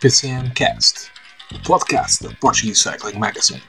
PCM 0.00 0.50
Cast, 0.54 1.10
o 1.52 1.58
podcast 1.58 2.22
da 2.22 2.34
Portuguese 2.40 2.80
Cycling 2.80 3.18
Magazine. 3.18 3.62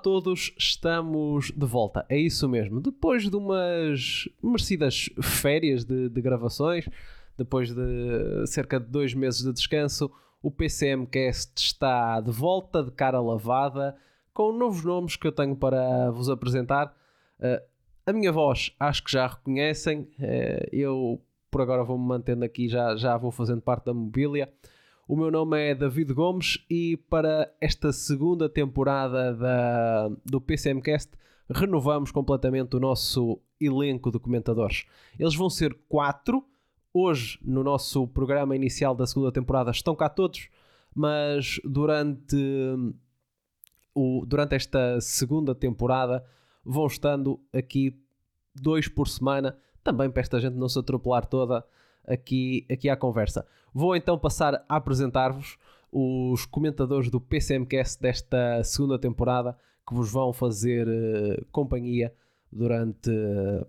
Todos, 0.00 0.52
estamos 0.58 1.50
de 1.50 1.66
volta. 1.66 2.04
É 2.08 2.18
isso 2.18 2.48
mesmo. 2.48 2.80
Depois 2.80 3.28
de 3.28 3.36
umas 3.36 4.28
merecidas 4.42 5.08
férias 5.22 5.84
de, 5.84 6.08
de 6.08 6.20
gravações, 6.20 6.88
depois 7.36 7.72
de 7.72 8.46
cerca 8.46 8.80
de 8.80 8.86
dois 8.86 9.14
meses 9.14 9.42
de 9.42 9.52
descanso, 9.52 10.10
o 10.42 10.50
PCMcast 10.50 11.52
está 11.56 12.20
de 12.20 12.30
volta, 12.30 12.82
de 12.82 12.90
cara 12.90 13.20
lavada, 13.20 13.96
com 14.32 14.52
novos 14.52 14.84
nomes 14.84 15.16
que 15.16 15.26
eu 15.26 15.32
tenho 15.32 15.54
para 15.54 16.10
vos 16.10 16.28
apresentar. 16.28 16.94
Uh, 17.38 17.62
a 18.06 18.12
minha 18.12 18.32
voz 18.32 18.74
acho 18.80 19.04
que 19.04 19.12
já 19.12 19.26
reconhecem. 19.26 20.00
Uh, 20.18 20.68
eu 20.72 21.20
por 21.50 21.60
agora 21.60 21.82
vou-me 21.82 22.04
mantendo 22.06 22.44
aqui, 22.44 22.68
já, 22.68 22.96
já 22.96 23.16
vou 23.16 23.30
fazendo 23.30 23.60
parte 23.60 23.86
da 23.86 23.94
mobília. 23.94 24.48
O 25.10 25.16
meu 25.16 25.28
nome 25.28 25.60
é 25.60 25.74
David 25.74 26.14
Gomes 26.14 26.64
e 26.70 26.96
para 26.96 27.52
esta 27.60 27.92
segunda 27.92 28.48
temporada 28.48 29.34
da, 29.34 30.08
do 30.24 30.40
PCMcast 30.40 31.10
renovamos 31.50 32.12
completamente 32.12 32.76
o 32.76 32.78
nosso 32.78 33.40
elenco 33.60 34.12
de 34.12 34.20
comentadores. 34.20 34.86
Eles 35.18 35.34
vão 35.34 35.50
ser 35.50 35.76
quatro. 35.88 36.46
Hoje, 36.94 37.40
no 37.42 37.64
nosso 37.64 38.06
programa 38.06 38.54
inicial 38.54 38.94
da 38.94 39.04
segunda 39.04 39.32
temporada, 39.32 39.72
estão 39.72 39.96
cá 39.96 40.08
todos, 40.08 40.48
mas 40.94 41.60
durante, 41.64 42.36
o, 43.92 44.24
durante 44.24 44.54
esta 44.54 45.00
segunda 45.00 45.56
temporada 45.56 46.24
vão 46.64 46.86
estando 46.86 47.40
aqui 47.52 48.00
dois 48.54 48.86
por 48.86 49.08
semana, 49.08 49.58
também 49.82 50.08
para 50.08 50.20
esta 50.20 50.38
gente 50.38 50.54
não 50.54 50.68
se 50.68 50.78
atropelar 50.78 51.26
toda 51.26 51.66
aqui, 52.10 52.66
aqui 52.70 52.88
à 52.88 52.96
conversa. 52.96 53.46
Vou 53.72 53.94
então 53.94 54.18
passar 54.18 54.64
a 54.68 54.76
apresentar-vos 54.76 55.56
os 55.92 56.46
comentadores 56.46 57.10
do 57.10 57.20
PCMcast 57.20 58.00
desta 58.00 58.62
segunda 58.62 58.98
temporada 58.98 59.56
que 59.86 59.94
vos 59.94 60.10
vão 60.10 60.32
fazer 60.32 60.86
uh, 60.86 61.44
companhia 61.50 62.14
durante 62.52 63.10
uh, 63.10 63.66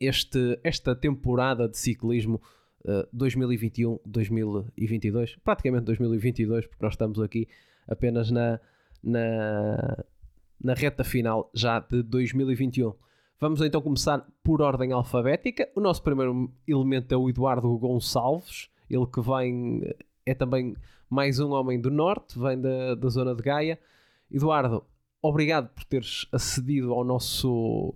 este, 0.00 0.58
esta 0.62 0.94
temporada 0.94 1.68
de 1.68 1.78
ciclismo 1.78 2.40
uh, 2.84 3.16
2021-2022, 3.16 5.38
praticamente 5.42 5.84
2022, 5.84 6.66
porque 6.66 6.84
nós 6.84 6.94
estamos 6.94 7.20
aqui 7.20 7.48
apenas 7.88 8.30
na, 8.30 8.60
na, 9.02 10.04
na 10.62 10.74
reta 10.74 11.04
final 11.04 11.50
já 11.54 11.80
de 11.80 12.02
2021. 12.02 12.92
Vamos 13.40 13.60
então 13.60 13.82
começar 13.82 14.24
por 14.42 14.62
ordem 14.62 14.92
alfabética. 14.92 15.68
O 15.74 15.80
nosso 15.80 16.02
primeiro 16.02 16.50
elemento 16.66 17.12
é 17.12 17.16
o 17.16 17.28
Eduardo 17.28 17.76
Gonçalves, 17.76 18.70
ele 18.88 19.06
que 19.06 19.20
vem, 19.20 19.82
é 20.24 20.34
também 20.34 20.76
mais 21.10 21.40
um 21.40 21.50
homem 21.50 21.80
do 21.80 21.90
Norte, 21.90 22.38
vem 22.38 22.60
da, 22.60 22.94
da 22.94 23.08
zona 23.08 23.34
de 23.34 23.42
Gaia. 23.42 23.78
Eduardo, 24.30 24.84
obrigado 25.20 25.68
por 25.74 25.84
teres 25.84 26.26
acedido 26.32 26.92
ao 26.92 27.04
nosso, 27.04 27.94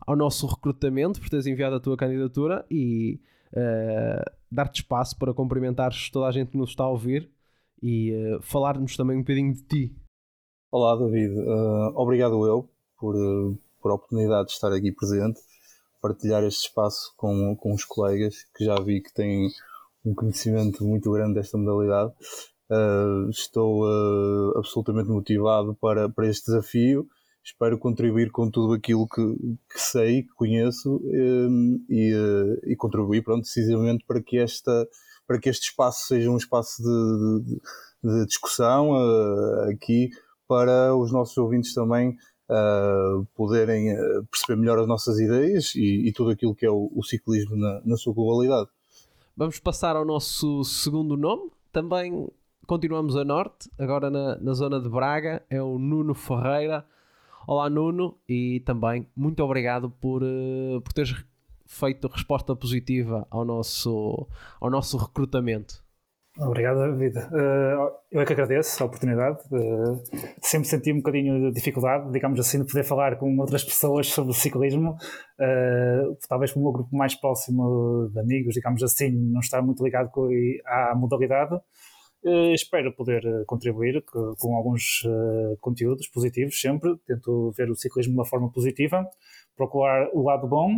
ao 0.00 0.16
nosso 0.16 0.46
recrutamento, 0.46 1.20
por 1.20 1.30
teres 1.30 1.46
enviado 1.46 1.76
a 1.76 1.80
tua 1.80 1.96
candidatura 1.96 2.66
e 2.68 3.20
uh, 3.52 4.30
dar-te 4.50 4.82
espaço 4.82 5.16
para 5.16 5.32
cumprimentares 5.32 6.10
toda 6.10 6.26
a 6.26 6.32
gente 6.32 6.50
que 6.50 6.58
nos 6.58 6.70
está 6.70 6.84
a 6.84 6.90
ouvir 6.90 7.30
e 7.80 8.12
uh, 8.12 8.42
falar-nos 8.42 8.96
também 8.96 9.16
um 9.16 9.20
bocadinho 9.20 9.54
de 9.54 9.62
ti. 9.62 9.96
Olá, 10.72 10.96
David. 10.96 11.38
Uh, 11.38 11.92
obrigado 11.94 12.44
eu 12.46 12.68
por, 12.98 13.14
por 13.82 13.90
a 13.90 13.94
oportunidade 13.94 14.46
de 14.46 14.52
estar 14.52 14.72
aqui 14.72 14.92
presente, 14.92 15.40
partilhar 16.00 16.42
este 16.44 16.68
espaço 16.68 17.12
com, 17.16 17.54
com 17.56 17.74
os 17.74 17.84
colegas 17.84 18.46
que 18.56 18.64
já 18.64 18.76
vi 18.76 19.02
que 19.02 19.12
têm 19.12 19.48
um 20.04 20.14
conhecimento 20.14 20.84
muito 20.84 21.10
grande 21.10 21.34
desta 21.34 21.58
modalidade. 21.58 22.12
Uh, 22.70 23.28
estou 23.28 23.84
uh, 23.84 24.58
absolutamente 24.58 25.10
motivado 25.10 25.76
para, 25.80 26.08
para 26.08 26.28
este 26.28 26.46
desafio. 26.46 27.06
Espero 27.44 27.78
contribuir 27.78 28.30
com 28.30 28.48
tudo 28.50 28.72
aquilo 28.74 29.06
que, 29.06 29.22
que 29.70 29.80
sei, 29.80 30.22
que 30.22 30.34
conheço 30.34 30.96
um, 31.04 31.84
e, 31.88 32.14
uh, 32.14 32.70
e 32.70 32.76
contribuir 32.76 33.22
pronto, 33.22 33.42
decisivamente 33.42 34.04
para 34.06 34.22
que, 34.22 34.38
esta, 34.38 34.88
para 35.26 35.38
que 35.38 35.48
este 35.48 35.68
espaço 35.68 36.06
seja 36.06 36.30
um 36.30 36.36
espaço 36.36 36.82
de, 36.82 37.44
de, 37.44 37.60
de 38.04 38.26
discussão 38.26 38.92
aqui 39.68 40.10
para 40.48 40.94
os 40.94 41.10
nossos 41.12 41.36
ouvintes 41.36 41.74
também 41.74 42.16
poderem 43.34 43.94
perceber 44.30 44.60
melhor 44.60 44.78
as 44.78 44.86
nossas 44.86 45.18
ideias 45.18 45.74
e, 45.74 46.08
e 46.08 46.12
tudo 46.12 46.30
aquilo 46.30 46.54
que 46.54 46.66
é 46.66 46.70
o, 46.70 46.90
o 46.94 47.02
ciclismo 47.02 47.56
na, 47.56 47.80
na 47.84 47.96
sua 47.96 48.12
globalidade. 48.12 48.68
Vamos 49.36 49.58
passar 49.58 49.96
ao 49.96 50.04
nosso 50.04 50.62
segundo 50.64 51.16
nome. 51.16 51.50
Também 51.72 52.28
continuamos 52.66 53.16
a 53.16 53.24
norte, 53.24 53.70
agora 53.78 54.10
na, 54.10 54.36
na 54.36 54.52
zona 54.52 54.80
de 54.80 54.88
Braga. 54.88 55.42
É 55.48 55.62
o 55.62 55.78
Nuno 55.78 56.14
Ferreira. 56.14 56.84
Olá, 57.46 57.68
Nuno, 57.68 58.16
e 58.28 58.60
também 58.60 59.08
muito 59.16 59.42
obrigado 59.42 59.90
por, 59.90 60.22
uh, 60.22 60.80
por 60.80 60.92
teres 60.92 61.24
feito 61.66 62.06
resposta 62.06 62.54
positiva 62.54 63.26
ao 63.30 63.44
nosso, 63.44 64.28
ao 64.60 64.70
nosso 64.70 64.96
recrutamento. 64.96 65.82
Obrigado, 66.38 66.78
David. 66.78 67.18
Uh, 67.18 67.92
eu 68.10 68.22
é 68.22 68.24
que 68.24 68.32
agradeço 68.32 68.82
a 68.82 68.86
oportunidade. 68.86 69.38
Sempre 70.40 70.66
senti 70.66 70.90
um 70.90 70.96
bocadinho 70.96 71.38
de 71.38 71.52
dificuldade, 71.52 72.10
digamos 72.10 72.40
assim, 72.40 72.62
de 72.62 72.66
poder 72.66 72.84
falar 72.84 73.16
com 73.16 73.36
outras 73.38 73.62
pessoas 73.62 74.06
sobre 74.08 74.32
ciclismo. 74.32 74.92
Uh, 75.38 76.16
talvez 76.26 76.52
com 76.52 76.60
o 76.60 76.62
meu 76.62 76.72
grupo 76.72 76.96
mais 76.96 77.14
próximo 77.14 78.08
de 78.10 78.18
amigos, 78.18 78.54
digamos 78.54 78.82
assim, 78.82 79.10
não 79.10 79.40
estar 79.40 79.60
muito 79.60 79.84
ligado 79.84 80.10
à 80.64 80.94
modalidade. 80.94 81.60
espero 82.54 82.94
poder 82.94 83.22
contribuir 83.46 84.02
com 84.38 84.56
alguns 84.56 85.02
conteúdos 85.60 86.08
positivos 86.08 86.58
sempre. 86.58 86.96
Tento 87.06 87.52
ver 87.58 87.70
o 87.70 87.76
ciclismo 87.76 88.14
de 88.14 88.18
uma 88.18 88.26
forma 88.26 88.50
positiva, 88.50 89.04
procurar 89.54 90.08
o 90.14 90.22
lado 90.22 90.48
bom 90.48 90.70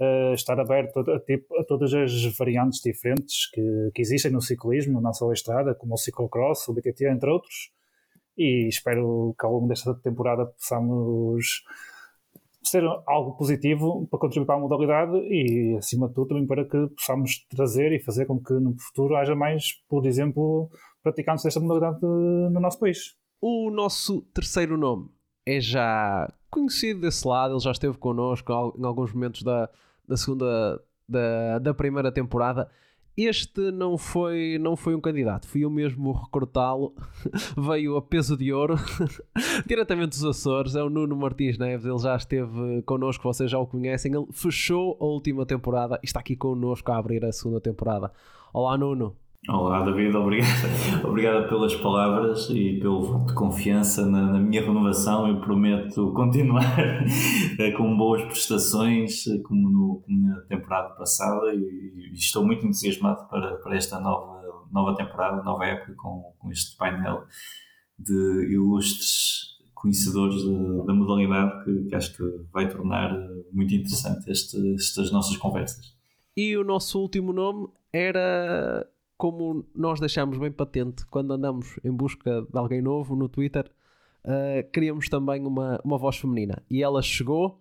uh, 0.00 0.34
estar 0.34 0.58
aberto 0.58 0.98
a, 0.98 1.16
a, 1.60 1.64
todas 1.64 1.92
as 1.92 2.36
variantes 2.36 2.80
diferentes 2.80 3.50
que, 3.50 3.90
que, 3.94 4.02
existem 4.02 4.30
no 4.30 4.40
ciclismo, 4.40 5.00
não 5.00 5.12
só 5.12 5.30
a 5.30 5.34
estrada, 5.34 5.74
como 5.74 5.94
o 5.94 5.98
ciclocross, 5.98 6.68
o 6.68 6.74
BTT, 6.74 7.06
entre 7.08 7.30
outros. 7.30 7.70
E 8.36 8.68
espero 8.68 9.34
que 9.38 9.46
ao 9.46 9.52
longo 9.52 9.68
desta 9.68 9.94
temporada 9.94 10.46
possamos 10.46 11.62
ser 12.62 12.82
algo 13.06 13.36
positivo 13.36 14.06
para 14.08 14.18
contribuir 14.18 14.46
para 14.46 14.56
a 14.56 14.60
modalidade 14.60 15.16
e, 15.28 15.76
acima 15.76 16.08
de 16.08 16.14
tudo, 16.14 16.28
também 16.28 16.46
para 16.46 16.64
que 16.64 16.88
possamos 16.96 17.46
trazer 17.48 17.92
e 17.92 18.00
fazer 18.00 18.26
com 18.26 18.42
que 18.42 18.54
no 18.54 18.74
futuro 18.78 19.16
haja 19.16 19.36
mais, 19.36 19.74
por 19.88 20.06
exemplo, 20.06 20.68
praticantes 21.02 21.44
desta 21.44 21.60
modalidade 21.60 22.00
no 22.02 22.60
nosso 22.60 22.80
país. 22.80 23.16
O 23.40 23.70
nosso 23.70 24.22
terceiro 24.32 24.76
nome 24.76 25.10
é 25.46 25.60
já 25.60 26.32
conhecido 26.50 27.00
desse 27.00 27.26
lado, 27.26 27.54
ele 27.54 27.60
já 27.60 27.72
esteve 27.72 27.98
connosco 27.98 28.74
em 28.78 28.84
alguns 28.84 29.12
momentos 29.12 29.42
da, 29.42 29.68
da 30.06 30.16
segunda, 30.16 30.80
da, 31.08 31.58
da 31.58 31.74
primeira 31.74 32.12
temporada. 32.12 32.70
Este 33.16 33.70
não 33.70 33.96
foi, 33.96 34.58
não 34.60 34.74
foi 34.74 34.92
um 34.92 35.00
candidato, 35.00 35.46
fui 35.46 35.64
eu 35.64 35.70
mesmo 35.70 36.10
recrutá-lo. 36.12 36.94
Veio 37.56 37.96
a 37.96 38.02
peso 38.02 38.36
de 38.36 38.52
ouro, 38.52 38.74
diretamente 39.66 40.10
dos 40.10 40.24
Açores. 40.24 40.74
É 40.74 40.82
o 40.82 40.90
Nuno 40.90 41.14
Martins 41.14 41.56
Neves, 41.56 41.86
ele 41.86 41.98
já 41.98 42.16
esteve 42.16 42.82
connosco, 42.82 43.22
vocês 43.22 43.50
já 43.50 43.58
o 43.58 43.66
conhecem. 43.66 44.12
Ele 44.12 44.26
fechou 44.32 44.96
a 45.00 45.04
última 45.04 45.46
temporada 45.46 45.98
e 46.02 46.06
está 46.06 46.18
aqui 46.20 46.34
connosco 46.34 46.90
a 46.90 46.96
abrir 46.96 47.24
a 47.24 47.32
segunda 47.32 47.60
temporada. 47.60 48.12
Olá, 48.52 48.76
Nuno. 48.76 49.16
Olá, 49.46 49.84
David, 49.84 50.16
obrigado, 50.16 50.48
obrigado 51.04 51.48
pelas 51.50 51.74
palavras 51.74 52.48
e 52.48 52.78
pelo 52.80 53.02
voto 53.02 53.26
de 53.26 53.34
confiança 53.34 54.06
na, 54.06 54.32
na 54.32 54.38
minha 54.38 54.62
renovação. 54.62 55.28
Eu 55.28 55.38
prometo 55.38 56.14
continuar 56.14 56.64
com 57.76 57.94
boas 57.94 58.22
prestações, 58.22 59.24
como, 59.46 59.68
no, 59.68 60.02
como 60.02 60.28
na 60.28 60.40
temporada 60.42 60.94
passada, 60.94 61.54
e, 61.54 61.58
e, 61.58 62.14
estou 62.14 62.42
muito 62.42 62.64
entusiasmado 62.64 63.28
para, 63.28 63.56
para 63.56 63.76
esta 63.76 64.00
nova, 64.00 64.40
nova 64.72 64.96
temporada, 64.96 65.42
nova 65.42 65.66
época, 65.66 65.94
com, 65.94 66.32
com 66.38 66.50
este 66.50 66.74
painel 66.78 67.24
de 67.98 68.50
ilustres 68.50 69.58
conhecedores 69.74 70.42
da, 70.42 70.84
da 70.84 70.94
modalidade 70.94 71.64
que, 71.64 71.84
que, 71.90 71.94
acho 71.94 72.16
que 72.16 72.22
vai 72.50 72.66
tornar 72.66 73.14
muito 73.52 73.74
interessante 73.74 74.30
este, 74.30 74.74
estas 74.74 75.12
nossas 75.12 75.36
conversas. 75.36 75.94
E 76.34 76.56
o 76.56 76.64
nosso 76.64 76.98
último 76.98 77.30
nome 77.30 77.68
era 77.92 78.88
como 79.16 79.64
nós 79.74 80.00
deixamos 80.00 80.38
bem 80.38 80.50
patente 80.50 81.06
quando 81.06 81.32
andamos 81.32 81.78
em 81.84 81.92
busca 81.92 82.42
de 82.42 82.58
alguém 82.58 82.82
novo 82.82 83.14
no 83.14 83.28
Twitter, 83.28 83.70
uh, 84.24 84.70
queríamos 84.72 85.08
também 85.08 85.46
uma, 85.46 85.80
uma 85.84 85.98
voz 85.98 86.16
feminina. 86.16 86.62
E 86.68 86.82
ela 86.82 87.02
chegou, 87.02 87.60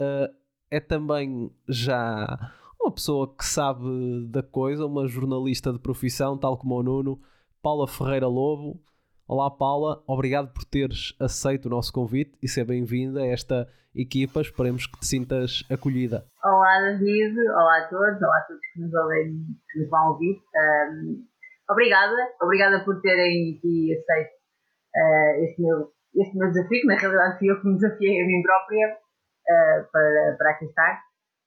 uh, 0.00 0.34
é 0.70 0.80
também 0.80 1.50
já 1.68 2.52
uma 2.80 2.90
pessoa 2.90 3.34
que 3.34 3.44
sabe 3.44 4.26
da 4.28 4.42
coisa, 4.42 4.86
uma 4.86 5.06
jornalista 5.06 5.72
de 5.72 5.78
profissão, 5.78 6.36
tal 6.36 6.56
como 6.56 6.74
o 6.74 6.82
Nuno, 6.82 7.20
Paula 7.62 7.86
Ferreira 7.88 8.26
Lobo. 8.26 8.80
Olá, 9.26 9.50
Paula, 9.50 10.04
obrigado 10.06 10.52
por 10.52 10.66
teres 10.66 11.16
aceito 11.18 11.64
o 11.64 11.70
nosso 11.70 11.90
convite 11.90 12.36
e 12.42 12.46
ser 12.46 12.66
bem-vinda 12.66 13.22
a 13.22 13.26
esta 13.26 13.66
equipa. 13.96 14.42
Esperemos 14.42 14.86
que 14.86 15.00
te 15.00 15.06
sintas 15.06 15.64
acolhida. 15.72 16.26
Olá, 16.44 16.92
David, 16.92 17.32
olá 17.48 17.78
a 17.78 17.88
todos, 17.88 18.20
olá 18.20 18.36
a 18.36 18.42
todos 18.42 18.60
que 18.74 18.80
nos, 18.82 18.92
ouvem, 18.92 19.46
que 19.72 19.80
nos 19.80 19.88
vão 19.88 20.08
ouvir. 20.12 20.36
Um, 20.36 21.24
obrigada, 21.70 22.14
obrigada 22.42 22.84
por 22.84 23.00
terem 23.00 23.56
aqui 23.56 23.96
aceito 23.96 24.30
uh, 24.94 25.44
este, 25.44 25.62
meu, 25.62 25.88
este 26.16 26.36
meu 26.36 26.48
desafio, 26.48 26.80
que 26.82 26.86
na 26.86 26.96
realidade 26.98 27.38
fui 27.38 27.50
eu 27.50 27.60
que 27.62 27.66
me 27.66 27.74
desafiei 27.76 28.22
a 28.22 28.26
mim 28.26 28.42
própria 28.42 28.92
uh, 28.92 29.90
para, 29.90 30.36
para 30.36 30.50
aqui 30.50 30.66
estar. 30.66 31.00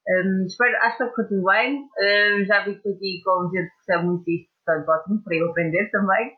Um, 0.09 0.45
espero, 0.47 0.75
acho 0.77 0.97
que 0.97 1.03
está 1.03 1.27
tudo 1.27 1.43
bem. 1.43 1.77
Um, 1.77 2.43
já 2.43 2.65
vi 2.65 2.73
que 2.81 2.89
aqui 2.89 3.21
com 3.23 3.51
gente 3.53 3.69
que 3.69 3.85
percebe 3.85 4.07
muito 4.07 4.27
isto, 4.31 4.49
portanto, 4.65 4.89
ótimo 4.89 5.23
para 5.23 5.35
eu 5.35 5.51
aprender 5.51 5.91
também. 5.91 6.33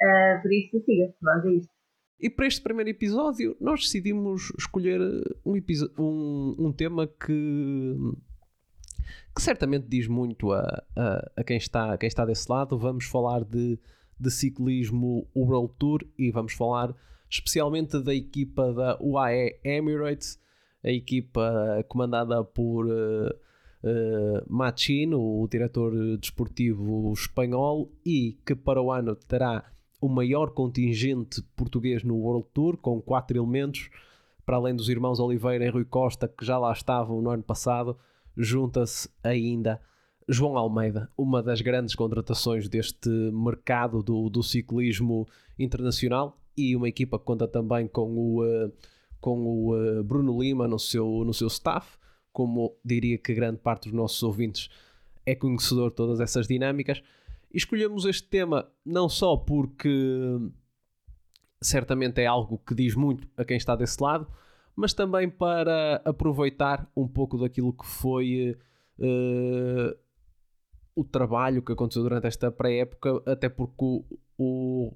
Uh, 0.00 0.42
por 0.42 0.52
isso, 0.52 0.84
siga, 0.84 1.14
vamos 1.22 1.44
a 1.44 1.50
isto. 1.52 1.74
E 2.20 2.30
para 2.30 2.46
este 2.46 2.62
primeiro 2.62 2.90
episódio, 2.90 3.56
nós 3.60 3.80
decidimos 3.80 4.52
escolher 4.58 5.00
um, 5.44 5.60
um, 5.98 6.56
um 6.58 6.72
tema 6.72 7.06
que, 7.06 7.96
que 9.34 9.42
certamente 9.42 9.86
diz 9.88 10.06
muito 10.06 10.52
a, 10.52 10.82
a, 10.96 11.32
a, 11.36 11.44
quem 11.44 11.56
está, 11.56 11.92
a 11.92 11.98
quem 11.98 12.06
está 12.06 12.24
desse 12.24 12.50
lado. 12.50 12.78
Vamos 12.78 13.04
falar 13.04 13.44
de, 13.44 13.78
de 14.18 14.30
ciclismo 14.30 15.28
World 15.34 15.74
Tour 15.78 16.00
e 16.16 16.30
vamos 16.30 16.54
falar 16.54 16.94
especialmente 17.28 18.00
da 18.00 18.14
equipa 18.14 18.72
da 18.72 18.96
UAE 19.02 19.58
Emirates, 19.64 20.38
a 20.84 20.90
equipa 20.90 21.84
comandada 21.88 22.44
por 22.44 22.86
uh, 22.86 23.28
uh, 23.82 24.42
Machino, 24.48 25.20
o 25.20 25.48
diretor 25.48 25.92
desportivo 26.16 27.12
espanhol, 27.12 27.92
e 28.06 28.38
que 28.46 28.54
para 28.54 28.80
o 28.80 28.92
ano 28.92 29.16
terá 29.16 29.73
o 30.04 30.08
maior 30.10 30.50
contingente 30.50 31.40
português 31.56 32.04
no 32.04 32.16
World 32.16 32.46
Tour, 32.52 32.76
com 32.76 33.00
quatro 33.00 33.38
elementos, 33.38 33.88
para 34.44 34.56
além 34.56 34.76
dos 34.76 34.90
irmãos 34.90 35.18
Oliveira 35.18 35.64
e 35.64 35.70
Rui 35.70 35.86
Costa, 35.86 36.28
que 36.28 36.44
já 36.44 36.58
lá 36.58 36.70
estavam 36.72 37.22
no 37.22 37.30
ano 37.30 37.42
passado, 37.42 37.96
junta-se 38.36 39.08
ainda 39.22 39.80
João 40.28 40.58
Almeida, 40.58 41.10
uma 41.16 41.42
das 41.42 41.62
grandes 41.62 41.94
contratações 41.94 42.68
deste 42.68 43.08
mercado 43.32 44.02
do, 44.02 44.28
do 44.28 44.42
ciclismo 44.42 45.26
internacional 45.58 46.38
e 46.54 46.76
uma 46.76 46.90
equipa 46.90 47.18
que 47.18 47.24
conta 47.24 47.48
também 47.48 47.88
com 47.88 48.10
o, 48.14 48.44
uh, 48.44 48.70
com 49.22 49.38
o 49.38 49.74
uh, 49.74 50.04
Bruno 50.04 50.38
Lima 50.38 50.68
no 50.68 50.78
seu, 50.78 51.24
no 51.24 51.32
seu 51.32 51.48
staff, 51.48 51.96
como 52.30 52.76
diria 52.84 53.16
que 53.16 53.32
grande 53.32 53.56
parte 53.56 53.84
dos 53.84 53.96
nossos 53.96 54.22
ouvintes 54.22 54.68
é 55.24 55.34
conhecedor 55.34 55.88
de 55.88 55.96
todas 55.96 56.20
essas 56.20 56.46
dinâmicas. 56.46 57.02
Escolhemos 57.54 58.04
este 58.04 58.28
tema 58.28 58.68
não 58.84 59.08
só 59.08 59.36
porque 59.36 59.88
certamente 61.62 62.20
é 62.20 62.26
algo 62.26 62.58
que 62.58 62.74
diz 62.74 62.96
muito 62.96 63.28
a 63.36 63.44
quem 63.44 63.56
está 63.56 63.76
desse 63.76 64.02
lado, 64.02 64.26
mas 64.74 64.92
também 64.92 65.30
para 65.30 66.02
aproveitar 66.04 66.90
um 66.96 67.06
pouco 67.06 67.38
daquilo 67.38 67.72
que 67.72 67.86
foi 67.86 68.56
uh, 68.98 69.96
o 70.96 71.04
trabalho 71.04 71.62
que 71.62 71.72
aconteceu 71.72 72.02
durante 72.02 72.26
esta 72.26 72.50
pré-época, 72.50 73.22
até 73.24 73.48
porque 73.48 73.84
o, 73.84 74.04
o, 74.36 74.92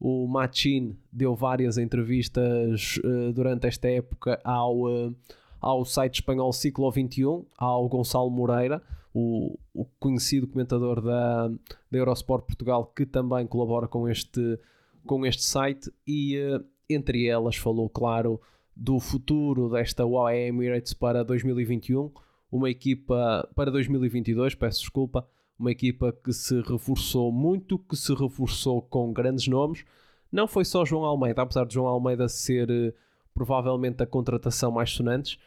o 0.00 0.26
Machin 0.26 0.98
deu 1.12 1.34
várias 1.34 1.76
entrevistas 1.76 2.98
uh, 3.04 3.30
durante 3.34 3.66
esta 3.66 3.88
época 3.88 4.40
ao, 4.42 4.84
uh, 4.84 5.14
ao 5.60 5.84
site 5.84 6.14
espanhol 6.14 6.50
Ciclo 6.50 6.90
21, 6.90 7.44
ao 7.58 7.86
Gonçalo 7.90 8.30
Moreira, 8.30 8.82
o, 9.14 9.56
o 9.72 9.84
conhecido 10.00 10.48
comentador 10.48 11.00
da, 11.00 11.46
da 11.48 11.98
Eurosport 11.98 12.44
Portugal, 12.44 12.92
que 12.94 13.06
também 13.06 13.46
colabora 13.46 13.86
com 13.86 14.08
este, 14.08 14.58
com 15.06 15.24
este 15.24 15.44
site, 15.44 15.88
e 16.04 16.36
uh, 16.36 16.64
entre 16.90 17.28
elas 17.28 17.56
falou, 17.56 17.88
claro, 17.88 18.40
do 18.74 18.98
futuro 18.98 19.70
desta 19.70 20.04
UAE 20.04 20.48
Emirates 20.48 20.92
para 20.92 21.24
2021, 21.24 22.10
uma 22.50 22.68
equipa 22.68 23.48
para 23.54 23.70
2022, 23.70 24.56
peço 24.56 24.80
desculpa, 24.80 25.26
uma 25.56 25.70
equipa 25.70 26.12
que 26.12 26.32
se 26.32 26.60
reforçou 26.62 27.30
muito, 27.30 27.78
que 27.78 27.96
se 27.96 28.12
reforçou 28.12 28.82
com 28.82 29.12
grandes 29.12 29.46
nomes. 29.46 29.84
Não 30.30 30.48
foi 30.48 30.64
só 30.64 30.84
João 30.84 31.04
Almeida, 31.04 31.42
apesar 31.42 31.64
de 31.64 31.74
João 31.74 31.86
Almeida 31.86 32.28
ser 32.28 32.68
uh, 32.68 32.92
provavelmente 33.32 34.02
a 34.02 34.06
contratação 34.06 34.72
mais 34.72 34.90
sonante, 34.90 35.38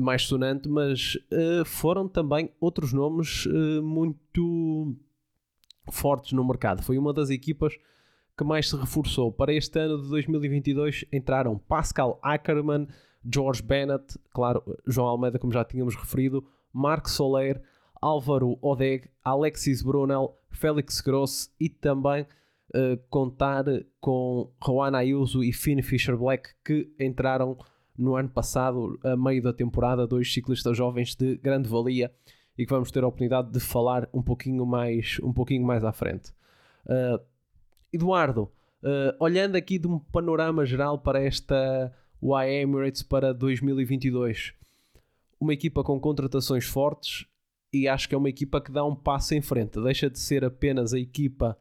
mais 0.00 0.22
sonante, 0.22 0.68
mas 0.68 1.16
uh, 1.32 1.64
foram 1.64 2.08
também 2.08 2.50
outros 2.60 2.92
nomes 2.92 3.46
uh, 3.46 3.82
muito 3.82 4.96
fortes 5.90 6.32
no 6.32 6.44
mercado. 6.44 6.82
Foi 6.82 6.96
uma 6.96 7.12
das 7.12 7.30
equipas 7.30 7.74
que 8.36 8.44
mais 8.44 8.68
se 8.68 8.76
reforçou. 8.76 9.30
Para 9.30 9.52
este 9.52 9.78
ano 9.78 10.02
de 10.02 10.08
2022 10.08 11.04
entraram 11.12 11.58
Pascal 11.58 12.18
Ackermann, 12.22 12.88
George 13.24 13.62
Bennett, 13.62 14.18
claro, 14.30 14.62
João 14.86 15.08
Almeida, 15.08 15.38
como 15.38 15.52
já 15.52 15.64
tínhamos 15.64 15.94
referido, 15.94 16.44
Marco 16.72 17.10
Soler, 17.10 17.62
Álvaro 18.00 18.58
Odeg, 18.60 19.08
Alexis 19.22 19.82
Brunel, 19.82 20.36
Félix 20.50 21.00
Gross 21.00 21.54
e 21.60 21.68
também 21.68 22.26
uh, 22.74 22.96
contar 23.08 23.64
com 24.00 24.50
Juan 24.64 24.96
Ayuso 24.96 25.44
e 25.44 25.52
Finn 25.52 25.82
Fisher 25.82 26.16
Black 26.16 26.50
que 26.64 26.92
entraram 26.98 27.56
no 28.02 28.16
ano 28.16 28.28
passado, 28.28 28.98
a 29.02 29.16
meio 29.16 29.42
da 29.42 29.52
temporada, 29.52 30.06
dois 30.06 30.32
ciclistas 30.32 30.76
jovens 30.76 31.14
de 31.14 31.36
grande 31.36 31.68
valia 31.68 32.12
e 32.58 32.66
que 32.66 32.72
vamos 32.72 32.90
ter 32.90 33.02
a 33.02 33.06
oportunidade 33.06 33.50
de 33.50 33.60
falar 33.60 34.08
um 34.12 34.22
pouquinho 34.22 34.66
mais, 34.66 35.18
um 35.22 35.32
pouquinho 35.32 35.64
mais 35.64 35.84
à 35.84 35.92
frente. 35.92 36.32
Uh, 36.84 37.22
Eduardo, 37.92 38.50
uh, 38.82 39.16
olhando 39.20 39.56
aqui 39.56 39.78
de 39.78 39.86
um 39.86 39.98
panorama 39.98 40.66
geral 40.66 40.98
para 40.98 41.22
esta 41.22 41.92
Y 42.20 42.60
Emirates 42.60 43.02
para 43.02 43.32
2022, 43.32 44.52
uma 45.40 45.52
equipa 45.52 45.82
com 45.82 45.98
contratações 45.98 46.66
fortes 46.66 47.26
e 47.72 47.88
acho 47.88 48.08
que 48.08 48.14
é 48.14 48.18
uma 48.18 48.28
equipa 48.28 48.60
que 48.60 48.70
dá 48.70 48.84
um 48.84 48.94
passo 48.94 49.34
em 49.34 49.40
frente. 49.40 49.80
Deixa 49.80 50.10
de 50.10 50.18
ser 50.18 50.44
apenas 50.44 50.92
a 50.92 50.98
equipa 50.98 51.58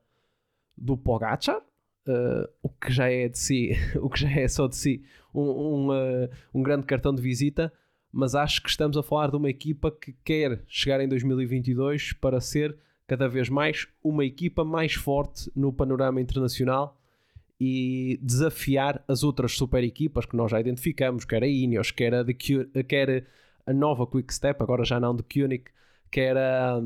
do 0.78 0.98
Pogacar, 0.98 1.62
uh, 2.08 2.50
o 2.62 2.70
que 2.70 2.92
já 2.92 3.10
é 3.10 3.28
de 3.28 3.38
si, 3.38 3.72
o 4.02 4.10
que 4.10 4.20
já 4.20 4.30
é 4.30 4.48
só 4.48 4.68
de 4.68 4.76
si 4.76 5.04
um, 5.34 5.42
um, 5.42 5.90
uh, 5.90 6.30
um 6.54 6.62
grande 6.62 6.86
cartão 6.86 7.14
de 7.14 7.22
visita, 7.22 7.72
mas 8.12 8.36
acho 8.36 8.62
que 8.62 8.70
estamos 8.70 8.98
a 8.98 9.04
falar 9.04 9.30
de 9.30 9.38
uma 9.38 9.50
equipa 9.50 9.92
que 9.92 10.14
quer 10.24 10.64
chegar 10.68 11.00
em 11.02 11.08
2022 11.08 12.14
para 12.14 12.42
ser 12.42 12.76
cada 13.08 13.28
vez 13.28 13.50
mais 13.50 13.88
uma 14.04 14.26
equipa 14.26 14.64
mais 14.64 14.94
forte 14.94 15.52
no 15.56 15.72
panorama 15.72 16.22
internacional 16.22 16.98
e 17.60 18.20
desafiar 18.22 19.04
as 19.08 19.24
outras 19.24 19.54
super 19.54 19.84
equipas 19.84 20.26
que 20.26 20.36
nós 20.36 20.50
já 20.50 20.60
identificamos, 20.60 21.26
quer 21.26 21.44
a 21.44 21.48
Ineos, 21.48 21.92
quer 21.92 22.14
a, 22.14 22.26
quer 22.84 23.28
a 23.66 23.74
nova 23.74 24.08
Quick 24.08 24.34
Step, 24.34 24.62
agora 24.62 24.84
já 24.84 25.00
não 25.00 25.16
de 25.16 25.24
Koenig, 25.24 25.66
quer 26.10 26.36
a, 26.38 26.82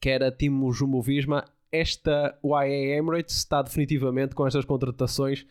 quer 0.00 0.22
a 0.22 0.30
Timo 0.30 0.72
Jumbo 0.72 1.00
Visma, 1.00 1.44
esta 1.74 2.38
YA 2.44 2.96
Emirates 2.96 3.36
está 3.36 3.60
definitivamente 3.60 4.34
com 4.34 4.46
estas 4.46 4.64
contratações 4.64 5.44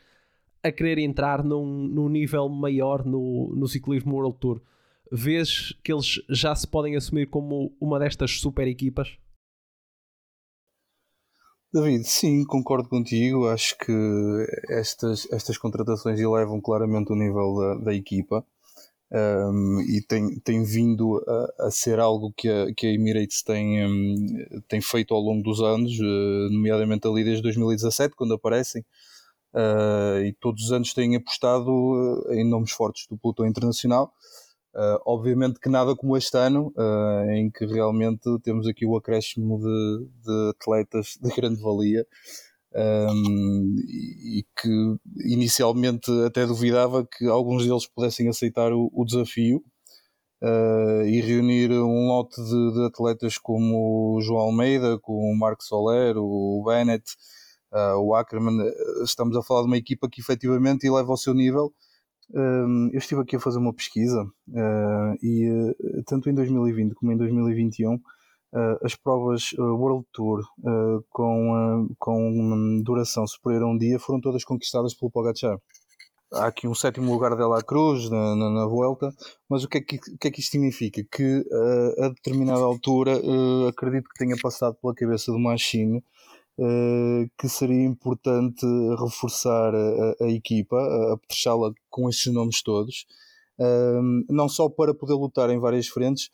a 0.64 0.72
querer 0.72 0.98
entrar 0.98 1.44
num, 1.44 1.66
num 1.66 2.08
nível 2.08 2.48
maior 2.48 3.06
no, 3.06 3.54
no 3.54 3.68
ciclismo 3.68 4.16
World 4.16 4.38
Tour. 4.40 4.62
Vês 5.12 5.74
que 5.84 5.92
eles 5.92 6.24
já 6.30 6.56
se 6.56 6.66
podem 6.66 6.96
assumir 6.96 7.28
como 7.28 7.76
uma 7.80 8.00
destas 8.00 8.40
super 8.40 8.68
equipas? 8.68 9.18
David, 11.74 12.04
sim, 12.06 12.46
concordo 12.46 12.88
contigo. 12.88 13.48
Acho 13.48 13.78
que 13.78 13.92
estas, 14.70 15.30
estas 15.32 15.58
contratações 15.58 16.20
elevam 16.20 16.62
claramente 16.62 17.12
o 17.12 17.16
nível 17.16 17.56
da, 17.56 17.86
da 17.86 17.94
equipa 17.94 18.46
um, 19.14 19.80
e 19.82 20.02
tem, 20.02 20.40
tem 20.40 20.64
vindo 20.64 21.24
a, 21.28 21.68
a, 21.68 21.72
ser 21.72 22.00
algo 22.00 22.34
que 22.36 22.50
a, 22.50 22.74
que 22.74 22.88
a 22.88 22.92
Emirates 22.92 23.44
tem, 23.44 23.86
um, 23.86 24.62
tem 24.68 24.82
feito 24.82 25.14
ao 25.14 25.22
longo 25.22 25.44
dos 25.44 25.62
anos, 25.62 25.92
uh, 26.00 26.50
nomeadamente 26.52 27.08
ali 27.08 27.24
desde 27.24 27.44
2017, 27.44 28.16
quando 28.16 28.34
aparecem, 28.34 28.84
uh, 29.54 30.24
e 30.26 30.34
todos 30.40 30.64
os 30.66 30.72
anos 30.72 30.94
têm 30.96 31.16
apostado 31.16 31.70
uh, 31.72 32.34
em 32.34 32.44
nomes 32.44 32.72
fortes 32.72 33.06
do 33.08 33.16
pelotão 33.16 33.46
internacional. 33.46 34.12
obviamente 35.06 35.60
que 35.60 35.70
nada 35.70 35.96
como 35.96 36.18
este 36.18 36.36
ano, 36.36 36.74
em 37.36 37.52
que 37.52 37.64
realmente 37.68 38.28
temos 38.42 38.68
aqui 38.68 38.88
o 38.88 38.96
acréscimo 38.96 39.60
de, 39.60 40.08
de 40.26 40.50
atletas 40.50 41.16
de 41.22 41.30
grande 41.30 41.62
valia 41.62 42.04
um, 42.76 43.76
que 44.64 44.96
inicialmente 45.26 46.10
até 46.26 46.46
duvidava 46.46 47.06
que 47.06 47.28
alguns 47.28 47.66
deles 47.66 47.86
pudessem 47.86 48.30
aceitar 48.30 48.72
o, 48.72 48.90
o 48.94 49.04
desafio 49.04 49.62
uh, 50.42 51.06
e 51.06 51.20
reunir 51.22 51.72
um 51.72 52.08
lote 52.08 52.42
de, 52.42 52.74
de, 52.74 52.86
atletas 52.86 53.38
como 53.38 54.16
o 54.16 54.22
João 54.22 54.40
Almeida, 54.40 54.98
como 55.00 55.20
o 55.20 55.38
Marco 55.38 55.64
Soler, 55.64 56.16
o 56.18 56.64
Bennett, 56.66 57.04
uh, 57.74 58.00
o 58.00 58.16
Ackerman. 58.16 58.58
Estamos 59.04 59.36
a 59.36 59.44
falar 59.44 59.62
de 59.62 59.68
uma 59.68 59.78
equipa 59.78 60.10
que 60.10 60.22
efetivamente 60.22 60.88
eleva 60.88 61.12
ao 61.12 61.18
seu 61.18 61.34
nível 61.34 61.74
um, 62.34 62.90
eu 62.92 62.98
estive 62.98 63.22
aqui 63.22 63.36
a 63.36 63.40
fazer 63.40 63.60
uma 63.60 63.74
pesquisa 63.74 64.24
uh, 64.24 65.18
e 65.22 65.50
uh, 65.50 66.04
tanto 66.06 66.30
em 66.30 66.34
2020 66.34 66.96
como 66.96 67.12
em 67.12 67.18
2021 67.18 67.94
uh, 67.94 68.02
as 68.84 68.96
provas 68.96 69.54
World 69.58 70.06
Tour 70.14 70.44
com, 71.10 71.88
com 71.98 72.82
duração 72.84 73.26
superior 73.26 73.64
a 73.64 73.68
um 73.68 73.78
dia 73.78 74.00
foram 74.00 74.22
todas 74.22 74.44
conquistadas 74.44 74.94
pelo 74.94 75.12
Pogacar. 75.12 75.58
Há 76.34 76.48
aqui 76.48 76.68
um 76.68 76.74
sétimo 76.74 77.12
lugar 77.12 77.36
de 77.36 77.44
La 77.44 77.62
Cruz 77.62 78.10
na, 78.10 78.36
na, 78.36 78.50
na 78.50 78.66
volta, 78.66 79.14
mas 79.48 79.64
o 79.64 79.68
que, 79.68 79.78
é 79.78 79.82
que, 79.82 79.98
que 79.98 80.28
é 80.28 80.32
que 80.32 80.40
isto 80.40 80.52
significa? 80.52 81.04
Que 81.12 81.44
a 82.00 82.10
determinada 82.10 82.62
altura 82.62 83.20
acredito 83.68 84.10
que 84.10 84.18
tenha 84.18 84.36
passado 84.42 84.76
pela 84.82 84.96
cabeça 84.96 85.32
do 85.32 85.40
Machine 85.40 86.04
Uh, 86.56 87.28
que 87.36 87.50
seria 87.50 87.84
importante 87.84 88.64
reforçar 89.00 89.74
a, 89.74 90.24
a 90.24 90.30
equipa, 90.30 90.78
apetrechá-la 91.12 91.74
com 91.90 92.08
estes 92.08 92.32
nomes 92.32 92.62
todos, 92.62 93.08
uh, 93.58 94.24
não 94.30 94.48
só 94.48 94.70
para 94.70 94.94
poder 94.94 95.16
lutar 95.16 95.50
em 95.50 95.60
várias 95.60 95.88
frentes, 95.88 96.30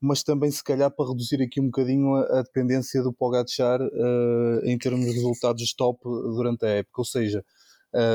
mas 0.00 0.22
também 0.22 0.50
se 0.50 0.64
calhar 0.64 0.90
para 0.90 1.08
reduzir 1.08 1.42
aqui 1.42 1.60
um 1.60 1.66
bocadinho 1.66 2.14
a, 2.14 2.42
dependência 2.42 3.02
do 3.02 3.12
Pogacar 3.12 3.80
uh, 3.82 4.64
em 4.64 4.78
termos 4.78 5.04
de 5.04 5.12
resultados 5.12 5.74
top 5.74 6.00
durante 6.02 6.64
a 6.64 6.68
época, 6.68 7.00
ou 7.00 7.04
seja, 7.04 7.44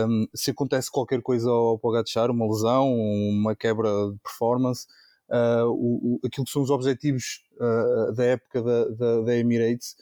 um, 0.08 0.28
se 0.34 0.52
acontece 0.52 0.90
qualquer 0.90 1.22
coisa 1.22 1.50
ao 1.50 1.78
Pogacar, 1.78 2.32
uma 2.32 2.48
lesão, 2.48 2.92
uma 2.94 3.56
quebra 3.56 3.90
de 4.12 4.18
performance, 4.24 4.88
uh, 5.30 5.68
o, 5.68 6.16
o, 6.16 6.20
aquilo 6.26 6.46
que 6.46 6.52
são 6.52 6.64
os 6.64 6.70
objetivos 6.70 7.44
uh, 7.60 8.14
da 8.14 8.26
época 8.26 8.64
da, 8.64 8.88
da, 8.90 9.22
da 9.22 9.36
Emirates 9.36 9.96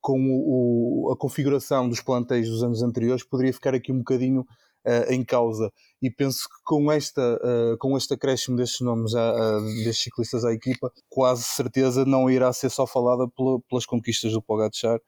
com 0.00 0.20
o, 0.20 1.10
a 1.12 1.16
configuração 1.16 1.88
dos 1.88 2.02
plantéis 2.02 2.48
dos 2.48 2.62
anos 2.62 2.82
anteriores 2.82 3.24
poderia 3.24 3.54
ficar 3.54 3.74
aqui 3.74 3.90
um 3.90 3.98
bocadinho 3.98 4.46
uh, 4.86 5.12
em 5.12 5.24
causa. 5.24 5.72
E 6.00 6.10
penso 6.10 6.48
que 6.48 6.56
com, 6.64 6.92
esta, 6.92 7.36
uh, 7.36 7.78
com 7.78 7.96
este 7.96 8.14
acréscimo 8.14 8.56
destes 8.56 8.80
nomes, 8.80 9.12
uh, 9.14 9.60
destes 9.84 10.04
ciclistas 10.04 10.44
à 10.44 10.52
equipa, 10.52 10.92
quase 11.08 11.44
certeza 11.44 12.04
não 12.04 12.30
irá 12.30 12.52
ser 12.52 12.70
só 12.70 12.86
falada 12.86 13.26
pela, 13.36 13.60
pelas 13.68 13.86
conquistas 13.86 14.32
do 14.32 14.42
Pogacar 14.42 15.00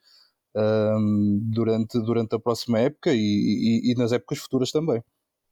um, 0.57 1.39
durante, 1.53 2.01
durante 2.01 2.35
a 2.35 2.39
próxima 2.39 2.79
época 2.81 3.13
e, 3.13 3.19
e, 3.19 3.93
e 3.93 3.95
nas 3.95 4.13
épocas 4.13 4.39
futuras 4.39 4.71
também. 4.71 5.03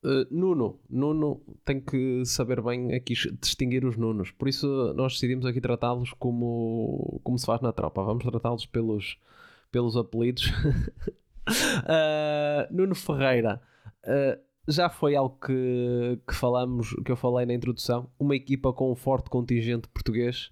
Uh, 0.02 0.26
Nuno, 0.30 0.80
Nuno 0.88 1.40
tem 1.64 1.80
que 1.80 2.24
saber 2.26 2.62
bem 2.62 2.94
aqui 2.94 3.14
distinguir 3.40 3.84
os 3.86 3.96
Nunos, 3.96 4.30
por 4.30 4.48
isso 4.48 4.66
nós 4.94 5.14
decidimos 5.14 5.46
aqui 5.46 5.60
tratá-los 5.62 6.12
como, 6.18 7.20
como 7.22 7.38
se 7.38 7.46
faz 7.46 7.60
na 7.62 7.72
tropa. 7.72 8.02
Vamos 8.02 8.24
tratá-los 8.24 8.66
pelos, 8.66 9.18
pelos 9.70 9.96
apelidos. 9.96 10.48
uh, 11.48 12.66
Nuno 12.72 12.94
Ferreira 12.94 13.62
uh, 14.04 14.40
já 14.66 14.88
foi 14.88 15.14
algo 15.14 15.38
que, 15.44 16.18
que 16.26 16.34
falamos, 16.34 16.94
que 17.04 17.12
eu 17.12 17.16
falei 17.16 17.46
na 17.46 17.54
introdução, 17.54 18.08
uma 18.18 18.34
equipa 18.34 18.72
com 18.72 18.90
um 18.90 18.96
forte 18.96 19.28
contingente 19.28 19.88
português. 19.88 20.50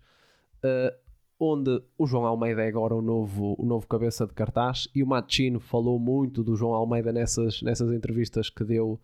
onde 1.41 1.83
o 1.99 2.07
João 2.07 2.27
Almeida 2.27 2.63
é 2.63 2.69
agora 2.69 2.95
o 2.95 3.03
novo, 3.03 3.57
o 3.59 3.65
novo 3.65 3.87
cabeça 3.87 4.27
de 4.27 4.35
cartaz 4.35 4.89
e 4.95 5.03
o 5.03 5.07
Machino 5.07 5.59
falou 5.59 5.99
muito 5.99 6.45
do 6.45 6.55
João 6.55 6.75
Almeida 6.75 7.13
nessas, 7.13 7.63
nessas 7.63 7.91
entrevistas 7.91 8.49
que 8.51 8.63
deu 8.65 9.01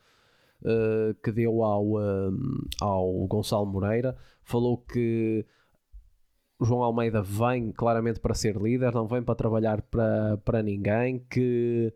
uh, 0.62 1.14
que 1.23 1.33
deu 1.33 1.62
ao, 1.62 1.97
um, 1.97 2.61
ao 2.81 3.26
Gonçalo 3.26 3.67
Moreira. 3.67 4.17
Falou 4.43 4.78
que 4.78 5.45
o 6.59 6.64
João 6.64 6.83
Almeida 6.83 7.23
vem 7.23 7.73
claramente 7.73 8.21
para 8.21 8.35
ser 8.35 8.57
líder, 8.57 8.93
não 8.95 9.07
vem 9.07 9.23
para 9.23 9.35
trabalhar 9.35 9.83
para, 9.83 10.37
para 10.38 10.62
ninguém, 10.62 11.25
que 11.31 11.93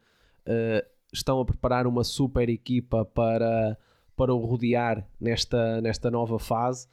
uh, 0.47 0.87
estão 1.13 1.41
a 1.41 1.45
preparar 1.45 1.87
uma 1.87 2.05
super 2.05 2.49
equipa 2.49 3.05
para, 3.05 3.77
para 4.17 4.35
o 4.35 4.39
rodear 4.39 5.07
nesta, 5.21 5.81
nesta 5.81 6.11
nova 6.11 6.39
fase. 6.39 6.89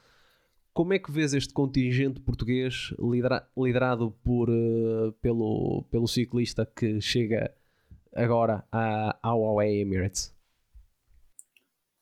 Como 0.73 0.93
é 0.93 0.99
que 0.99 1.11
vês 1.11 1.33
este 1.33 1.53
contingente 1.53 2.19
português 2.19 2.93
lidera, 2.99 3.47
liderado 3.57 4.11
por, 4.23 4.49
uh, 4.49 5.11
pelo, 5.21 5.83
pelo 5.89 6.07
ciclista 6.07 6.65
que 6.65 7.01
chega 7.01 7.53
agora 8.15 8.63
à, 8.71 9.17
ao 9.21 9.41
Huawei 9.41 9.81
Emirates? 9.81 10.33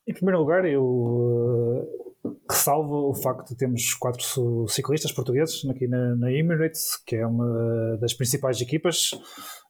Em 0.07 0.13
primeiro 0.13 0.39
lugar, 0.39 0.65
eu 0.65 0.83
uh, 0.83 2.07
ressalvo 2.49 3.09
o 3.09 3.13
facto 3.13 3.49
de 3.49 3.55
termos 3.55 3.93
quatro 3.93 4.67
ciclistas 4.67 5.11
portugueses 5.11 5.65
aqui 5.69 5.87
na, 5.87 6.15
na 6.15 6.31
Emirates, 6.31 6.97
que 7.05 7.15
é 7.15 7.25
uma 7.25 7.97
das 7.97 8.13
principais 8.13 8.61
equipas 8.61 9.11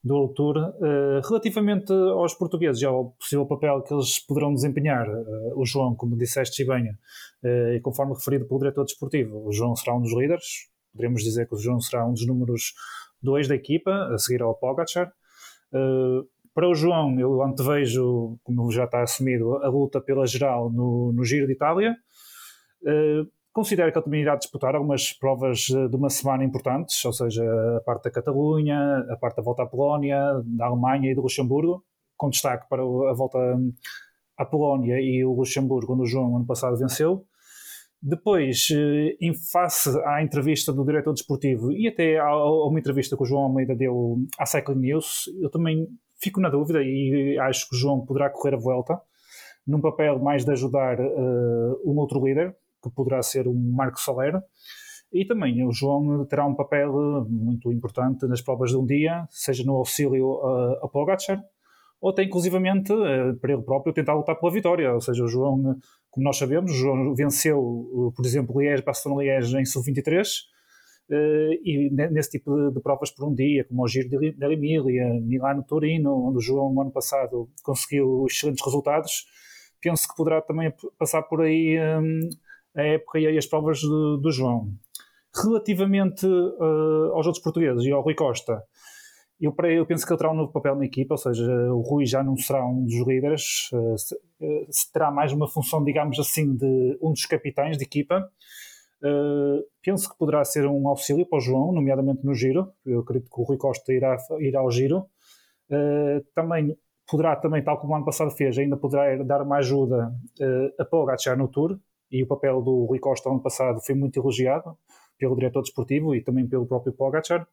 do 0.04 0.28
Tour. 0.30 0.58
Uh, 0.58 1.28
relativamente 1.28 1.92
aos 1.92 2.34
portugueses 2.34 2.82
e 2.82 2.86
ao 2.86 3.12
possível 3.12 3.46
papel 3.46 3.82
que 3.82 3.94
eles 3.94 4.20
poderão 4.20 4.54
desempenhar, 4.54 5.08
uh, 5.10 5.60
o 5.60 5.66
João, 5.66 5.96
como 5.96 6.18
disseste, 6.18 6.58
Chibanha, 6.58 6.98
e 7.44 7.80
conforme 7.82 8.14
referido 8.14 8.46
pelo 8.46 8.60
diretor 8.60 8.84
desportivo, 8.84 9.48
o 9.48 9.52
João 9.52 9.76
será 9.76 9.96
um 9.96 10.02
dos 10.02 10.14
líderes. 10.14 10.68
Poderíamos 10.92 11.24
dizer 11.24 11.48
que 11.48 11.56
o 11.56 11.60
João 11.60 11.80
será 11.80 12.06
um 12.06 12.14
dos 12.14 12.26
números 12.26 12.74
dois 13.22 13.48
da 13.48 13.56
equipa, 13.56 13.92
a 14.14 14.18
seguir 14.18 14.42
ao 14.42 14.56
Pogacar. 14.56 15.12
Para 16.54 16.68
o 16.68 16.74
João, 16.74 17.20
eu 17.20 17.44
antevejo, 17.44 18.40
como 18.44 18.72
já 18.72 18.86
está 18.86 19.04
assumido, 19.04 19.58
a 19.58 19.70
luta 19.70 20.02
pela 20.02 20.26
geral 20.26 20.72
no, 20.72 21.14
no 21.14 21.24
Giro 21.24 21.46
de 21.46 21.54
Itália. 21.54 21.96
Considero 23.58 23.92
que 23.92 23.98
ele 23.98 24.06
também 24.06 24.22
irá 24.22 24.36
disputar 24.36 24.76
algumas 24.76 25.12
provas 25.14 25.66
eh, 25.72 25.88
de 25.88 25.96
uma 25.96 26.12
semana 26.12 26.44
importantes, 26.44 27.04
ou 27.04 27.12
seja, 27.12 27.44
a 27.76 27.82
parte 27.82 28.04
da 28.04 28.12
Catalunha, 28.12 29.04
a 29.10 29.18
parte 29.18 29.38
da 29.38 29.42
volta 29.42 29.64
à 29.64 29.66
Polónia, 29.66 30.44
da 30.46 30.68
Alemanha 30.68 31.10
e 31.10 31.16
do 31.16 31.24
Luxemburgo, 31.24 31.84
com 32.16 32.30
destaque 32.30 32.70
para 32.70 32.84
a 32.84 33.14
volta 33.16 33.40
à 34.38 34.46
Polónia 34.46 35.02
e 35.02 35.26
o 35.26 35.34
Luxemburgo, 35.34 35.94
onde 35.94 36.04
o 36.04 36.06
João 36.06 36.36
ano 36.36 36.46
passado 36.46 36.78
venceu. 36.78 37.26
Depois, 38.00 38.68
eh, 38.72 39.18
em 39.20 39.34
face 39.34 39.90
à 40.06 40.22
entrevista 40.22 40.72
do 40.72 40.86
diretor 40.86 41.14
desportivo 41.14 41.72
e 41.72 41.88
até 41.88 42.20
a 42.20 42.36
uma 42.36 42.78
entrevista 42.78 43.18
que 43.18 43.24
o 43.24 43.26
João 43.26 43.46
Almeida 43.46 43.76
deu 43.76 44.20
à 44.38 44.46
Cycling 44.46 44.82
News, 44.82 45.32
eu 45.42 45.50
também 45.50 45.88
fico 46.22 46.40
na 46.40 46.52
dúvida 46.52 46.84
e 46.84 47.40
acho 47.40 47.68
que 47.68 47.76
o 47.76 47.80
João 47.80 48.06
poderá 48.06 48.30
correr 48.30 48.54
a 48.54 48.60
volta 48.60 49.02
num 49.66 49.82
papel 49.82 50.20
mais 50.20 50.46
de 50.46 50.52
ajudar 50.52 51.00
uh, 51.00 51.82
um 51.84 51.98
outro 51.98 52.24
líder, 52.24 52.56
que 52.82 52.90
poderá 52.90 53.22
ser 53.22 53.48
o 53.48 53.54
Marco 53.54 54.00
Soler. 54.00 54.42
E 55.12 55.26
também 55.26 55.66
o 55.66 55.72
João 55.72 56.26
terá 56.26 56.46
um 56.46 56.54
papel 56.54 56.90
eh, 56.90 57.26
muito 57.30 57.72
importante 57.72 58.28
nas 58.28 58.42
provas 58.42 58.72
de 58.72 58.78
um 58.78 58.86
dia, 58.86 59.26
seja 59.30 59.64
no 59.64 59.76
auxílio 59.76 60.34
uh, 60.34 60.84
a 60.84 60.88
Pogacar, 60.90 61.42
ou 62.02 62.10
até 62.10 62.24
inclusivamente 62.24 62.92
uh, 62.92 63.36
para 63.40 63.54
ele 63.54 63.62
próprio 63.62 63.94
tentar 63.94 64.16
lutar 64.16 64.38
pela 64.38 64.52
vitória. 64.52 64.94
Ou 64.94 65.00
seja, 65.00 65.24
o 65.24 65.28
João, 65.28 65.78
como 66.12 66.26
nós 66.26 66.38
sabemos, 66.38 66.72
o 66.72 66.76
João 66.76 67.16
venceu, 67.16 67.58
uh, 67.60 68.12
por 68.14 68.26
exemplo, 68.26 68.60
Liège, 68.60 68.84
Bastogne-Liège 68.84 69.58
em 69.58 69.66
sub-23, 69.66 70.28
Uh, 71.10 71.56
e 71.64 71.90
nesse 71.90 72.32
tipo 72.32 72.70
de, 72.70 72.82
provas 72.82 73.10
por 73.12 73.30
um 73.30 73.34
dia, 73.34 73.64
como 73.64 73.82
o 73.82 73.88
Giro 73.88 74.10
da 74.38 74.52
Emília, 74.52 75.06
Milano-Torino, 75.22 76.28
onde 76.28 76.40
o 76.40 76.42
João, 76.42 76.74
no 76.74 76.82
ano 76.82 76.92
passado, 76.92 77.50
conseguiu 77.64 78.26
excelentes 78.30 78.64
resultados, 78.66 79.26
penso 79.82 80.06
que 80.06 80.16
poderá 80.18 80.42
também 80.42 80.74
passar 80.98 81.24
por 81.24 81.42
aí 81.42 81.80
um, 81.80 82.28
a 82.78 82.84
época 82.84 83.20
e 83.20 83.38
as 83.38 83.46
provas 83.46 83.82
do, 83.82 84.32
João. 84.32 84.70
Relativamente 85.36 86.26
uh, 86.26 87.12
aos 87.14 87.26
outros 87.26 87.44
portugueses 87.44 87.84
e 87.86 87.92
ao 87.92 88.02
Rui 88.02 88.16
Costa, 88.16 88.64
eu, 89.40 89.54
eu 89.66 89.86
penso 89.86 90.06
que 90.06 90.12
ele 90.12 90.18
terá 90.18 90.32
um 90.32 90.36
novo 90.36 90.52
papel 90.52 90.76
na 90.76 90.86
equipa, 90.86 91.14
ou 91.14 91.18
seja, 91.18 91.44
o 91.72 91.82
Rui 91.82 92.06
já 92.06 92.24
não 92.24 92.36
será 92.38 92.66
um 92.66 92.84
dos 92.84 93.06
líderes, 93.06 93.70
uh, 93.74 93.98
se, 93.98 94.92
terá 94.92 95.12
mais 95.12 95.34
uma 95.34 95.48
função, 95.48 95.84
digamos 95.84 96.20
assim, 96.20 96.56
de 96.56 96.98
um 97.02 97.12
dos 97.12 97.26
capitães 97.26 97.78
de 97.78 97.84
equipa, 97.84 98.28
Uh, 99.00 99.62
penso 99.84 100.10
que 100.10 100.18
poderá 100.18 100.44
ser 100.44 100.66
um 100.66 100.88
auxílio 100.88 101.26
para 101.26 101.38
o 101.38 101.42
João, 101.42 101.72
nomeadamente 101.72 102.26
no 102.26 102.34
giro. 102.34 102.72
Eu 102.86 103.02
acredito 103.02 103.30
que 103.30 103.40
o 103.40 103.44
Rui 103.44 103.58
Costa 103.58 103.94
irá, 103.94 104.18
irá 104.40 104.60
ao 104.60 104.72
giro. 104.72 105.06
Uh, 105.70 106.24
também 106.34 106.76
poderá, 107.10 107.36
também, 107.36 107.64
tal 107.64 107.80
como 107.80 107.94
o 107.94 107.96
ano 107.96 108.06
passado 108.06 108.32
fez, 108.32 108.58
ainda 108.58 108.76
poderá 108.76 109.24
dar 109.24 109.42
uma 109.42 109.58
ajuda 109.58 110.12
uh, 110.42 110.82
a 110.82 110.86
Pogacar 110.86 111.38
no 111.38 111.48
Tour. 111.48 111.80
E 112.12 112.24
o 112.24 112.28
papel 112.28 112.62
do 112.62 112.86
Rui 112.86 113.00
Costa 113.00 113.30
ano 113.30 113.42
passado 113.42 113.80
foi 113.82 113.96
muito 113.96 114.20
elogiado 114.20 114.78
pelo 115.18 115.36
diretor 115.36 115.62
desportivo 115.62 116.16
e 116.16 116.24
também 116.24 116.48
pelo 116.48 116.66
próprio 116.66 116.94
Pogacar. 116.94 117.48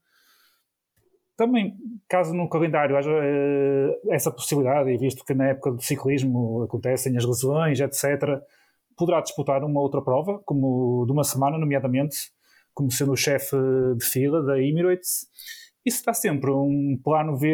Também, 1.37 1.75
caso 2.09 2.33
no 2.33 2.49
calendário 2.49 2.97
haja 2.97 3.11
essa 4.09 4.31
possibilidade, 4.31 4.91
e 4.91 4.97
visto 4.97 5.25
que 5.25 5.35
na 5.35 5.49
época 5.49 5.73
do 5.73 5.83
ciclismo 5.83 6.63
acontecem 6.63 7.17
as 7.17 7.25
lesões, 7.25 7.81
etc., 7.81 8.41
poderá 8.97 9.21
disputar 9.21 9.65
uma 9.65 9.81
outra 9.81 10.01
prova, 10.01 10.41
como 10.45 11.05
de 11.05 11.13
uma 11.13 11.25
semana, 11.25 11.59
nomeadamente, 11.59 12.17
como 12.73 12.91
sendo 12.91 13.13
o 13.13 13.17
chefe 13.17 13.57
de 13.97 14.05
fila 14.05 14.45
da 14.45 14.61
Emirates. 14.61 15.27
Isso 15.85 15.99
está 15.99 16.15
sempre 16.15 16.51
um 16.51 16.99
plano 17.03 17.37
V 17.37 17.51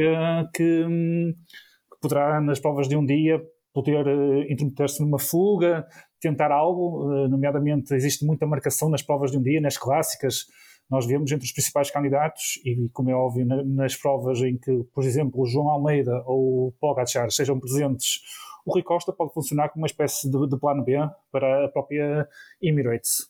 que, 0.55 0.85
que 0.85 2.01
poderá, 2.01 2.39
nas 2.41 2.61
provas 2.61 2.87
de 2.87 2.97
um 2.97 3.05
dia, 3.05 3.41
poder 3.73 4.07
uh, 4.07 4.43
intrometer-se 4.53 5.01
numa 5.03 5.19
fuga, 5.19 5.87
tentar 6.21 6.53
algo, 6.53 7.07
uh, 7.07 7.29
nomeadamente 7.29 7.95
existe 7.95 8.25
muita 8.25 8.47
marcação 8.47 8.89
nas 8.89 9.03
provas 9.03 9.31
de 9.31 9.39
um 9.39 9.43
dia, 9.43 9.61
nas 9.61 9.77
clássicas, 9.77 10.47
nós 10.91 11.07
vemos 11.07 11.31
entre 11.31 11.47
os 11.47 11.53
principais 11.53 11.91
candidatos 11.91 12.61
e, 12.65 12.89
como 12.93 13.11
é 13.11 13.15
óbvio, 13.15 13.47
na, 13.47 13.63
nas 13.63 13.95
provas 13.97 14.41
em 14.41 14.59
que, 14.59 14.85
por 14.93 15.05
exemplo, 15.05 15.41
o 15.41 15.47
João 15.47 15.69
Almeida 15.69 16.23
ou 16.27 16.69
o 16.69 16.73
Pogacar 16.81 17.31
sejam 17.31 17.59
presentes 17.61 18.21
o 18.65 18.73
Rui 18.73 18.83
Costa 18.83 19.13
pode 19.13 19.33
funcionar 19.33 19.71
como 19.71 19.83
uma 19.83 19.87
espécie 19.87 20.31
de, 20.31 20.49
de 20.49 20.59
plano 20.59 20.85
B 20.85 20.97
para 21.33 21.65
a 21.65 21.69
própria 21.69 22.29
Emirates. 22.61 23.29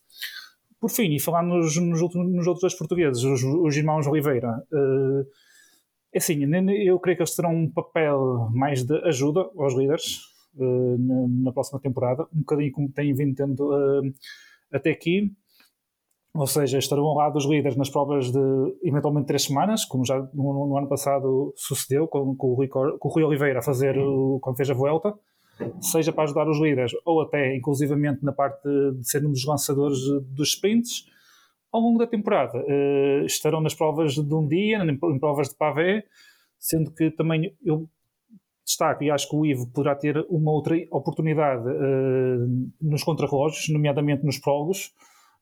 Por 0.81 0.91
fim, 0.91 1.15
e 1.15 1.21
falando 1.21 1.49
nos, 1.49 1.77
nos, 1.77 2.01
nos 2.01 2.47
outros 2.47 2.61
dois 2.61 2.75
portugueses, 2.75 3.23
os, 3.23 3.43
os 3.43 3.77
irmãos 3.77 4.07
Oliveira, 4.07 4.51
uh, 4.73 5.27
assim, 6.15 6.43
eu 6.85 6.99
creio 6.99 7.17
que 7.17 7.23
eles 7.23 7.35
terão 7.35 7.55
um 7.55 7.71
papel 7.71 8.49
mais 8.53 8.83
de 8.83 8.97
ajuda 9.07 9.49
aos 9.57 9.75
líderes 9.75 10.30
uh, 10.57 10.99
na, 10.99 11.29
na, 11.45 11.53
próxima 11.53 11.81
temporada, 11.81 12.25
um 12.35 12.41
bocadinho 12.41 12.73
como 12.73 12.91
têm 12.91 13.15
vindo 13.15 13.35
tendo 13.35 13.71
uh, 13.71 14.13
até 14.73 14.91
aqui. 14.91 15.33
Ou 16.33 16.47
seja, 16.47 16.79
estarão 16.79 17.05
ao 17.05 17.17
lado 17.17 17.33
dos 17.33 17.45
líderes 17.45 17.77
nas 17.77 17.91
provas 17.91 18.31
de 18.31 18.39
eventualmente 18.85 19.27
três 19.27 19.45
semanas, 19.45 19.85
como 19.85 20.05
já 20.05 20.17
no, 20.33 20.69
no 20.69 20.79
ano 20.79 20.89
passado 20.89 21.53
sucedeu 21.57 22.07
com, 22.07 22.37
com, 22.37 22.49
o 22.49 22.55
Rui, 22.55 22.69
com, 22.69 22.97
o 23.01 23.09
Rui, 23.09 23.25
Oliveira 23.25 23.59
a 23.59 23.63
fazer 23.63 23.99
o, 23.99 24.39
quando 24.41 24.57
fez 24.57 24.71
a 24.71 24.75
volta, 24.75 25.13
seja 25.81 26.13
para 26.13 26.25
ajudar 26.25 26.49
os 26.49 26.61
líderes 26.61 26.93
ou 27.05 27.21
até 27.21 27.57
inclusivamente 27.57 28.25
na 28.25 28.33
parte 28.33 28.63
de, 28.63 28.99
de 28.99 29.09
ser 29.09 29.27
um 29.27 29.31
dos 29.31 29.45
lançadores 29.45 29.99
dos 30.29 30.51
sprints. 30.51 31.05
Ao 31.73 31.81
longo 31.81 31.99
da 31.99 32.07
temporada 32.07 32.59
uh, 32.59 33.25
estarão 33.27 33.61
nas 33.61 33.75
provas 33.75 34.15
de 34.15 34.35
um 34.35 34.47
dia, 34.47 34.79
em, 34.85 35.19
provas 35.19 35.49
de 35.49 35.57
pavé, 35.57 36.05
sendo 36.61 36.93
que 36.93 37.11
também 37.11 37.57
eu 37.65 37.89
destaco 38.71 39.03
e 39.03 39.11
acho 39.11 39.29
que 39.29 39.37
o 39.37 39.45
Ivo 39.45 39.67
poderá 39.73 39.95
ter 39.95 40.25
uma 40.29 40.53
outra 40.53 40.77
oportunidade 40.91 41.69
uh, 41.69 42.71
nos 42.81 43.03
contrarrelógios, 43.03 43.69
nomeadamente 43.69 44.25
nos 44.25 44.39
prólogos 44.39 44.93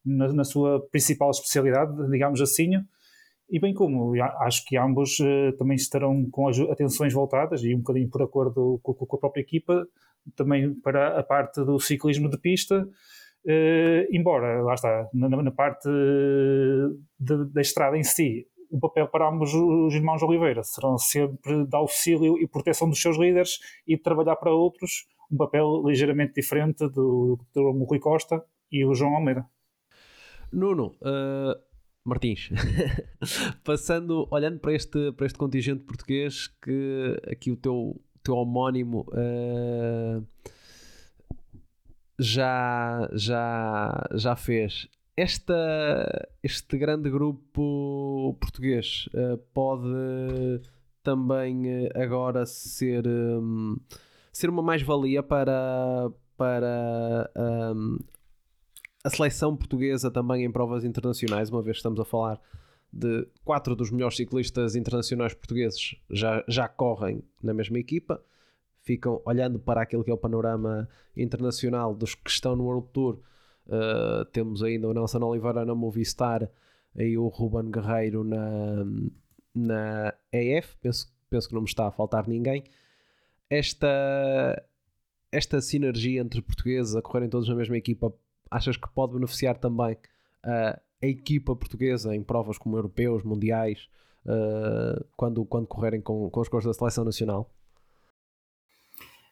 na, 0.05 0.33
na, 0.33 0.45
sua 0.45 0.81
principal 0.91 1.31
especialidade, 1.31 1.93
digamos 2.11 2.41
assim, 2.41 2.71
e 3.51 3.61
bem 3.61 3.75
como 3.75 4.15
acho 4.41 4.65
que 4.65 4.77
ambos 4.77 5.19
uh, 5.21 5.57
também 5.59 5.77
estarão 5.77 6.29
com 6.31 6.49
as 6.49 6.59
atenções 6.59 7.13
voltadas 7.13 7.63
e 7.63 7.75
um 7.75 7.79
bocadinho 7.79 8.09
por 8.09 8.23
acordo 8.23 8.81
com, 8.83 8.95
com 8.95 9.17
a 9.17 9.21
própria 9.21 9.43
equipa, 9.43 9.87
também 10.35 10.75
para 10.75 11.19
a 11.19 11.23
parte 11.23 11.63
do 11.65 11.79
ciclismo 11.79 12.31
de 12.31 12.39
pista, 12.39 12.83
uh, 12.83 14.07
embora, 14.11 14.63
lá 14.63 14.75
está, 14.75 15.09
na, 15.13 15.29
na 15.29 15.51
parte 15.51 15.89
da 17.19 17.61
estrada 17.61 17.97
em 17.97 18.05
si, 18.05 18.47
o 18.71 18.79
papel 18.79 19.09
para 19.09 19.29
ambos 19.29 19.53
os 19.55 19.95
irmãos 19.95 20.23
Oliveira 20.23 20.63
serão 20.63 20.99
sempre 20.99 21.65
de 21.65 21.77
auxílio 21.77 22.39
e 22.39 22.47
proteção 22.47 22.89
dos 22.89 23.01
seus 23.01 23.17
líderes 23.17 23.59
e 23.87 23.97
de 23.97 24.03
trabalhar 24.03 24.37
para 24.37 24.53
outros, 24.53 25.07
um 25.31 25.37
papel 25.37 25.83
ligeiramente 25.87 26.35
diferente 26.35 26.89
do, 26.89 27.39
do 27.55 27.85
Rui 27.85 27.99
Costa 27.99 28.45
e 28.71 28.85
o 28.85 28.95
João 28.95 29.15
Almeida. 29.15 29.47
Nuno, 30.53 30.97
uh, 31.03 31.59
Martins, 32.05 32.51
passando, 33.65 34.27
olhando 34.31 34.59
para 34.59 34.73
este, 34.73 35.13
para 35.13 35.27
este 35.27 35.39
contingente 35.39 35.85
português, 35.85 36.49
que 36.63 37.21
aqui 37.31 37.51
o 37.51 37.57
teu, 37.57 38.01
teu 38.23 38.35
homónimo 38.35 39.07
uh, 39.11 40.27
já, 42.19 43.09
já, 43.13 44.09
já 44.15 44.37
fez. 44.37 44.89
Esta, 45.19 46.29
este 46.45 46.79
grande 46.79 47.11
grupo 47.11 48.37
português 48.41 49.09
uh, 49.09 49.37
pode 49.53 50.63
também 51.03 51.89
agora 51.93 52.47
ser, 52.47 53.05
um, 53.05 53.77
ser 54.33 54.49
uma 54.49 54.63
mais-valia 54.63 55.21
para, 55.21 56.09
para 56.37 57.29
um, 57.75 57.99
a 59.03 59.11
seleção 59.11 59.57
portuguesa 59.57 60.09
também 60.09 60.45
em 60.45 60.53
provas 60.53 60.85
internacionais, 60.85 61.51
uma 61.51 61.63
vez 61.63 61.79
que 61.79 61.81
estamos 61.81 61.99
a 61.99 62.05
falar 62.05 62.41
de 62.93 63.27
quatro 63.45 63.75
dos 63.75 63.91
melhores 63.91 64.17
ciclistas 64.17 64.77
internacionais 64.77 65.35
portugueses 65.35 65.97
já, 66.09 66.45
já 66.47 66.69
correm 66.69 67.25
na 67.43 67.53
mesma 67.53 67.81
equipa, 67.81 68.23
ficam 68.83 69.21
olhando 69.25 69.59
para 69.59 69.83
aquilo 69.83 70.05
que 70.05 70.13
é 70.13 70.15
o 70.15 70.19
panorama 70.19 70.89
internacional 71.17 71.93
dos 71.93 72.15
que 72.15 72.31
estão 72.31 72.55
no 72.55 72.67
World 72.67 72.87
Tour. 72.93 73.19
Uh, 73.68 74.24
temos 74.26 74.62
ainda 74.62 74.88
o 74.88 74.94
Nelson 74.94 75.22
Oliveira 75.22 75.64
na 75.64 75.74
Movistar 75.74 76.48
e 76.96 77.18
o 77.18 77.28
Ruben 77.28 77.70
Guerreiro 77.70 78.24
na, 78.24 78.85
na 79.54 80.14
EF. 80.33 80.76
Penso, 80.81 81.12
penso 81.28 81.48
que 81.48 81.54
não 81.54 81.62
me 81.62 81.68
está 81.68 81.87
a 81.87 81.90
faltar 81.90 82.26
ninguém. 82.26 82.64
Esta, 83.50 84.62
esta 85.31 85.61
sinergia 85.61 86.20
entre 86.20 86.40
portugueses 86.40 86.94
a 86.96 87.02
correrem 87.02 87.28
todos 87.28 87.48
na 87.48 87.54
mesma 87.54 87.76
equipa 87.76 88.12
achas 88.50 88.76
que 88.76 88.88
pode 88.88 89.14
beneficiar 89.14 89.59
também 89.59 89.94
uh, 89.94 90.81
a 91.02 91.07
equipa 91.07 91.54
portuguesa 91.54 92.14
em 92.14 92.22
provas 92.22 92.59
como 92.59 92.76
europeus, 92.76 93.22
mundiais, 93.22 93.88
uh, 94.24 95.04
quando, 95.16 95.44
quando 95.44 95.66
correrem 95.66 96.00
com, 96.00 96.31
com 96.31 96.40
os 96.40 96.48
cores 96.48 96.66
da 96.66 96.72
seleção 96.72 97.04
nacional? 97.04 97.50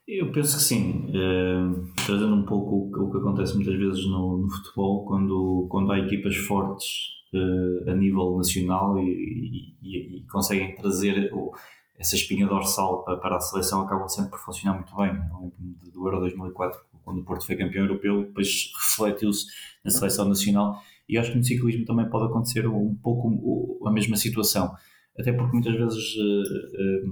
Eu 0.06 0.30
penso 0.30 0.56
que 0.56 0.62
sim, 0.62 1.10
uh, 1.10 1.92
trazendo 2.06 2.34
um 2.34 2.44
pouco 2.44 2.90
o, 2.96 3.10
que 3.10 3.18
acontece 3.18 3.54
muitas 3.56 3.74
vezes 3.74 4.06
no, 4.06 4.38
no 4.38 4.50
futebol, 4.50 5.04
quando, 5.04 5.66
quando 5.68 5.90
há 5.90 5.98
equipas 5.98 6.36
fortes 6.36 6.86
uh, 7.34 7.90
a 7.90 7.94
nível 7.94 8.36
nacional 8.36 8.98
e, 8.98 9.74
e, 9.82 10.18
e 10.18 10.26
conseguem 10.30 10.76
trazer 10.76 11.32
o, 11.34 11.52
essa 11.98 12.14
espinha 12.14 12.46
dorsal 12.46 13.04
para, 13.04 13.16
para, 13.16 13.36
a 13.36 13.40
seleção, 13.40 13.82
acabam 13.82 14.08
sempre 14.08 14.30
por 14.30 14.40
funcionar 14.40 14.76
muito 14.76 14.94
bem. 14.94 15.12
do 15.92 16.06
Euro 16.06 16.20
2004 16.20 16.86
quando 17.06 17.20
o 17.20 17.24
Porto 17.24 17.46
foi 17.46 17.54
campeão 17.54 17.84
europeu, 17.84 18.24
depois 18.24 18.72
refletiu-se 18.74 19.46
na 19.84 19.92
seleção 19.92 20.28
nacional. 20.28 20.82
E 21.08 21.16
acho 21.16 21.30
que 21.30 21.38
no 21.38 21.44
ciclismo 21.44 21.84
também 21.84 22.10
pode 22.10 22.26
acontecer 22.26 22.66
um 22.66 22.96
pouco 22.96 23.80
a 23.86 23.92
mesma 23.92 24.16
situação. 24.16 24.74
Até 25.16 25.32
porque 25.32 25.52
muitas 25.52 25.76
vezes, 25.76 26.16
eh, 26.18 27.04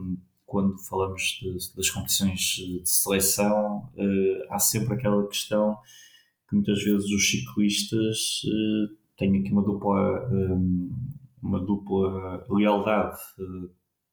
quando 0.54 0.78
falamos 0.88 1.40
de, 1.42 1.52
das 1.76 1.90
competições 1.90 2.38
de 2.38 2.82
seleção, 2.84 3.90
eh, 3.96 4.46
há 4.50 4.58
sempre 4.60 4.94
aquela 4.94 5.26
questão 5.26 5.76
que 6.48 6.54
muitas 6.54 6.80
vezes 6.80 7.10
os 7.10 7.28
ciclistas 7.28 8.42
têm 9.16 9.40
aqui 9.40 9.50
uma 9.50 9.64
dupla, 9.64 10.30
uma 11.42 11.58
dupla 11.58 12.46
lealdade 12.48 13.18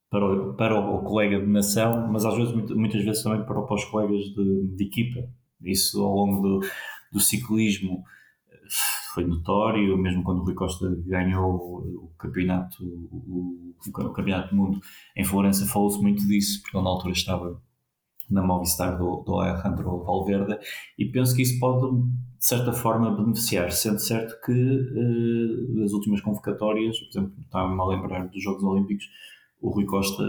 para 0.10 0.26
o, 0.26 0.54
para 0.56 0.80
o 0.80 1.04
colega 1.04 1.40
de 1.40 1.46
nação, 1.46 2.12
mas 2.12 2.26
às 2.26 2.36
vezes, 2.36 2.54
muitas 2.72 3.04
vezes 3.04 3.22
também 3.22 3.46
para, 3.46 3.62
para 3.62 3.76
os 3.76 3.86
colegas 3.86 4.24
de, 4.34 4.76
de 4.76 4.84
equipa. 4.84 5.30
Isso 5.62 6.04
ao 6.04 6.16
longo 6.16 6.42
do, 6.42 6.68
do 7.14 7.20
ciclismo 7.20 8.04
foi 9.14 9.26
notório, 9.26 9.98
mesmo 9.98 10.24
quando 10.24 10.40
o 10.40 10.44
Rui 10.44 10.54
Costa 10.54 10.88
ganhou 11.06 11.56
o 11.56 12.12
campeonato, 12.18 12.84
o, 12.84 13.74
o 13.86 14.14
campeonato 14.14 14.50
do 14.50 14.56
mundo 14.56 14.80
em 15.16 15.24
Florença, 15.24 15.66
falou-se 15.66 16.02
muito 16.02 16.26
disso, 16.28 16.62
porque 16.62 16.78
ele 16.78 16.84
na 16.84 16.90
altura 16.90 17.14
estava 17.14 17.62
na 18.30 18.42
Movistar 18.42 18.98
do, 18.98 19.24
do 19.26 19.40
Alejandro 19.40 20.04
Valverde, 20.04 20.58
e 20.98 21.06
penso 21.06 21.36
que 21.36 21.42
isso 21.42 21.60
pode, 21.60 21.98
de 21.98 22.46
certa 22.46 22.72
forma, 22.72 23.12
beneficiar, 23.16 23.72
sendo 23.72 24.00
certo 24.00 24.40
que 24.46 24.52
uh, 24.52 25.94
últimas 25.94 26.22
convocatórias, 26.22 26.98
por 27.00 27.10
exemplo, 27.10 27.34
estava-me 27.42 27.80
a 27.80 27.86
lembrar 27.86 28.28
dos 28.28 28.42
Jogos 28.42 28.64
Olímpicos, 28.64 29.06
o 29.60 29.70
Rui 29.70 29.86
Costa 29.86 30.24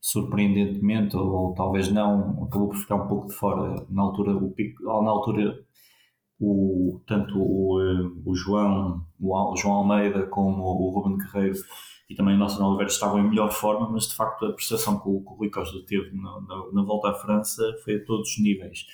surpreendentemente, 0.00 1.16
ou, 1.16 1.28
ou, 1.28 1.54
talvez 1.54 1.90
não, 1.90 2.44
acabou 2.44 2.68
por 2.68 2.76
ficar 2.76 2.94
um 2.94 3.08
pouco 3.08 3.26
de 3.26 3.34
fora. 3.34 3.84
Na 3.90 4.02
altura, 4.02 4.36
o, 4.36 5.02
na 5.02 5.10
altura 5.10 5.58
o, 6.40 7.00
tanto 7.06 7.34
o, 7.36 7.80
eh, 7.80 8.10
o, 8.24 8.34
João, 8.34 9.04
o 9.20 9.56
João 9.56 9.74
Almeida 9.74 10.26
como 10.26 10.62
o 10.62 10.90
Ruben 10.90 11.18
Guerreiro 11.18 11.58
e 12.08 12.14
também 12.14 12.34
o 12.34 12.38
Nelson 12.38 12.64
Oliveira 12.64 12.90
estavam 12.90 13.18
em 13.18 13.28
melhor 13.28 13.50
forma, 13.50 13.90
mas 13.90 14.08
de 14.08 14.14
facto 14.14 14.46
a 14.46 14.52
prestação 14.52 14.98
que 14.98 15.08
o, 15.08 15.20
que 15.20 15.32
o 15.32 15.36
Rui 15.36 15.50
Costa 15.50 15.78
teve 15.86 16.10
na, 16.16 16.40
na, 16.40 16.72
na, 16.72 16.82
volta 16.82 17.10
à 17.10 17.14
França 17.14 17.62
foi 17.84 17.96
a 17.96 18.04
todos 18.04 18.30
os 18.30 18.38
níveis. 18.38 18.86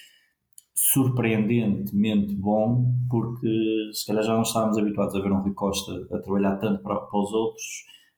Surpreendentemente 0.75 2.35
bom, 2.35 2.93
porque 3.09 3.47
se 3.93 4.07
calhar 4.07 4.25
já 4.25 4.35
não 4.35 4.43
estávamos 4.43 4.77
habituados 4.77 5.15
a 5.15 5.21
ver 5.21 5.31
um 5.31 5.43
Rui 5.43 5.55
Costa 5.55 5.93
a 6.13 6.19
trabalhar 6.19 6.57
tanto 6.57 6.83
para, 6.83 6.97
para 6.97 7.21
os 7.21 7.33
outros 7.33 7.65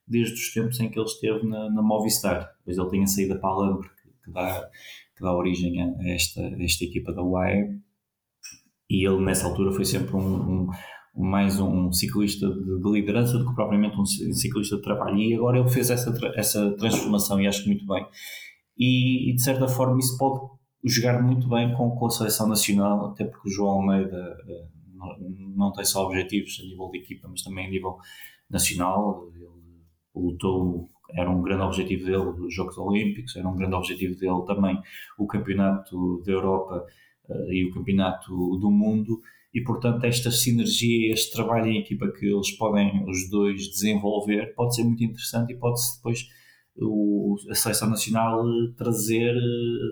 desde 0.07 0.33
os 0.33 0.53
tempos 0.53 0.79
em 0.79 0.89
que 0.89 0.97
ele 0.97 1.05
esteve 1.05 1.45
na, 1.45 1.69
na 1.69 1.81
Movistar. 1.81 2.49
Depois 2.59 2.77
ele 2.77 2.89
tinha 2.89 3.07
saído 3.07 3.39
para 3.39 3.49
a 3.49 3.57
Lambre, 3.57 3.89
que, 4.23 4.31
dá, 4.31 4.69
que 5.15 5.21
dá 5.21 5.35
origem 5.35 5.79
a 5.81 6.09
esta, 6.09 6.41
a 6.41 6.63
esta 6.63 6.85
equipa 6.85 7.13
da 7.13 7.21
UAE, 7.21 7.77
e 8.89 9.07
ele 9.07 9.23
nessa 9.23 9.47
altura 9.47 9.71
foi 9.71 9.85
sempre 9.85 10.15
um, 10.15 10.19
um 10.25 10.69
mais 11.17 11.59
um 11.59 11.91
ciclista 11.91 12.47
de, 12.47 12.79
de, 12.79 12.91
liderança 12.91 13.37
do 13.37 13.47
que 13.47 13.55
propriamente 13.55 13.99
um 13.99 14.05
ciclista 14.05 14.75
de 14.75 14.83
trabalho. 14.83 15.17
E 15.17 15.33
agora 15.33 15.59
ele 15.59 15.69
fez 15.69 15.89
essa, 15.89 16.15
essa 16.35 16.71
transformação 16.77 17.41
e 17.41 17.47
acho 17.47 17.63
que 17.63 17.69
muito 17.69 17.85
bem. 17.87 18.05
E, 18.77 19.31
e, 19.31 19.35
de 19.35 19.41
certa 19.41 19.67
forma 19.67 19.97
isso 19.97 20.15
pode 20.17 20.39
jogar 20.85 21.21
muito 21.21 21.49
bem 21.49 21.73
com, 21.75 21.89
com 21.91 22.05
a 22.05 22.09
seleção 22.11 22.47
nacional, 22.47 23.07
até 23.07 23.25
porque 23.25 23.49
o 23.49 23.51
João 23.51 23.79
Almeida 23.79 24.15
uh, 24.15 24.95
não, 24.95 25.55
não, 25.55 25.71
tem 25.71 25.83
só 25.83 26.05
objetivos 26.05 26.59
a 26.61 26.63
nível 26.63 26.89
de 26.91 26.99
equipa, 26.99 27.27
mas 27.27 27.41
também 27.41 27.65
a 27.65 27.69
nível 27.69 27.97
nacional. 28.49 29.27
Ele 29.33 29.47
lutou, 30.15 30.87
era 31.15 31.29
um 31.29 31.41
grande 31.41 31.63
objetivo 31.63 32.05
dele 32.05 32.45
os 32.45 32.53
Jogos 32.53 32.77
Olímpicos, 32.77 33.35
era 33.35 33.47
um 33.47 33.55
grande 33.55 33.75
objetivo 33.75 34.15
dele 34.15 34.45
também 34.45 34.79
o 35.17 35.25
Campeonato 35.25 36.21
da 36.23 36.31
Europa 36.31 36.85
e 37.49 37.65
o 37.65 37.73
Campeonato 37.73 38.29
do 38.57 38.71
Mundo 38.71 39.21
e 39.53 39.61
portanto 39.63 40.03
esta 40.03 40.29
sinergia, 40.29 41.11
este 41.13 41.31
trabalho 41.31 41.67
em 41.67 41.79
equipa 41.79 42.11
que 42.11 42.25
eles 42.25 42.51
podem 42.51 43.03
os 43.09 43.29
dois 43.29 43.67
desenvolver 43.69 44.53
pode 44.55 44.75
ser 44.75 44.83
muito 44.83 45.03
interessante 45.03 45.53
e 45.53 45.57
pode-se 45.57 45.97
depois 45.97 46.27
o, 46.79 47.35
a 47.49 47.55
seleção 47.55 47.89
nacional 47.89 48.43
trazer, 48.77 49.33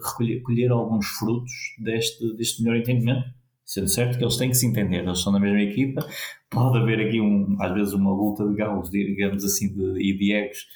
recolher, 0.03 0.35
recolher 0.35 0.71
alguns 0.71 1.07
frutos 1.07 1.51
deste, 1.79 2.35
deste 2.35 2.63
melhor 2.63 2.77
entendimento. 2.77 3.25
Sendo 3.63 3.87
certo 3.87 4.19
que 4.19 4.23
eles 4.23 4.37
têm 4.37 4.49
que 4.49 4.55
se 4.55 4.67
entender, 4.67 5.03
eles 5.03 5.19
são 5.19 5.33
da 5.33 5.39
mesma 5.39 5.61
equipa, 5.61 6.07
pode 6.51 6.77
haver 6.77 7.07
aqui 7.07 7.19
um, 7.19 7.57
às 7.59 7.73
vezes 7.73 7.93
uma 7.93 8.11
luta 8.11 8.47
de 8.47 8.53
galos, 8.53 8.91
digamos 8.91 9.43
assim, 9.43 9.73
de, 9.73 9.99
e 9.99 10.15
de 10.15 10.33
egos, 10.33 10.67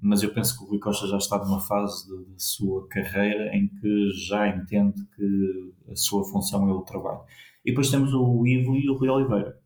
mas 0.00 0.22
eu 0.22 0.32
penso 0.32 0.56
que 0.56 0.64
o 0.64 0.68
Rui 0.68 0.78
Costa 0.78 1.06
já 1.06 1.16
está 1.16 1.38
numa 1.38 1.60
fase 1.60 2.08
da 2.08 2.38
sua 2.38 2.86
carreira 2.88 3.54
em 3.56 3.68
que 3.68 4.10
já 4.28 4.48
entende 4.48 5.04
que 5.16 5.72
a 5.90 5.96
sua 5.96 6.24
função 6.24 6.68
é 6.68 6.72
o 6.72 6.82
trabalho. 6.82 7.20
E 7.64 7.70
depois 7.70 7.90
temos 7.90 8.12
o 8.14 8.46
Ivo 8.46 8.76
e 8.76 8.88
o 8.88 8.96
Rui 8.96 9.08
Oliveira. 9.08 9.58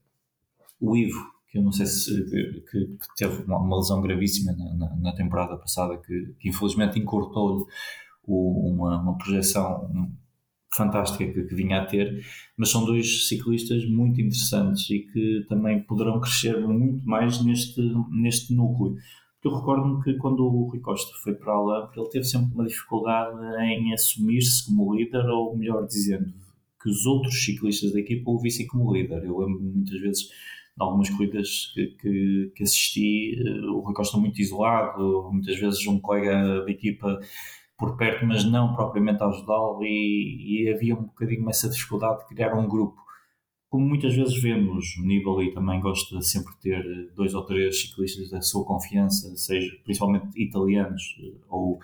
O 0.81 0.97
Ivo, 0.97 1.21
que 1.49 1.59
eu 1.59 1.63
não 1.63 1.73
sei 1.73 1.87
se 1.87 2.25
que, 2.25 2.65
que 2.71 2.99
teve 3.17 3.43
uma, 3.43 3.59
uma, 3.59 3.77
lesão 3.77 4.01
gravíssima 4.01 4.53
na, 4.53 4.75
na, 4.75 4.97
na 4.97 5.15
temporada 5.15 5.57
passada, 5.57 5.99
que, 5.99 6.35
que 6.39 6.49
infelizmente 6.49 6.99
encurtou-lhe 6.99 7.65
uma, 8.27 9.03
uma 9.03 9.19
projeção 9.19 9.91
fantástica 10.75 11.25
que, 11.31 11.43
que, 11.45 11.55
vinha 11.55 11.83
a 11.83 11.87
ter, 11.87 12.25
mas 12.57 12.71
são 12.71 12.85
dois 12.85 13.29
ciclistas 13.29 13.85
muito 13.89 14.21
interessantes 14.21 14.89
e 14.89 15.01
que 15.01 15.45
também 15.49 15.83
poderão 15.83 16.21
crescer 16.21 16.59
muito 16.67 17.05
mais 17.05 17.45
neste, 17.45 17.81
neste 18.11 18.55
núcleo. 18.55 18.97
Eu 19.43 19.55
recordo-me 19.57 20.03
que 20.03 20.15
quando 20.15 20.45
o 20.45 20.69
Rui 20.69 20.81
Costa 20.81 21.13
foi 21.23 21.35
para 21.35 21.55
a 21.55 21.61
Lampre, 21.61 21.99
ele 21.99 22.11
teve 22.11 22.25
sempre 22.25 22.55
uma 22.55 22.67
dificuldade 22.67 23.39
em 23.63 23.93
assumir-se 23.95 24.67
como 24.67 24.95
líder, 24.95 25.25
ou 25.27 25.57
melhor 25.57 25.87
dizendo, 25.87 26.31
que 26.83 26.91
os 26.91 27.07
outros 27.07 27.43
ciclistas 27.43 27.93
da 27.93 28.01
equipa 28.01 28.31
o 28.31 28.39
vissem 28.39 28.67
como 28.67 28.93
líder. 28.93 29.25
Eu 29.25 29.39
lembro 29.39 29.63
muitas 29.63 29.99
vezes 29.99 30.23
de 30.25 30.33
algumas 30.79 31.09
corridas 31.09 31.73
que, 31.75 31.87
que, 31.87 32.53
que 32.55 32.63
assisti, 32.63 33.35
eh, 33.39 33.67
o 33.71 33.81
Rui 33.81 33.95
Costa 33.95 34.19
muito 34.19 34.41
isolado, 34.41 35.31
muitas 35.33 35.59
vezes 35.59 35.87
um 35.87 35.99
colega 36.01 36.63
da 36.65 36.71
equipa 36.71 37.19
por 37.79 37.97
perto, 37.97 38.27
mas 38.27 38.45
não 38.45 38.75
propriamente 38.75 39.23
a 39.23 39.27
ajudá-lo, 39.27 39.83
e, 39.83 40.65
e, 40.65 40.73
havia 40.73 40.95
um 40.95 41.05
bocadinho 41.05 41.49
essa 41.49 41.69
dificuldade 41.69 42.21
de 42.21 42.27
criar 42.27 42.55
um 42.55 42.69
grupo 42.69 43.01
como 43.71 43.87
muitas 43.87 44.17
vezes 44.17 44.43
vemos, 44.43 44.97
o 44.97 45.07
Nibali 45.07 45.53
também 45.53 45.81
gosta 45.81 46.19
de 46.19 46.29
sempre 46.29 46.53
ter 46.61 46.83
dois 47.15 47.33
ou 47.35 47.45
três 47.47 47.81
ciclistas 47.81 48.29
da 48.29 48.43
sua 48.43 48.65
confiança, 48.65 49.35
seja 49.37 49.73
principalmente 49.85 50.27
italianos 50.35 51.17
eh, 51.23 51.39
ou, 51.49 51.79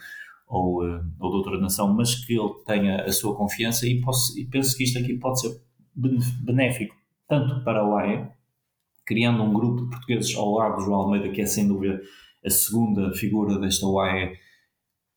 ou, 0.48 0.84
eh, 0.84 1.00
ou 1.20 1.30
de 1.30 1.36
outra 1.36 1.60
nação, 1.60 1.94
mas 1.94 2.16
que 2.16 2.32
ele 2.32 2.52
tenha 2.66 3.04
a 3.04 3.12
sua 3.12 3.36
confiança 3.36 3.86
e, 3.86 4.00
posso, 4.00 4.36
e 4.36 4.44
penso 4.44 4.76
que 4.76 4.82
isto 4.82 4.98
aqui 4.98 5.14
pode 5.14 5.40
ser 5.40 5.60
benéfico 5.94 6.94
tanto 7.28 7.62
para 7.62 7.80
a 7.80 7.88
UAE, 7.88 8.30
criando 9.04 9.44
um 9.44 9.54
grupo 9.54 9.84
de 9.84 9.90
portugueses 9.90 10.34
ao 10.34 10.54
lado 10.54 10.78
do 10.78 10.82
João 10.82 11.02
Almeida, 11.02 11.28
que 11.28 11.40
é 11.40 11.46
sem 11.46 11.68
dúvida 11.68 12.02
a 12.44 12.50
segunda 12.50 13.14
figura 13.14 13.60
desta 13.60 13.86
UAE 13.86 14.36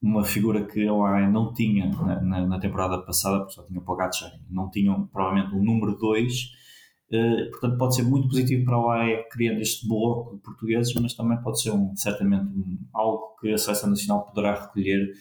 uma 0.01 0.23
figura 0.23 0.65
que 0.65 0.88
a 0.88 0.93
OAE 0.93 1.29
não 1.29 1.53
tinha 1.53 1.89
na, 1.89 2.21
na, 2.21 2.47
na, 2.47 2.59
temporada 2.59 2.99
passada, 2.99 3.39
porque 3.39 3.53
só 3.53 3.63
tinha 3.63 3.79
o 3.79 3.83
Pogacar, 3.83 4.31
não 4.49 4.69
tinham 4.69 5.07
provavelmente 5.07 5.53
um 5.53 5.63
número 5.63 5.97
2, 5.97 6.33
uh, 6.33 7.15
eh, 7.15 7.49
portanto 7.51 7.77
pode 7.77 7.95
ser 7.95 8.03
muito 8.03 8.29
positivo 8.29 8.63
para 8.63 8.75
a 8.75 8.85
OAE 8.85 9.29
criando 9.29 9.59
este 9.59 9.88
bloco 9.88 10.38
de 10.38 10.41
portugueses, 10.41 10.93
mas 10.95 11.13
também 11.13 11.41
pode 11.41 11.62
ser 11.62 11.71
um, 11.71 11.93
certamente 11.95 12.45
um, 12.45 12.77
algo 12.93 13.35
que 13.41 13.51
a 13.51 13.57
Seleção 13.57 13.89
Nacional 13.89 14.25
poderá 14.25 14.62
recolher 14.62 15.12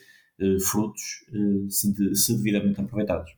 uh, 0.41 0.61
frutos 0.61 1.03
uh, 1.33 1.69
se, 1.69 1.93
de, 1.93 2.15
se 2.17 2.37
devidamente 2.37 2.81
aproveitados. 2.81 3.37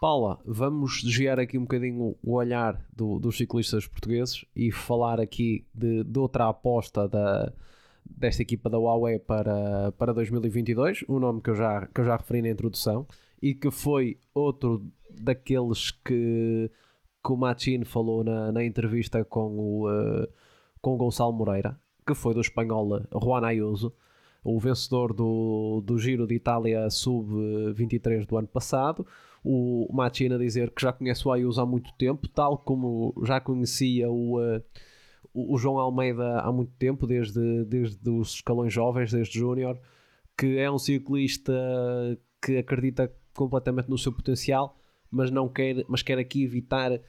Paula, 0.00 0.38
vamos 0.44 1.02
desviar 1.02 1.40
aqui 1.40 1.56
um 1.56 1.62
bocadinho 1.62 2.14
o 2.22 2.34
olhar 2.34 2.78
do, 2.94 3.18
dos 3.18 3.38
ciclistas 3.38 3.86
portugueses 3.86 4.44
e 4.54 4.70
falar 4.70 5.18
aqui 5.18 5.66
de, 5.74 6.04
de 6.04 6.18
outra 6.18 6.48
aposta 6.48 7.08
da, 7.08 7.50
desta 8.04 8.42
equipa 8.42 8.68
da 8.68 8.78
Huawei 8.78 9.18
para, 9.18 9.92
para 9.92 10.12
2022, 10.12 11.04
um 11.08 11.18
nome 11.18 11.40
que 11.40 11.50
eu, 11.50 11.54
já, 11.54 11.86
que 11.86 12.00
eu 12.00 12.04
já 12.04 12.16
referi 12.16 12.42
na 12.42 12.50
introdução, 12.50 13.06
e 13.40 13.54
que 13.54 13.70
foi 13.70 14.18
outro 14.34 14.86
daqueles 15.10 15.90
que, 15.90 16.70
que 17.24 17.32
o 17.32 17.36
Machin 17.36 17.84
falou 17.84 18.24
na, 18.24 18.52
na 18.52 18.64
entrevista 18.64 19.24
com 19.24 19.58
o, 19.58 19.88
uh, 19.90 20.28
com 20.80 20.94
o 20.94 20.96
Gonçalo 20.96 21.32
Moreira, 21.32 21.78
que 22.06 22.14
foi 22.14 22.34
do 22.34 22.40
espanhol 22.40 23.02
Juan 23.22 23.46
Ayuso, 23.46 23.92
o 24.42 24.58
vencedor 24.60 25.14
do, 25.14 25.82
do 25.84 25.98
Giro 25.98 26.26
de 26.26 26.34
Itália 26.34 26.88
Sub-23 26.90 28.26
do 28.26 28.36
ano 28.36 28.48
passado. 28.48 29.06
O 29.42 29.88
Machin 29.92 30.32
a 30.32 30.38
dizer 30.38 30.70
que 30.70 30.82
já 30.82 30.92
conhece 30.92 31.26
o 31.26 31.32
Ayuso 31.32 31.60
há 31.60 31.66
muito 31.66 31.92
tempo, 31.94 32.28
tal 32.28 32.58
como 32.58 33.14
já 33.24 33.40
conhecia 33.40 34.10
o... 34.10 34.38
Uh, 34.38 34.62
o, 35.34 35.58
João 35.58 35.78
Almeida 35.78 36.38
há 36.38 36.52
muito 36.52 36.72
tempo, 36.78 37.06
desde, 37.06 37.64
desde 37.64 38.08
os 38.08 38.34
escalões 38.34 38.72
jovens, 38.72 39.10
desde 39.10 39.38
Júnior, 39.38 39.78
que 40.38 40.56
é 40.58 40.70
um 40.70 40.78
ciclista 40.78 41.52
que 42.40 42.56
acredita 42.56 43.12
completamente 43.34 43.90
no 43.90 43.98
seu 43.98 44.12
potencial, 44.12 44.78
mas 45.10 45.30
não 45.30 45.48
quer, 45.48 45.84
mas 45.88 46.02
quer 46.02 46.18
aqui 46.18 46.44
evitar 46.44 46.92
uh, 46.92 47.00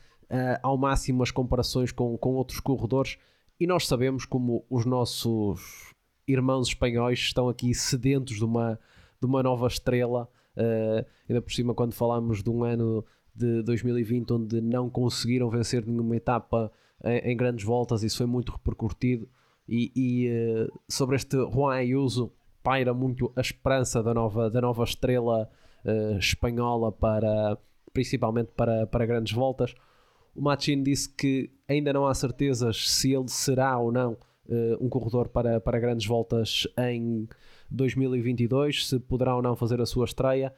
ao 0.64 0.78
máximo 0.78 1.22
as 1.22 1.30
comparações 1.30 1.92
com, 1.92 2.18
com 2.18 2.34
outros 2.34 2.60
corredores. 2.60 3.18
E 3.60 3.68
nós 3.68 3.88
sabemos 3.88 4.26
como 4.26 4.66
os 4.70 4.86
nossos 4.86 5.94
irmãos 6.28 6.68
espanhóis 6.68 7.20
estão 7.20 7.48
aqui 7.48 7.74
sedentos 7.74 8.38
de 8.38 8.44
uma, 8.44 8.80
de 9.20 9.28
uma 9.28 9.44
nova 9.44 9.68
estrela. 9.68 10.28
Uh, 10.58 11.06
ainda 11.30 11.42
por 11.42 11.54
cima, 11.54 11.76
quando 11.76 11.94
falamos 11.94 12.42
de 12.42 12.50
um 12.50 12.64
ano 12.64 13.06
de 13.36 13.62
2020 13.64 14.34
onde 14.34 14.62
não 14.62 14.90
conseguiram 14.90 15.50
vencer 15.50 15.86
nenhuma 15.86 16.16
etapa 16.16 16.72
em, 17.04 17.32
em 17.32 17.38
grandes 17.38 17.66
voltas, 17.66 18.04
isso 18.04 18.18
foi 18.18 18.26
muito 18.26 18.52
repercutido. 18.52 19.28
E, 19.68 19.92
e 19.96 20.30
uh, 20.30 20.80
sobre 20.88 21.16
este 21.16 21.38
Juan 21.38 21.74
Ayuso 21.74 22.32
paira 22.62 22.94
muito 22.94 23.32
a 23.36 23.42
esperança 23.42 24.02
da 24.02 24.14
nova, 24.14 24.50
da 24.50 24.62
nova 24.62 24.84
estrela 24.84 25.50
uh, 25.84 26.18
espanhola 26.18 26.92
para 26.92 27.58
principalmente 27.94 28.52
para, 28.56 28.86
para 28.86 29.06
grandes 29.06 29.34
voltas. 29.34 29.74
O 30.36 30.42
Machin 30.42 30.84
disse 30.84 31.10
que 31.10 31.50
ainda 31.68 31.94
não 31.94 32.06
há 32.06 32.14
certezas 32.14 32.92
se 32.92 33.14
ele 33.14 33.30
será 33.30 33.78
ou 33.80 33.90
não 33.92 34.14
uh, 34.14 34.86
um 34.86 34.90
corredor 34.90 35.30
para, 35.30 35.62
para 35.62 35.80
grandes 35.80 36.06
voltas 36.06 36.68
em 36.78 37.28
2022, 37.72 38.88
se 38.88 39.00
poderá 39.00 39.36
ou 39.36 39.42
não 39.42 39.56
fazer 39.56 39.80
a 39.80 39.86
sua 39.86 40.04
estreia. 40.04 40.54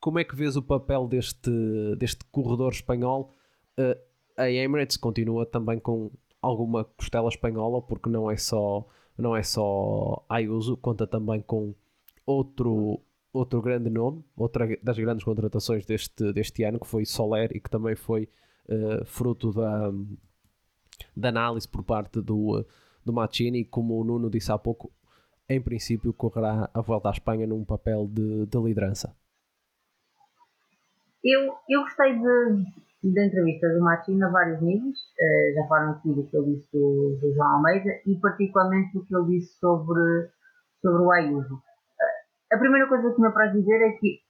Como 0.00 0.18
é 0.18 0.24
que 0.24 0.34
vês 0.34 0.56
o 0.56 0.62
papel 0.62 1.06
deste, 1.06 1.50
deste 1.96 2.24
corredor 2.32 2.72
espanhol? 2.72 3.32
Uh, 3.78 3.96
a 4.36 4.50
Emirates 4.50 4.96
continua 4.96 5.46
também 5.46 5.78
com 5.78 6.10
alguma 6.40 6.84
costela 6.84 7.28
espanhola, 7.28 7.80
porque 7.82 8.08
não 8.08 8.30
é 8.30 8.36
só 8.36 8.86
não 9.16 9.36
é 9.36 9.42
só 9.42 10.24
Ayuso, 10.28 10.76
conta 10.76 11.06
também 11.06 11.40
com 11.42 11.74
outro 12.26 13.00
outro 13.32 13.62
grande 13.62 13.88
nome, 13.88 14.22
outra 14.36 14.68
das 14.82 14.98
grandes 14.98 15.24
contratações 15.24 15.86
deste, 15.86 16.32
deste 16.32 16.64
ano, 16.64 16.78
que 16.78 16.86
foi 16.86 17.04
Soler 17.06 17.50
e 17.54 17.60
que 17.60 17.70
também 17.70 17.96
foi 17.96 18.28
uh, 18.68 19.04
fruto 19.06 19.52
da, 19.52 19.90
da 21.16 21.28
análise 21.30 21.66
por 21.66 21.82
parte 21.82 22.20
do, 22.20 22.66
do 23.04 23.12
Machini, 23.12 23.64
como 23.64 23.98
o 23.98 24.04
Nuno 24.04 24.28
disse 24.28 24.52
há 24.52 24.58
pouco, 24.58 24.92
em 25.48 25.60
princípio 25.60 26.12
correrá 26.12 26.68
a 26.74 26.80
volta 26.82 27.08
à 27.08 27.12
Espanha 27.12 27.46
num 27.46 27.64
papel 27.64 28.06
de, 28.06 28.46
de 28.46 28.58
liderança. 28.58 29.16
Eu, 31.24 31.54
eu 31.68 31.82
gostei 31.82 32.18
de, 32.18 33.14
da 33.14 33.24
entrevista 33.24 33.68
do 33.68 33.80
Martins 33.80 34.20
a 34.22 34.28
vários 34.28 34.60
níveis, 34.60 34.96
uh, 34.96 35.54
já 35.54 35.66
falaram 35.68 35.92
aqui 35.92 36.12
do 36.12 36.26
que 36.26 36.36
ele 36.36 36.56
disse 36.56 36.72
do, 36.72 37.18
do, 37.20 37.34
João 37.34 37.56
Almeida 37.56 37.90
e 38.06 38.18
particularmente 38.20 38.92
do 38.92 39.04
que 39.06 39.14
ele 39.14 39.38
disse 39.38 39.58
sobre, 39.60 40.30
sobre 40.80 41.02
o 41.02 41.12
Ayuso. 41.12 41.54
Uh, 41.54 42.54
a 42.54 42.58
primeira 42.58 42.88
coisa 42.88 43.14
que 43.14 43.20
me 43.20 43.28
apraz 43.28 43.52
dizer 43.52 43.80
é 43.82 43.92
que 43.92 44.20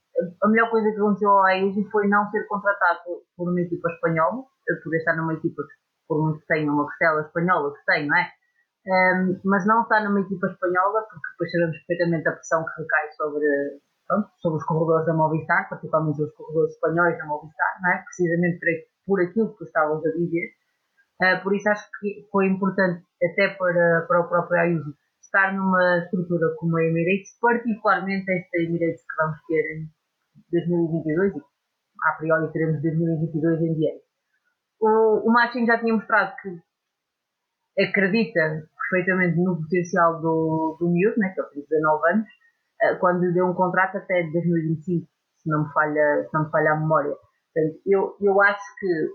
a 0.42 0.48
melhor 0.48 0.70
coisa 0.70 0.90
que 0.90 0.96
aconteceu 0.96 1.30
ao 1.30 1.44
Ayuso 1.44 1.82
foi 1.90 2.06
não 2.08 2.30
ser 2.30 2.46
contratado 2.46 3.00
por, 3.36 3.48
uma 3.48 3.60
equipa 3.60 3.90
espanhola, 3.90 4.44
poder 4.84 4.98
estar 4.98 5.16
numa 5.16 5.34
equipa 5.34 5.62
que, 5.62 5.74
por 6.06 6.22
muito 6.22 6.44
que 6.46 6.64
uma 6.64 6.84
costela 6.84 7.22
espanhola, 7.22 7.72
que 7.74 7.84
tem, 7.86 8.06
não 8.06 8.16
é? 8.16 8.30
Um, 8.84 8.92
ehm, 8.92 9.40
mas 9.44 9.66
não 9.66 9.82
estar 9.82 10.04
numa 10.04 10.20
equipa 10.20 10.46
espanhola, 10.46 11.02
porque 11.02 11.28
depois 11.32 11.52
sabemos 11.52 11.76
perfeitamente 11.78 12.28
a 12.28 12.32
pressão 12.32 12.64
que 12.64 12.82
recai 12.82 13.12
sobre, 13.12 13.46
pronto, 14.12 14.28
sobre 14.38 14.58
os 14.58 14.64
corredores 14.64 15.06
da 15.06 15.14
Movistar, 15.14 15.68
particularmente 15.68 16.22
os 16.22 16.34
corredores 16.34 16.74
espanhóis 16.74 17.16
da 17.16 17.24
Movistar, 17.24 17.80
não 17.82 17.92
é? 17.92 18.02
precisamente 18.04 18.58
por 19.06 19.20
aquilo 19.20 19.56
que 19.56 19.64
estavas 19.64 20.04
a 20.04 20.10
dizer. 20.10 20.52
Uh, 21.22 21.42
por 21.42 21.54
isso 21.54 21.68
acho 21.70 21.88
que 22.00 22.26
foi 22.30 22.46
importante 22.46 23.04
até 23.22 23.48
para, 23.54 24.04
para 24.08 24.20
o 24.20 24.28
próprio 24.28 24.60
Ayuso 24.60 24.94
estar 25.22 25.54
numa 25.54 25.98
estrutura 25.98 26.54
como 26.58 26.76
a 26.76 26.84
Emirates, 26.84 27.38
particularmente 27.40 28.30
esta 28.30 28.58
Emirates 28.58 29.00
que 29.00 29.16
vamos 29.16 29.38
ter 29.46 29.78
em 29.78 29.88
2022 30.52 31.36
e 31.36 31.40
a 32.04 32.12
priori 32.18 32.52
teremos 32.52 32.82
2022 32.82 33.60
em 33.62 33.74
diante. 33.74 34.04
O, 34.80 35.28
o 35.28 35.32
Martin 35.32 35.64
já 35.64 35.78
tinha 35.78 35.94
mostrado 35.94 36.34
que 36.42 37.82
acredita 37.82 38.68
perfeitamente 38.90 39.38
no 39.38 39.56
potencial 39.56 40.20
do, 40.20 40.76
do 40.80 40.90
miúdo, 40.90 41.18
né, 41.18 41.32
que 41.32 41.40
ele 41.40 41.66
tem 41.66 41.78
19 41.78 42.12
anos, 42.12 42.28
quando 43.00 43.24
lhe 43.24 43.32
deu 43.32 43.46
um 43.46 43.54
contrato 43.54 43.96
até 43.96 44.22
2025, 44.22 45.06
se 45.36 45.50
não 45.50 45.64
me 45.64 45.72
falha, 45.72 46.24
se 46.24 46.34
não 46.34 46.44
me 46.44 46.50
falha 46.50 46.72
a 46.72 46.80
memória. 46.80 47.14
Portanto, 47.54 47.80
eu, 47.86 48.16
eu 48.20 48.40
acho 48.42 48.64
que 48.78 49.08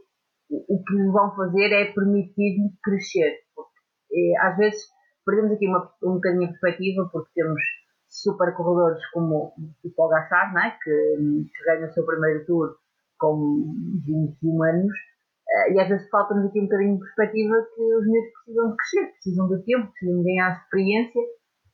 o 0.70 0.84
que 0.84 0.94
lhe 0.96 1.12
vão 1.12 1.36
fazer 1.36 1.74
é 1.74 1.92
permitir-lhe 1.94 2.70
crescer. 2.84 3.34
Porque, 3.56 3.74
é, 4.14 4.48
às 4.48 4.58
vezes 4.58 4.80
perdemos 5.26 5.52
aqui 5.52 5.68
uma, 5.68 5.92
um 6.04 6.14
bocadinho 6.16 6.46
a 6.46 6.48
perspectiva 6.48 7.10
porque 7.12 7.32
temos 7.36 7.62
super 8.08 8.54
corredores 8.56 9.06
como 9.12 9.54
o 9.84 9.90
Pogacar, 9.96 10.54
né? 10.54 10.78
que, 10.82 10.92
que 10.92 11.64
ganha 11.66 11.88
o 11.88 11.94
seu 11.94 12.06
primeiro 12.06 12.46
tour 12.46 12.76
com 13.20 13.74
21 14.06 14.64
anos, 14.64 14.94
uh, 14.94 15.74
e 15.74 15.80
às 15.80 15.90
vezes 15.90 16.10
falta-nos 16.10 16.46
aqui 16.46 16.60
um 16.60 16.64
bocadinho 16.64 16.96
de 16.96 17.00
perspectiva 17.02 17.56
que 17.76 17.82
os 17.82 18.06
miúdos 18.06 18.32
precisam 18.46 18.70
de 18.70 18.76
crescer, 18.78 19.12
precisam 19.12 19.48
de 19.50 19.66
tempo, 19.66 19.92
precisam 19.92 20.18
de 20.18 20.24
ganhar 20.24 20.62
experiência, 20.62 21.22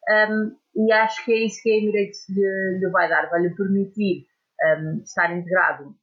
um, 0.10 0.56
e 0.76 0.92
acho 0.92 1.24
que 1.24 1.32
é 1.32 1.46
isso 1.46 1.62
que 1.62 1.72
a 1.72 1.78
Emirates 1.78 2.28
lhe, 2.30 2.80
lhe 2.80 2.90
vai 2.90 3.08
dar, 3.08 3.30
vai 3.30 3.42
lhe 3.42 3.56
permitir 3.56 4.26
um, 4.64 5.02
estar 5.04 5.36
integrado 5.36 5.96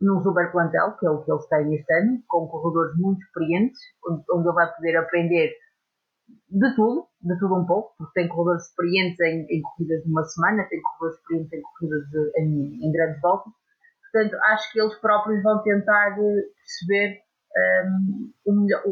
num 0.00 0.22
super 0.22 0.50
plantel, 0.52 0.96
que 0.98 1.06
é 1.06 1.10
o 1.10 1.22
que 1.22 1.30
eles 1.30 1.46
têm 1.48 1.74
este 1.74 1.92
ano, 1.94 2.22
com 2.28 2.48
corredores 2.48 2.96
muito 2.98 3.22
experientes, 3.22 3.80
onde, 4.08 4.22
onde 4.32 4.48
ele 4.48 4.54
vai 4.54 4.74
poder 4.74 4.96
aprender 4.96 5.52
de 6.48 6.74
tudo, 6.74 7.06
de 7.20 7.38
tudo 7.38 7.56
um 7.56 7.66
pouco, 7.66 7.94
porque 7.96 8.20
tem 8.20 8.28
corredores 8.28 8.66
experientes 8.66 9.18
em, 9.20 9.46
em 9.48 9.62
corridas 9.62 10.02
de 10.02 10.10
uma 10.10 10.24
semana, 10.24 10.66
tem 10.68 10.80
corredores 10.82 11.20
experientes 11.20 11.52
em 11.52 11.62
corridas 11.62 12.10
de, 12.10 12.32
em, 12.40 12.86
em, 12.86 12.92
grandes 12.92 13.20
voltas. 13.20 13.52
Portanto, 14.12 14.36
acho 14.52 14.72
que 14.72 14.80
eles 14.80 14.94
próprios 14.96 15.42
vão 15.42 15.62
tentar 15.62 16.18
eh, 16.18 16.42
perceber 16.56 17.20
um, 17.86 18.32
o 18.46 18.52
melhor, 18.52 18.82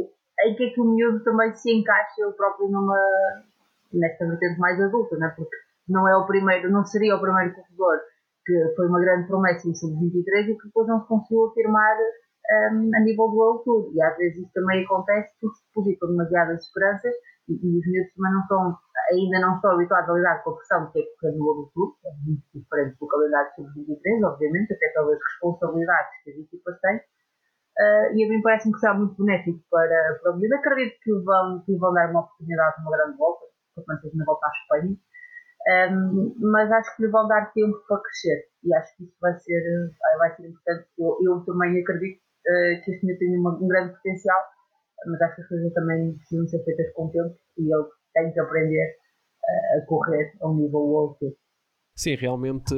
em 0.47 0.55
que 0.57 0.65
é 0.65 0.71
que 0.71 0.81
o 0.81 0.85
miúdo 0.85 1.23
também 1.23 1.55
se 1.55 1.73
encaixa 1.73 2.15
ele 2.19 2.33
próprio 2.33 2.69
numa, 2.69 2.99
nesta 3.99 4.27
vertente 4.27 4.59
mais 4.59 4.81
adulta, 4.81 5.17
né? 5.17 5.33
porque 5.37 5.57
não 5.89 6.09
é 6.09 6.17
o 6.17 6.27
primeiro, 6.27 6.71
não 6.71 6.85
seria 6.85 7.17
o 7.17 7.21
primeiro 7.21 7.55
corredor 7.55 8.01
que 8.45 8.75
foi 8.77 8.87
uma 8.87 9.01
grande 9.01 9.27
promessa 9.27 9.69
em 9.69 9.75
sub-23 9.75 10.49
e 10.49 10.59
que 10.59 10.67
depois 10.67 10.87
não 10.87 11.01
se 11.01 11.09
conseguiu 11.09 11.47
afirmar 11.47 11.97
um, 12.73 12.91
a 12.95 13.01
nível 13.01 13.29
do 13.29 13.37
World. 13.37 13.97
E 13.97 14.03
às 14.03 14.17
vezes 14.17 14.39
isso 14.39 14.53
também 14.53 14.85
acontece 14.85 15.33
porque 15.41 15.57
se 15.57 15.65
depositam 15.69 16.09
demasiadas 16.11 16.63
esperanças 16.63 17.15
e, 17.49 17.53
e 17.53 17.79
os 17.79 17.87
miúdos 17.87 18.13
também 18.15 18.33
não 18.33 18.41
estão, 18.41 18.79
ainda 19.11 19.41
não 19.41 19.57
estão 19.57 19.71
habituados 19.73 20.11
a 20.11 20.13
lidar 20.15 20.45
com 20.45 20.51
a 20.51 20.57
pressão 20.57 20.91
que 20.93 21.01
é 21.01 21.03
correr 21.21 21.37
no 21.37 21.45
World 21.45 21.71
Tour, 21.73 21.97
é 22.05 22.11
muito 22.25 22.45
diferente 22.55 22.97
do 23.01 23.07
calendário 23.07 23.51
sub-23, 23.57 24.29
obviamente, 24.29 24.73
até 24.73 24.89
pelas 24.93 25.19
responsabilidades 25.19 26.23
que 26.23 26.31
as 26.31 26.37
equipas 26.37 26.81
têm. 26.81 26.97
Uh, 27.75 28.15
e 28.15 28.25
a 28.25 28.29
mim 28.29 28.41
parece-me 28.41 28.73
que 28.73 28.81
será 28.81 28.95
muito 28.95 29.17
benéfico 29.17 29.59
para, 29.69 30.19
para 30.23 30.33
o 30.33 30.37
miúdo. 30.37 30.55
Acredito 30.55 30.97
que 31.03 31.13
vão, 31.25 31.63
que 31.67 31.77
vão 31.77 31.93
dar 31.93 32.11
uma 32.11 32.21
oportunidade 32.21 32.77
numa 32.79 32.97
grande 32.97 33.19
volta, 33.19 33.45
consequências 33.75 34.15
na 34.15 34.25
volta 34.25 34.47
à 34.47 34.51
Espanha. 34.51 34.97
Um, 35.67 36.35
mas 36.41 36.71
acho 36.71 36.95
que 36.95 37.05
lhe 37.05 37.11
vão 37.11 37.27
dar 37.27 37.51
tempo 37.53 37.75
para 37.89 38.03
crescer 38.03 38.49
e 38.63 38.75
acho 38.75 38.97
que 38.97 39.05
isso 39.05 39.17
vai 39.21 39.33
ser, 39.41 39.91
vai 40.19 40.37
ser 40.37 40.49
importante. 40.49 40.87
Eu, 40.99 41.19
eu 41.23 41.41
também 41.47 41.81
acredito 41.81 42.19
uh, 42.19 42.85
que 42.85 42.91
este 42.91 43.07
menino 43.07 43.19
tem 43.19 43.39
uma, 43.39 43.59
um 43.59 43.69
grande 43.69 43.95
potencial, 43.95 44.39
mas 45.07 45.23
acho 45.23 45.37
que 45.37 45.43
as 45.43 45.49
coisas 45.49 45.73
também 45.73 46.17
precisam 46.19 46.47
ser 46.49 46.65
feitas 46.65 46.93
com 46.93 47.09
tempo 47.09 47.35
e 47.57 47.73
ele 47.73 47.85
tem 48.13 48.33
que 48.33 48.41
aprender 48.41 48.97
uh, 49.43 49.79
a 49.79 49.87
correr 49.87 50.33
a 50.43 50.51
um 50.51 50.57
nível 50.57 50.81
outro. 50.81 51.35
Sim, 51.97 52.17
realmente 52.17 52.75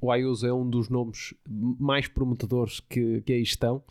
o 0.00 0.12
Ayuso 0.12 0.46
é 0.46 0.52
um 0.52 0.68
dos 0.68 0.88
nomes 0.88 1.34
mais 1.78 2.06
prometedores 2.06 2.78
que, 2.78 3.20
que 3.22 3.32
aí 3.32 3.42
estão 3.42 3.82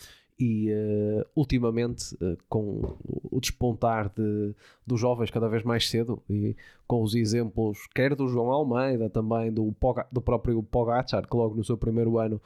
e 0.43 0.69
uh, 0.73 1.25
ultimamente 1.33 2.15
uh, 2.15 2.37
com 2.49 2.97
o 3.31 3.39
despontar 3.39 4.09
de, 4.09 4.53
dos 4.85 4.99
jovens 4.99 5.31
cada 5.31 5.47
vez 5.47 5.63
mais 5.63 5.89
cedo 5.89 6.21
e 6.29 6.53
com 6.85 7.01
os 7.01 7.15
exemplos 7.15 7.87
quer 7.95 8.13
do 8.13 8.27
João 8.27 8.51
Almeida 8.51 9.09
também 9.09 9.53
do, 9.53 9.71
Poga, 9.79 10.05
do 10.11 10.21
próprio 10.21 10.61
Pogacar 10.61 11.25
que 11.25 11.37
logo 11.37 11.55
no 11.55 11.63
seu 11.63 11.77
primeiro 11.77 12.17
ano 12.17 12.41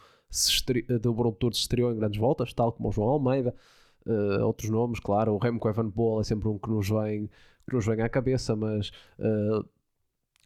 do 1.02 1.12
World 1.12 1.38
Tour 1.40 1.56
se 1.56 1.62
estreou 1.62 1.92
em 1.92 1.96
grandes 1.96 2.20
voltas 2.20 2.54
tal 2.54 2.72
como 2.72 2.90
o 2.90 2.92
João 2.92 3.10
Almeida 3.10 3.56
uh, 4.06 4.46
outros 4.46 4.70
nomes 4.70 5.00
claro 5.00 5.34
o 5.34 5.40
Remco 5.40 5.68
Evenepoel 5.68 6.22
é 6.22 6.24
sempre 6.24 6.48
um 6.50 6.60
que 6.60 6.70
nos 6.70 6.88
vem 6.88 7.28
que 7.68 7.76
nos 7.76 7.86
vem 7.86 8.00
à 8.02 8.08
cabeça 8.08 8.56
mas 8.56 8.92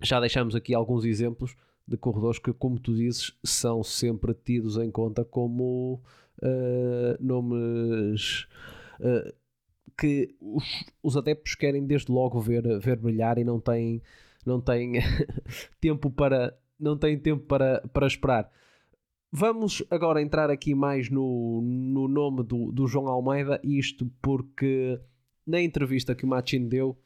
já 0.01 0.21
deixamos 0.21 0.55
aqui 0.55 0.73
alguns 0.73 1.03
exemplos 1.03 1.53
de 1.85 1.97
corredores 1.97 2.39
que 2.39 2.53
como 2.53 2.79
tu 2.79 2.95
dizes 2.95 3.33
são 3.43 3.83
sempre 3.83 4.33
tidos 4.33 4.77
em 4.77 4.89
conta 4.89 5.25
como 5.25 6.01
uh, 6.41 7.17
nomes 7.19 8.47
uh, 8.99 9.33
que 9.97 10.35
os, 10.39 10.85
os, 11.03 11.17
adeptos 11.17 11.55
querem 11.55 11.85
desde 11.85 12.11
logo 12.11 12.39
ver, 12.39 12.79
ver 12.79 12.97
brilhar 12.97 13.37
e 13.37 13.43
não 13.43 13.59
têm, 13.59 14.01
não 14.45 14.59
têm 14.59 14.93
tempo 15.79 16.09
para 16.09 16.57
não 16.79 16.97
têm 16.97 17.17
tempo 17.19 17.45
para, 17.45 17.87
para 17.93 18.07
esperar. 18.07 18.51
Vamos 19.31 19.83
agora 19.89 20.21
entrar 20.21 20.49
aqui 20.49 20.73
mais 20.73 21.09
no, 21.09 21.61
no 21.61 22.07
nome 22.07 22.43
do, 22.43 22.71
do 22.71 22.87
João 22.87 23.07
Almeida, 23.07 23.61
isto 23.63 24.11
porque 24.21 24.99
na 25.45 25.61
entrevista 25.61 26.15
que 26.15 26.25
o 26.25 26.27
Machin 26.27 26.67
deu, 26.67 26.97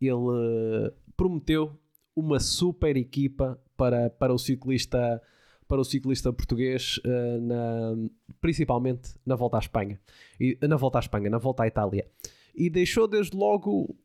ele 0.00 0.12
uh, 0.12 0.92
prometeu 1.16 1.78
uma 2.14 2.40
super 2.40 2.96
equipa 2.96 3.58
para, 3.76 4.10
para 4.10 4.34
o 4.34 4.38
ciclista 4.38 5.22
para 5.70 5.80
o 5.80 5.84
ciclista 5.84 6.32
português, 6.32 6.98
uh, 7.06 7.40
na, 7.40 8.10
principalmente 8.40 9.14
na 9.24 9.36
volta 9.36 9.56
à 9.56 9.60
Espanha. 9.60 10.00
E, 10.40 10.58
na 10.66 10.76
volta 10.76 10.98
à 10.98 11.00
Espanha, 11.00 11.30
na 11.30 11.38
volta 11.38 11.62
à 11.62 11.68
Itália. 11.68 12.10
E 12.52 12.68
deixou 12.68 13.06
desde 13.06 13.36
logo 13.36 13.96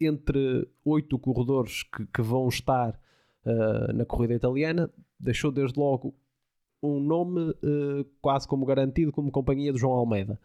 entre 0.00 0.66
oito 0.82 1.18
corredores 1.18 1.82
que, 1.82 2.06
que 2.06 2.22
vão 2.22 2.48
estar 2.48 2.98
uh, 3.44 3.92
na 3.92 4.06
corrida 4.06 4.32
italiana, 4.32 4.90
deixou 5.20 5.52
desde 5.52 5.78
logo 5.78 6.14
um 6.82 6.98
nome 6.98 7.50
uh, 7.50 8.04
quase 8.22 8.48
como 8.48 8.64
garantido 8.64 9.12
como 9.12 9.30
companhia 9.30 9.74
de 9.74 9.78
João 9.78 9.92
Almeida, 9.92 10.40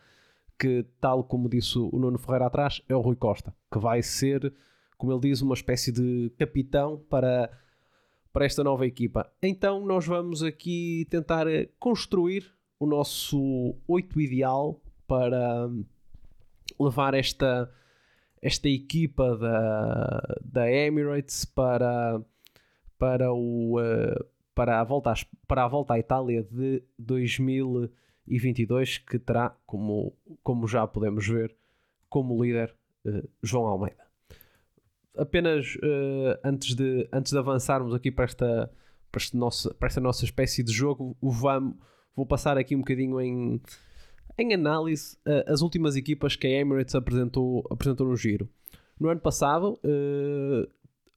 que 0.60 0.86
tal 1.00 1.24
como 1.24 1.48
disse 1.48 1.80
o 1.80 1.98
Nuno 1.98 2.20
Ferreira 2.20 2.48
atrás, 2.48 2.82
é 2.90 2.96
o 2.96 3.00
Rui 3.00 3.16
Costa, 3.16 3.56
que 3.72 3.80
vai 3.80 4.04
ser, 4.04 4.54
como 4.98 5.14
ele 5.14 5.22
diz, 5.22 5.42
uma 5.42 5.54
espécie 5.54 5.94
de 5.94 6.30
capitão 6.38 6.98
para 7.10 7.50
para 8.32 8.46
esta 8.46 8.64
nova 8.64 8.86
equipa. 8.86 9.32
Então 9.42 9.86
nós 9.86 10.06
vamos 10.06 10.44
aqui 10.44 11.06
tentar 11.10 11.48
eh, 11.48 11.70
construir 11.80 12.54
o 12.80 12.86
nosso 12.86 13.76
8 13.88 14.22
ideal 14.22 14.80
para 15.08 15.68
hum, 15.68 15.86
levar 16.80 17.14
esta, 17.14 17.72
esta 18.42 18.70
equipa 18.70 19.38
da, 19.38 20.38
da 20.44 20.72
Emirates 20.72 21.46
para, 21.46 22.22
para, 22.98 23.32
o, 23.32 23.80
uh, 23.80 24.26
para, 24.56 24.80
a 24.80 24.84
volta 24.84 25.14
para 25.48 25.66
a 25.66 25.68
volta 25.68 25.94
à 25.94 26.00
Itália 26.00 26.44
de 26.44 26.82
2022, 26.98 28.98
que 29.00 29.20
terá, 29.20 29.56
como, 29.66 30.16
como 30.42 30.68
já 30.68 30.88
podemos 30.88 31.28
ver, 31.28 31.56
como 32.10 32.42
líder 32.42 32.76
uh, 33.06 33.30
João 33.44 33.68
Almeida 33.68 34.11
apenas 35.18 35.76
uh, 35.76 36.40
antes, 36.44 36.76
de, 36.76 37.08
antes 37.12 37.32
de 37.32 37.38
avançarmos 37.38 37.94
aqui 37.94 38.12
para 38.12 38.26
esta, 38.26 38.72
para, 39.12 39.22
este 39.22 39.36
nosso, 39.36 39.74
para 39.76 39.88
esta 39.88 40.02
nossa 40.02 40.26
espécie 40.26 40.64
de 40.64 40.72
jogo, 40.72 41.16
vou 42.16 42.26
passar 42.26 42.58
aqui 42.58 42.76
um 42.76 42.80
bocadinho 42.80 43.20
em, 43.20 43.62
em 44.38 44.54
análise 44.54 45.18
uh, 45.28 45.52
as 45.52 45.62
últimas 45.62 45.96
equipas 45.96 46.36
que 46.36 46.48
a 46.48 46.50
Emirates 46.50 46.96
apresentou, 46.96 47.66
apresentou 47.70 48.08
no 48.08 48.16
Giro. 48.16 48.50
No 49.00 49.10
ano 49.10 49.20
passado 49.20 49.80
uh, 49.84 50.68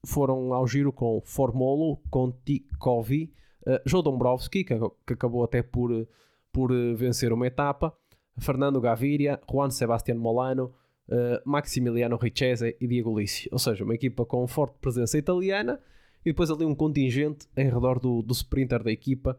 foram 0.06 0.52
ao 0.52 0.66
Giro 0.66 0.92
com 0.92 1.20
Formolo, 1.24 1.98
Conti, 2.10 2.66
Covi, 2.78 3.32
uh, 3.66 3.80
Joe 3.86 4.02
Dombrowski, 4.02 4.64
que, 4.64 4.74
que, 5.06 5.12
acabou 5.12 5.44
até 5.44 5.62
por, 5.62 6.08
por 6.52 6.72
vencer 6.96 7.32
uma 7.32 7.46
etapa, 7.46 7.96
Fernando 8.38 8.80
Gaviria, 8.80 9.40
Juan 9.48 9.70
Sebastián 9.70 10.16
Molano, 10.16 10.74
uh, 11.08 11.40
Maximiliano 11.44 12.16
Richese 12.16 12.76
e 12.80 12.86
Diego 12.86 13.18
Lissi. 13.18 13.48
Ou 13.52 13.58
seja, 13.58 13.84
uma 13.84 13.94
equipa 13.94 14.24
com 14.24 14.46
forte 14.46 14.76
presença 14.80 15.18
italiana 15.18 15.80
e 16.24 16.30
depois 16.30 16.50
ali 16.50 16.64
um 16.64 16.74
contingente 16.74 17.46
em 17.56 17.68
redor 17.68 17.98
do, 17.98 18.22
do 18.22 18.32
sprinter 18.32 18.82
da 18.82 18.90
equipa, 18.90 19.38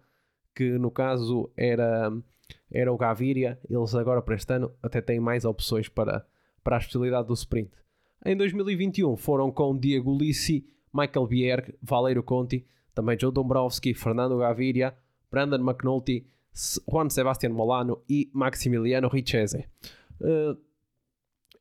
que 0.56 0.78
no 0.78 0.92
caso 0.92 1.52
era, 1.58 2.12
era 2.72 2.92
o 2.92 2.98
Gaviria. 2.98 3.60
Eles 3.70 3.96
agora 3.96 4.22
para 4.22 4.36
este 4.36 4.54
ano 4.54 4.72
até 4.82 5.02
têm 5.02 5.20
mais 5.20 5.46
opções 5.46 5.90
para, 5.90 6.26
para 6.64 6.76
a 6.76 6.80
especialidade 6.80 7.28
do 7.28 7.34
sprint. 7.34 7.72
Em 8.26 8.36
2021 8.36 9.18
foram 9.18 9.52
com 9.52 9.78
Diego 9.78 10.16
Lissi, 10.18 10.66
Michael 10.94 11.28
Bierg, 11.28 11.76
Valerio 11.82 12.24
Conti, 12.24 12.66
também 12.94 13.20
Joe 13.20 13.32
Dombrowski, 13.32 13.94
Fernando 13.94 14.38
Gaviria, 14.38 14.96
Brandon 15.30 15.60
McNulty, 15.60 16.26
Juan 16.90 17.10
Sebastian 17.10 17.50
Molano 17.50 18.02
e 18.10 18.30
Maximiliano 18.34 19.10
Richese. 19.10 19.66
Uh, 20.22 20.58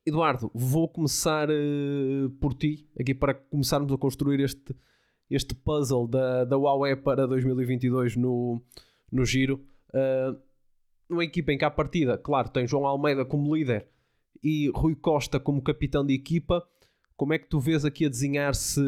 Eduardo, 0.05 0.51
vou 0.53 0.87
começar 0.87 1.49
uh, 1.49 2.29
por 2.39 2.53
ti, 2.53 2.87
aqui 2.99 3.13
para 3.15 3.33
começarmos 3.33 3.91
a 3.91 3.97
construir 3.97 4.39
este, 4.39 4.75
este 5.31 5.55
puzzle 5.55 6.07
da, 6.07 6.45
da 6.45 6.55
Huawei 6.55 6.95
para 6.95 7.27
2022 7.27 8.15
no, 8.15 8.61
no 9.11 9.25
Giro. 9.25 9.65
Uh, 9.89 10.39
uma 11.09 11.23
equipa 11.23 11.51
em 11.51 11.57
que, 11.57 11.65
à 11.65 11.71
partida, 11.71 12.19
claro, 12.19 12.49
tem 12.49 12.67
João 12.67 12.85
Almeida 12.85 13.25
como 13.25 13.55
líder 13.55 13.87
e 14.43 14.69
Rui 14.75 14.95
Costa 14.95 15.39
como 15.39 15.61
capitão 15.61 16.05
de 16.05 16.13
equipa. 16.13 16.63
Como 17.17 17.33
é 17.33 17.39
que 17.39 17.47
tu 17.47 17.59
vês 17.59 17.83
aqui 17.83 18.05
a 18.05 18.09
desenhar-se 18.09 18.81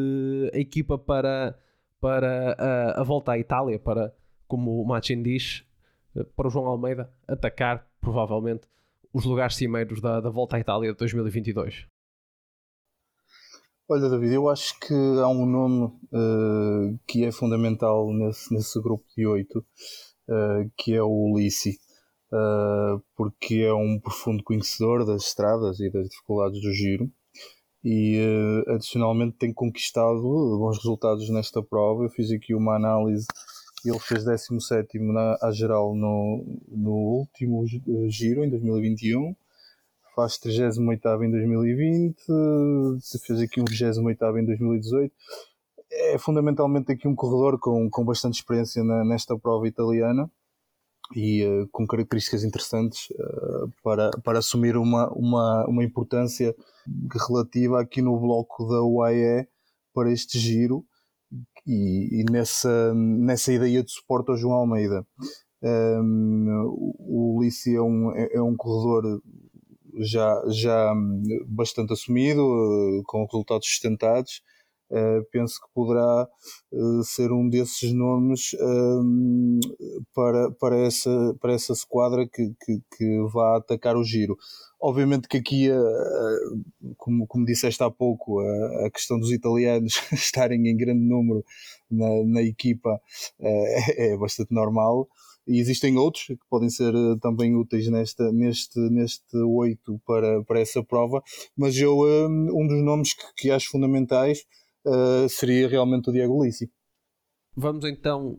a 0.54 0.58
equipa 0.58 0.96
para, 0.96 1.58
para 2.00 2.52
a, 2.52 3.00
a 3.00 3.02
volta 3.02 3.32
à 3.32 3.38
Itália, 3.38 3.78
para, 3.78 4.14
como 4.46 4.80
o 4.80 4.86
Machin 4.86 5.20
diz, 5.22 5.64
eh, 6.14 6.24
para 6.36 6.46
o 6.46 6.50
João 6.50 6.66
Almeida 6.66 7.10
atacar, 7.26 7.88
provavelmente, 8.00 8.68
os 9.12 9.24
lugares 9.24 9.56
cimeiros 9.56 10.00
da, 10.00 10.20
da 10.20 10.30
volta 10.30 10.56
à 10.56 10.60
Itália 10.60 10.92
de 10.92 10.98
2022? 10.98 11.86
Olha, 13.90 14.10
David, 14.10 14.34
eu 14.34 14.50
acho 14.50 14.78
que 14.80 14.92
há 14.92 15.28
um 15.28 15.46
nome 15.46 15.86
uh, 15.86 16.98
que 17.06 17.24
é 17.24 17.32
fundamental 17.32 18.12
nesse, 18.12 18.52
nesse 18.52 18.78
grupo 18.82 19.04
de 19.16 19.26
oito, 19.26 19.60
uh, 19.60 20.70
que 20.76 20.92
é 20.92 21.02
o 21.02 21.32
Ulissi, 21.32 21.78
uh, 22.30 23.02
porque 23.16 23.62
é 23.62 23.72
um 23.72 23.98
profundo 23.98 24.44
conhecedor 24.44 25.06
das 25.06 25.28
estradas 25.28 25.80
e 25.80 25.90
das 25.90 26.06
dificuldades 26.06 26.60
do 26.60 26.70
giro 26.70 27.10
e 27.82 28.18
adicionalmente 28.66 29.38
tem 29.38 29.54
conquistado 29.54 30.20
bons 30.20 30.76
resultados 30.78 31.30
nesta 31.30 31.62
prova. 31.62 32.04
Eu 32.04 32.10
fiz 32.10 32.30
aqui 32.30 32.54
uma 32.54 32.74
análise, 32.74 33.24
ele 33.84 33.98
fez 33.98 34.24
17 34.24 34.98
na, 34.98 35.38
à 35.40 35.50
geral 35.52 35.94
no, 35.94 36.60
no 36.68 36.92
último 36.92 37.64
giro, 38.08 38.44
em 38.44 38.50
2021 38.50 39.34
faz 40.18 40.36
38 40.36 41.22
em 41.22 41.30
2020, 41.30 42.16
fez 43.24 43.40
aqui 43.40 43.60
um 43.60 43.64
28 43.64 44.38
em 44.38 44.44
2018. 44.44 45.14
É 45.92 46.18
fundamentalmente 46.18 46.90
aqui 46.90 47.06
um 47.06 47.14
corredor 47.14 47.56
com, 47.60 47.88
com 47.88 48.04
bastante 48.04 48.34
experiência 48.34 48.82
na, 48.82 49.04
nesta 49.04 49.38
prova 49.38 49.68
italiana 49.68 50.28
e 51.14 51.46
uh, 51.46 51.68
com 51.70 51.86
características 51.86 52.42
interessantes 52.42 53.08
uh, 53.10 53.72
para, 53.80 54.10
para 54.24 54.40
assumir 54.40 54.76
uma, 54.76 55.08
uma, 55.12 55.64
uma 55.68 55.84
importância 55.84 56.52
relativa 57.28 57.80
aqui 57.80 58.02
no 58.02 58.18
bloco 58.18 58.66
da 58.66 58.82
UAE 58.82 59.46
para 59.94 60.10
este 60.12 60.36
giro 60.36 60.84
e, 61.68 62.22
e 62.22 62.24
nessa, 62.32 62.94
nessa 62.94 63.52
ideia 63.52 63.84
de 63.84 63.92
suporte 63.92 64.30
ao 64.30 64.36
João 64.36 64.54
Almeida. 64.54 65.06
Um, 65.62 66.64
o 66.98 67.36
Ulissi 67.38 67.76
é 67.76 67.82
um, 67.82 68.12
é, 68.12 68.36
é 68.36 68.42
um 68.42 68.56
corredor 68.56 69.20
já, 69.98 70.42
já 70.48 70.94
bastante 71.46 71.92
assumido, 71.92 72.40
eh, 72.40 73.02
com 73.04 73.24
resultados 73.24 73.68
sustentados. 73.68 74.42
Uh, 74.90 75.20
penso 75.30 75.60
que 75.60 75.68
poderá 75.74 76.26
uh, 76.72 77.04
ser 77.04 77.30
um 77.30 77.46
desses 77.46 77.92
nomes 77.92 78.54
uh, 78.54 80.04
para, 80.14 80.50
para, 80.52 80.78
essa, 80.78 81.36
para 81.38 81.52
essa 81.52 81.74
esquadra 81.74 82.26
que, 82.26 82.54
que, 82.64 82.80
que 82.96 83.20
vá 83.30 83.58
atacar 83.58 83.98
o 83.98 84.04
giro. 84.04 84.34
Obviamente 84.80 85.26
que 85.26 85.36
aqui, 85.36 85.68
como, 86.96 87.26
como 87.26 87.44
disseste 87.44 87.82
há 87.82 87.90
pouco, 87.90 88.38
a, 88.40 88.86
a 88.86 88.90
questão 88.90 89.18
dos 89.18 89.32
italianos 89.32 90.00
estarem 90.12 90.68
em 90.68 90.76
grande 90.76 91.04
número 91.04 91.44
na, 91.90 92.24
na 92.24 92.42
equipa 92.42 93.00
é, 93.40 94.12
é 94.12 94.16
bastante 94.16 94.54
normal 94.54 95.08
e 95.48 95.58
existem 95.58 95.96
outros 95.96 96.26
que 96.26 96.36
podem 96.50 96.68
ser 96.68 96.94
eh, 96.94 97.16
também 97.22 97.56
úteis 97.56 97.88
nesta, 97.88 98.30
neste, 98.30 98.78
neste 98.90 99.34
8 99.34 99.98
para, 100.06 100.44
para 100.44 100.60
essa 100.60 100.84
prova, 100.84 101.22
mas 101.56 101.76
eu, 101.78 101.98
um 101.98 102.66
dos 102.66 102.84
nomes 102.84 103.14
que, 103.14 103.24
que 103.34 103.50
acho 103.50 103.70
fundamentais 103.70 104.44
seria 105.28 105.68
realmente 105.68 106.08
o 106.08 106.12
Diego 106.12 106.42
Lissi. 106.42 106.70
Vamos 107.54 107.84
então, 107.84 108.38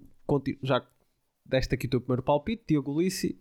já 0.63 0.87
deste 1.45 1.75
aqui 1.75 1.85
o 1.87 1.89
teu 1.89 2.01
primeiro 2.01 2.23
palpite, 2.23 2.63
Diego 2.67 2.99
Lissi, 2.99 3.37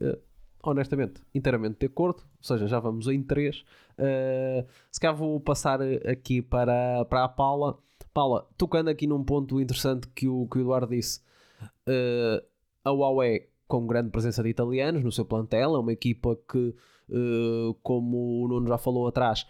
honestamente, 0.63 1.23
inteiramente 1.35 1.79
de 1.81 1.87
acordo, 1.87 2.23
ou 2.23 2.43
seja, 2.43 2.67
já 2.67 2.81
vamos 2.81 3.07
em 3.09 3.23
3. 3.23 3.61
Uh, 3.61 4.67
se 4.91 5.01
calhar 5.01 5.17
vou 5.17 5.41
passar 5.41 5.81
aqui 5.83 6.43
para, 6.43 7.05
para 7.05 7.25
a 7.25 7.29
Paula. 7.29 7.79
Paula, 8.13 8.49
tocando 8.57 8.89
aqui 8.89 9.07
num 9.07 9.23
ponto 9.23 9.61
interessante 9.61 10.09
que 10.09 10.27
o, 10.29 10.47
que 10.49 10.59
o 10.59 10.61
Eduardo 10.61 10.89
disse, 10.89 11.21
uh, 11.63 12.45
a 12.85 12.91
Huawei 12.91 13.49
com 13.69 13.87
grande 13.87 14.11
presença 14.11 14.43
de 14.43 14.49
italianos 14.49 15.05
no 15.05 15.13
seu 15.13 15.25
plantel. 15.25 15.77
É 15.77 15.79
uma 15.79 15.93
equipa 15.93 16.37
que, 16.51 16.75
uh, 17.11 17.75
como 17.83 18.43
o 18.43 18.49
Nuno 18.49 18.67
já 18.67 18.79
falou 18.79 19.07
atrás, 19.07 19.47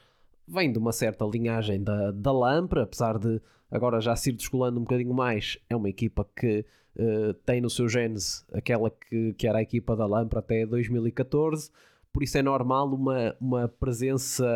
vem 0.46 0.72
de 0.72 0.78
uma 0.78 0.92
certa 0.92 1.24
linhagem 1.24 1.82
da, 1.82 2.10
da 2.10 2.32
Lampre, 2.32 2.80
apesar 2.80 3.18
de 3.18 3.40
agora 3.70 4.00
já 4.00 4.16
se 4.16 4.30
ir 4.30 4.32
descolando 4.32 4.78
um 4.78 4.82
bocadinho 4.82 5.14
mais. 5.14 5.58
É 5.70 5.76
uma 5.76 5.88
equipa 5.88 6.28
que 6.36 6.66
uh, 6.98 7.34
tem 7.44 7.60
no 7.60 7.70
seu 7.70 7.88
genes 7.88 8.46
aquela 8.52 8.90
que, 8.90 9.32
que 9.34 9.46
era 9.46 9.58
a 9.58 9.62
equipa 9.62 9.96
da 9.96 10.06
Lampre 10.06 10.38
até 10.38 10.66
2014. 10.66 11.70
Por 12.12 12.22
isso 12.22 12.38
é 12.38 12.42
normal 12.42 12.92
uma, 12.92 13.36
uma 13.40 13.68
presença 13.68 14.46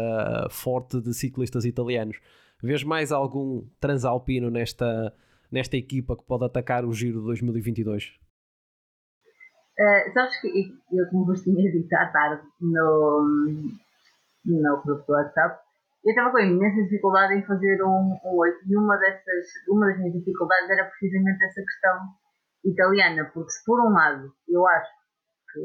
forte 0.51 1.01
de 1.01 1.15
ciclistas 1.15 1.65
italianos. 1.65 2.19
Vês 2.63 2.83
mais 2.83 3.13
algum 3.13 3.67
transalpino 3.81 4.51
nesta, 4.51 5.15
nesta 5.51 5.77
equipa 5.77 6.17
que 6.17 6.25
pode 6.25 6.45
atacar 6.45 6.85
o 6.85 6.93
Giro 6.93 7.21
de 7.21 7.27
2022? 7.27 8.19
Uh, 9.79 10.13
sabes 10.13 10.41
que 10.41 10.49
eu, 10.93 11.07
como 11.11 11.27
vos 11.27 11.43
tinha 11.43 11.71
dito 11.71 11.93
à 11.95 12.07
tarde 12.07 12.43
no, 12.61 13.25
no 14.45 14.83
grupo 14.83 15.05
do 15.07 15.13
WhatsApp, 15.13 15.61
eu 16.05 16.11
estava 16.11 16.31
com 16.31 16.39
imensa 16.41 16.83
dificuldade 16.83 17.35
em 17.35 17.47
fazer 17.47 17.83
um, 17.83 18.19
um 18.25 18.37
8 18.37 18.59
e 18.67 18.77
uma, 18.77 18.97
dessas, 18.97 19.47
uma 19.69 19.87
das 19.87 19.99
minhas 19.99 20.15
dificuldades 20.15 20.69
era 20.69 20.85
precisamente 20.85 21.45
essa 21.45 21.63
questão 21.63 21.99
italiana, 22.65 23.31
porque 23.33 23.51
se 23.51 23.65
por 23.65 23.81
um 23.81 23.93
lado 23.93 24.33
eu 24.49 24.67
acho 24.67 24.91
que, 25.53 25.61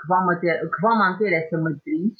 que, 0.00 0.08
vão, 0.08 0.26
manter, 0.26 0.60
que 0.60 0.82
vão 0.82 0.98
manter 0.98 1.32
essa 1.32 1.58
matriz, 1.58 2.12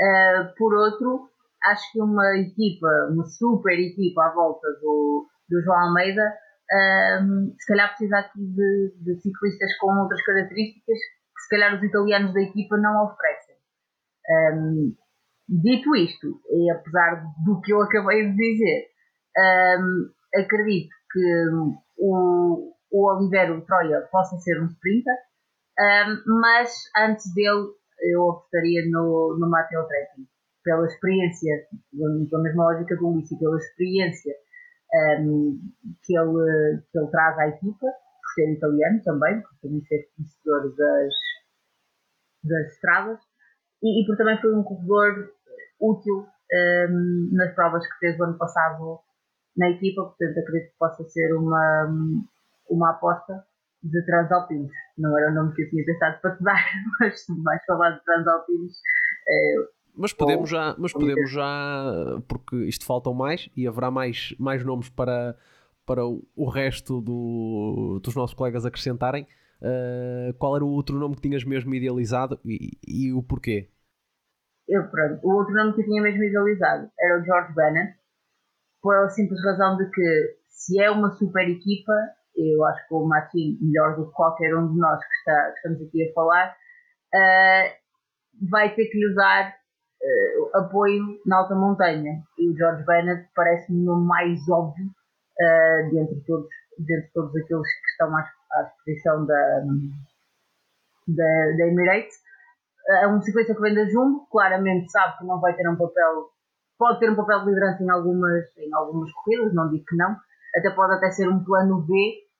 uh, 0.00 0.54
por 0.56 0.74
outro, 0.74 1.28
acho 1.64 1.92
que 1.92 2.00
uma 2.00 2.36
equipa, 2.38 2.88
uma 3.10 3.24
super 3.24 3.78
equipa 3.78 4.24
à 4.24 4.34
volta 4.34 4.66
do, 4.80 5.28
do 5.48 5.62
João 5.62 5.78
Almeida 5.78 6.32
um, 6.72 7.54
se 7.58 7.66
calhar 7.66 7.88
precisa 7.88 8.18
aqui 8.18 8.40
de, 8.40 8.94
de, 9.00 9.20
ciclistas 9.20 9.76
com 9.78 9.92
outras 10.00 10.22
características 10.24 10.98
que 10.98 11.42
se 11.42 11.48
calhar 11.50 11.74
os 11.74 11.82
italianos 11.82 12.32
da 12.32 12.40
equipa 12.40 12.78
não 12.78 13.04
oferecem. 13.04 13.56
Um, 14.30 14.94
dito 15.48 15.94
isto, 15.96 16.40
e 16.50 16.70
apesar 16.70 17.24
do 17.44 17.60
que 17.60 17.72
eu 17.72 17.82
acabei 17.82 18.30
de 18.30 18.36
dizer, 18.36 18.86
um, 19.36 20.40
acredito 20.40 20.94
que 21.12 21.44
o, 21.98 22.72
o 22.92 23.10
Oliveira 23.10 23.58
Troia 23.62 24.06
possa 24.12 24.36
ser 24.38 24.62
um 24.62 24.66
sprinter, 24.66 25.16
mas 26.26 26.70
antes 26.96 27.32
dele 27.34 27.72
eu 28.10 28.30
apostaria 28.30 28.82
no, 28.90 29.36
no 29.40 29.48
Matteo 29.48 29.86
pela 30.62 30.86
experiência, 30.86 31.66
pela 31.90 32.42
mesma 32.42 32.64
lógica 32.64 32.96
do 32.96 33.08
Ulissi, 33.08 33.38
pela 33.38 33.56
experiência 33.56 34.34
um, 35.20 35.58
que, 36.04 36.16
ele, 36.16 36.82
que 36.90 36.98
ele 36.98 37.10
traz 37.10 37.38
à 37.38 37.48
equipa, 37.48 37.86
por 37.86 38.34
ser 38.34 38.52
italiano 38.52 39.02
também, 39.02 39.40
por 39.40 39.50
também 39.62 39.84
ser 39.86 40.08
conhecedor 40.14 40.76
das, 40.76 41.14
das 42.44 42.72
estradas, 42.74 43.18
e, 43.82 44.02
e 44.02 44.06
por 44.06 44.16
também 44.16 44.40
foi 44.40 44.54
um 44.54 44.62
corredor 44.62 45.32
útil 45.80 46.26
um, 46.52 47.28
nas 47.32 47.54
provas 47.54 47.86
que 47.86 47.98
fez 47.98 48.20
o 48.20 48.24
ano 48.24 48.38
passado 48.38 49.00
na 49.56 49.70
equipa, 49.70 50.02
portanto 50.02 50.38
acredito 50.38 50.70
que 50.70 50.78
possa 50.78 51.04
ser 51.04 51.34
uma, 51.34 51.88
uma 52.68 52.90
aposta 52.90 53.44
de 53.82 54.04
Transalpinos. 54.04 54.70
Não 54.98 55.16
era 55.18 55.30
o 55.30 55.34
nome 55.34 55.54
que 55.54 55.62
eu 55.62 55.70
tinha 55.70 55.84
pensado 55.84 56.20
para 56.20 56.36
te 56.36 56.42
dar, 56.44 56.64
mas 57.00 57.24
mais 57.42 57.64
falar 57.64 57.90
de 57.90 58.04
Transalpinos, 58.04 58.76
eh, 59.28 59.82
mas 59.94 60.12
podemos 60.12 60.48
já, 60.48 60.74
mas 60.78 60.92
podemos 60.92 61.30
já, 61.30 62.22
porque 62.26 62.56
isto 62.64 62.86
faltam 62.86 63.12
mais 63.12 63.48
e 63.54 63.68
haverá 63.68 63.90
mais, 63.90 64.34
mais 64.38 64.64
nomes 64.64 64.88
para, 64.88 65.36
para 65.84 66.02
o 66.04 66.48
resto 66.48 67.00
do, 67.00 68.00
dos 68.02 68.14
nossos 68.14 68.34
colegas 68.34 68.64
acrescentarem. 68.64 69.26
Uh, 69.60 70.34
qual 70.38 70.56
era 70.56 70.64
o 70.64 70.70
outro 70.70 70.98
nome 70.98 71.14
que 71.14 71.22
tinhas 71.22 71.44
mesmo 71.44 71.72
idealizado 71.72 72.40
e, 72.44 72.70
e 72.86 73.12
o 73.12 73.22
porquê? 73.22 73.68
Eu, 74.66 74.88
pronto, 74.88 75.20
o 75.22 75.34
outro 75.34 75.54
nome 75.54 75.74
que 75.74 75.82
eu 75.82 75.84
tinha 75.84 76.02
mesmo 76.02 76.24
idealizado 76.24 76.90
era 76.98 77.20
o 77.20 77.24
George 77.24 77.54
Bennett, 77.54 77.96
pela 78.82 79.08
simples 79.10 79.40
razão 79.44 79.76
de 79.76 79.88
que 79.90 80.36
se 80.48 80.80
é 80.80 80.90
uma 80.90 81.10
super 81.12 81.48
equipa, 81.48 81.92
eu 82.36 82.64
acho 82.64 82.88
que 82.88 82.94
o 82.94 83.04
Martin, 83.04 83.58
melhor 83.60 83.96
do 83.96 84.06
que 84.06 84.12
qualquer 84.12 84.56
um 84.56 84.72
de 84.72 84.78
nós 84.78 84.98
que, 84.98 85.14
está, 85.18 85.50
que 85.50 85.56
estamos 85.56 85.88
aqui 85.88 86.08
a 86.08 86.12
falar, 86.14 86.56
uh, 87.14 88.48
vai 88.50 88.74
ter 88.74 88.86
que 88.86 88.98
lhe 88.98 89.14
dar 89.14 89.50
uh, 89.50 90.56
apoio 90.58 91.20
na 91.26 91.38
alta 91.38 91.54
montanha. 91.54 92.22
E 92.38 92.50
o 92.50 92.56
George 92.56 92.84
Bennett 92.84 93.28
parece-me 93.34 93.88
o 93.88 93.96
mais 93.96 94.40
óbvio 94.48 94.86
uh, 94.86 95.90
dentre, 95.90 96.20
todos, 96.26 96.48
dentre 96.78 97.10
todos 97.12 97.36
aqueles 97.36 97.68
que 97.68 97.90
estão 97.90 98.16
à, 98.16 98.20
à 98.52 98.62
disposição 98.62 99.26
da, 99.26 99.60
da, 101.08 101.56
da 101.56 101.66
Emirates. 101.66 102.16
É 103.02 103.06
um 103.06 103.22
ciclista 103.22 103.54
que 103.54 103.60
vem 103.60 103.74
da 103.74 103.88
Jumbo, 103.88 104.26
claramente 104.28 104.90
sabe 104.90 105.18
que 105.18 105.24
não 105.24 105.40
vai 105.40 105.54
ter 105.54 105.68
um 105.68 105.76
papel, 105.76 106.30
pode 106.76 106.98
ter 106.98 107.10
um 107.10 107.14
papel 107.14 107.40
de 107.40 107.46
liderança 107.46 107.80
em 107.80 107.88
algumas, 107.88 108.44
em 108.58 108.74
algumas 108.74 109.12
corridas, 109.12 109.54
não 109.54 109.70
digo 109.70 109.84
que 109.84 109.96
não, 109.96 110.16
até 110.56 110.68
pode 110.70 110.94
até 110.94 111.10
ser 111.10 111.28
um 111.28 111.44
plano 111.44 111.80
B 111.82 111.94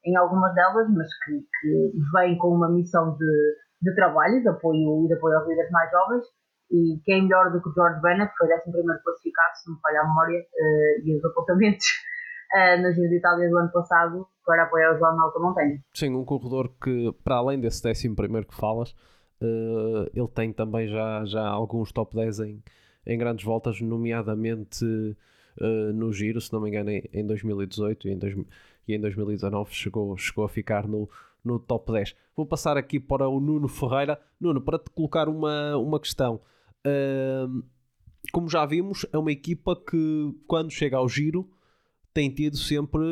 em 0.04 0.16
algumas 0.16 0.54
delas, 0.54 0.88
mas 0.90 1.08
que, 1.24 1.38
que 1.60 1.92
vem 2.14 2.36
com 2.38 2.48
uma 2.48 2.68
missão 2.68 3.16
de, 3.16 3.56
de 3.82 3.94
trabalho, 3.94 4.42
de 4.42 4.48
apoio 4.48 5.04
e 5.04 5.08
de 5.08 5.14
apoio 5.14 5.36
aos 5.36 5.48
líderes 5.48 5.70
mais 5.70 5.90
jovens, 5.90 6.24
e 6.70 7.00
quem 7.04 7.18
é 7.18 7.22
melhor 7.22 7.52
do 7.52 7.62
que 7.62 7.70
George 7.74 8.00
Bennett, 8.00 8.32
foi 8.36 8.48
11 8.48 9.02
classificado, 9.04 9.56
se 9.62 9.70
me 9.70 9.78
falha 9.80 10.00
a 10.00 10.08
memória, 10.08 10.40
uh, 10.40 11.06
e 11.06 11.16
os 11.16 11.24
apontamentos 11.24 11.86
uh, 12.54 12.82
na 12.82 12.92
Gira 12.92 13.08
de 13.08 13.16
Itália 13.16 13.48
do 13.50 13.58
ano 13.58 13.70
passado 13.70 14.26
para 14.44 14.64
apoiar 14.64 14.94
o 14.94 14.98
João 14.98 15.16
na 15.16 15.24
alta 15.24 15.38
montanha. 15.38 15.78
Sim, 15.94 16.14
um 16.14 16.24
corredor 16.24 16.70
que, 16.82 17.12
para 17.22 17.36
além 17.36 17.60
desse 17.60 17.86
11 17.86 18.08
que 18.46 18.54
falas, 18.54 18.90
uh, 19.40 20.10
ele 20.14 20.28
tem 20.34 20.52
também 20.52 20.88
já, 20.88 21.24
já 21.24 21.46
alguns 21.46 21.92
top 21.92 22.16
10 22.16 22.40
em, 22.40 22.62
em 23.06 23.18
grandes 23.18 23.44
voltas, 23.44 23.80
nomeadamente 23.80 24.84
uh, 24.84 25.92
no 25.92 26.12
giro, 26.12 26.40
se 26.40 26.52
não 26.52 26.60
me 26.60 26.68
engano, 26.68 26.90
em 26.90 27.26
2018 27.26 28.08
e 28.08 28.12
em, 28.12 28.18
dois, 28.18 28.34
e 28.86 28.94
em 28.94 29.00
2019 29.00 29.72
chegou, 29.72 30.16
chegou 30.16 30.44
a 30.44 30.48
ficar 30.48 30.86
no, 30.86 31.08
no 31.44 31.58
top 31.58 31.92
10. 31.92 32.14
Vou 32.36 32.46
passar 32.46 32.76
aqui 32.76 32.98
para 32.98 33.28
o 33.28 33.40
Nuno 33.40 33.68
Ferreira. 33.68 34.20
Nuno, 34.40 34.60
para 34.60 34.78
te 34.78 34.90
colocar 34.90 35.28
uma, 35.28 35.76
uma 35.76 36.00
questão. 36.00 36.40
Uh, 36.86 37.62
como 38.32 38.48
já 38.48 38.64
vimos, 38.64 39.06
é 39.12 39.18
uma 39.18 39.32
equipa 39.32 39.76
que, 39.76 40.34
quando 40.46 40.70
chega 40.70 40.96
ao 40.96 41.08
giro, 41.08 41.50
tem 42.14 42.30
tido 42.30 42.56
sempre 42.56 43.02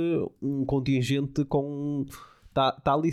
um 0.41 0.65
contingente 0.65 1.45
com. 1.45 2.05
Tá, 2.53 2.73
tá 2.73 2.95
ali, 2.95 3.13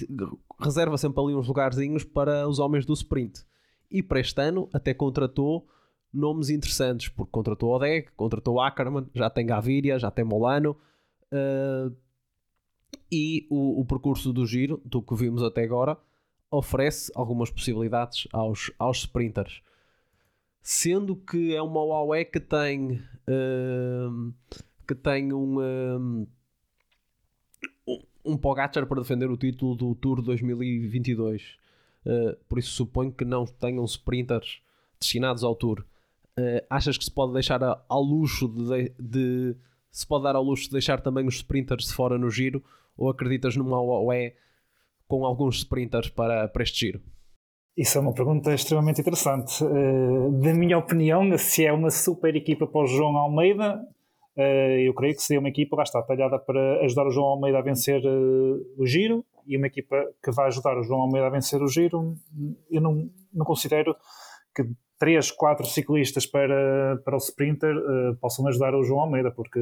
reserva 0.60 0.98
sempre 0.98 1.22
ali 1.22 1.36
uns 1.36 1.48
lugarzinhos 1.48 2.04
para 2.04 2.48
os 2.48 2.60
homens 2.60 2.86
do 2.86 2.94
sprint. 2.94 3.46
E 3.90 4.04
para 4.04 4.20
este 4.20 4.42
ano 4.42 4.68
até 4.74 4.94
contratou 4.94 5.68
nomes 6.12 6.50
interessantes, 6.50 7.10
porque 7.10 7.32
contratou 7.32 7.76
Odeg, 7.76 8.08
contratou 8.16 8.60
Ackerman, 8.60 9.08
já 9.14 9.30
tem 9.30 9.46
Gaviria, 9.46 10.00
já 10.00 10.10
tem 10.10 10.26
Molano. 10.26 10.76
Uh, 11.32 11.96
e 13.12 13.48
o, 13.50 13.82
o, 13.82 13.86
percurso 13.86 14.34
do 14.34 14.46
giro, 14.46 14.82
do 14.84 15.02
que 15.02 15.16
vimos 15.16 15.44
até 15.44 15.64
agora, 15.64 15.98
oferece 16.50 17.12
algumas 17.16 17.50
possibilidades 17.50 18.28
aos, 18.32 18.72
aos 18.80 19.00
sprinters. 19.00 19.62
Sendo 20.62 21.16
que 21.16 21.56
é 21.56 21.62
uma 21.62 21.82
Huawei 21.82 22.26
que 22.26 22.40
tem 22.40 23.02
uh, 23.28 24.34
que 24.88 24.96
tem 24.96 25.34
um, 25.34 25.60
um, 25.60 26.28
um 28.26 28.38
Pogacar 28.38 28.86
para 28.86 29.02
defender 29.02 29.30
o 29.30 29.38
título 29.38 29.76
do 29.76 29.94
Tour 29.96 30.22
2022. 30.22 31.58
Uh, 32.06 32.38
por 32.48 32.58
isso 32.58 32.72
suponho 32.72 33.12
que 33.12 33.26
não 33.26 33.46
tenham 33.46 33.84
sprinters 33.86 34.62
destinados 35.00 35.44
ao 35.44 35.56
Tour. 35.56 35.84
Uh, 36.38 36.64
achas 36.70 36.98
que 36.98 37.04
se 37.04 37.12
pode 37.12 37.34
deixar 37.34 37.62
ao 37.88 38.02
luxo 38.02 38.48
de, 38.48 38.94
de, 38.98 39.56
se 39.92 40.08
pode 40.08 40.24
dar 40.24 40.36
ao 40.36 40.44
luxo 40.44 40.66
de 40.66 40.72
deixar 40.72 41.02
também 41.02 41.28
os 41.28 41.36
sprinters 41.36 41.86
de 41.86 41.94
fora 41.94 42.18
no 42.18 42.30
giro 42.30 42.64
ou 42.98 43.10
acreditas 43.10 43.56
numa 43.56 43.82
OE 43.82 44.34
com 45.08 45.26
alguns 45.26 45.58
sprinters 45.58 46.10
para, 46.10 46.48
para 46.48 46.64
este 46.64 46.88
giro? 46.88 47.02
Isso 47.78 47.98
é 47.98 48.02
uma 48.02 48.14
pergunta 48.14 48.54
extremamente 48.54 49.02
interessante. 49.02 49.64
Uh, 49.64 50.32
da 50.42 50.54
minha 50.54 50.78
opinião, 50.80 51.38
se 51.38 51.64
é 51.64 51.72
uma 51.72 51.92
super 51.92 52.36
equipa 52.36 52.66
para 52.66 52.82
o 52.82 52.88
João 52.88 53.16
Almeida, 53.16 53.76
uh, 54.36 54.80
eu 54.80 54.94
creio 54.96 55.16
que 55.16 55.22
seria 55.22 55.40
uma 55.40 55.50
equipa, 55.50 55.76
lá 55.76 55.84
está, 55.84 56.02
talhada 56.02 56.40
para 56.40 56.84
ajudar 56.86 57.06
o 57.06 57.12
João 57.12 57.28
Almeida 57.28 57.60
a 57.60 57.62
vencer 57.62 58.02
uh, 58.04 58.82
o 58.82 58.86
giro 58.88 59.24
e 59.46 59.56
uma 59.56 59.68
equipa 59.68 59.96
que 60.24 60.32
vai 60.32 60.48
ajudar 60.48 60.76
o 60.76 60.84
João 60.84 61.02
Almeida 61.02 61.28
a 61.28 61.30
vencer 61.30 61.62
o 61.62 61.68
giro. 61.68 62.16
Eu 62.72 62.82
não, 62.82 63.10
não 63.32 63.46
considero 63.46 63.96
que 64.56 64.64
três, 64.98 65.32
quatro 65.32 65.66
ciclistas 65.66 66.26
para, 66.26 66.98
para 67.04 67.16
o 67.16 67.20
sprinter 67.20 67.76
uh, 67.76 68.16
possam 68.20 68.48
ajudar 68.48 68.76
o 68.76 68.84
João 68.84 69.02
Almeida, 69.02 69.32
porque 69.32 69.60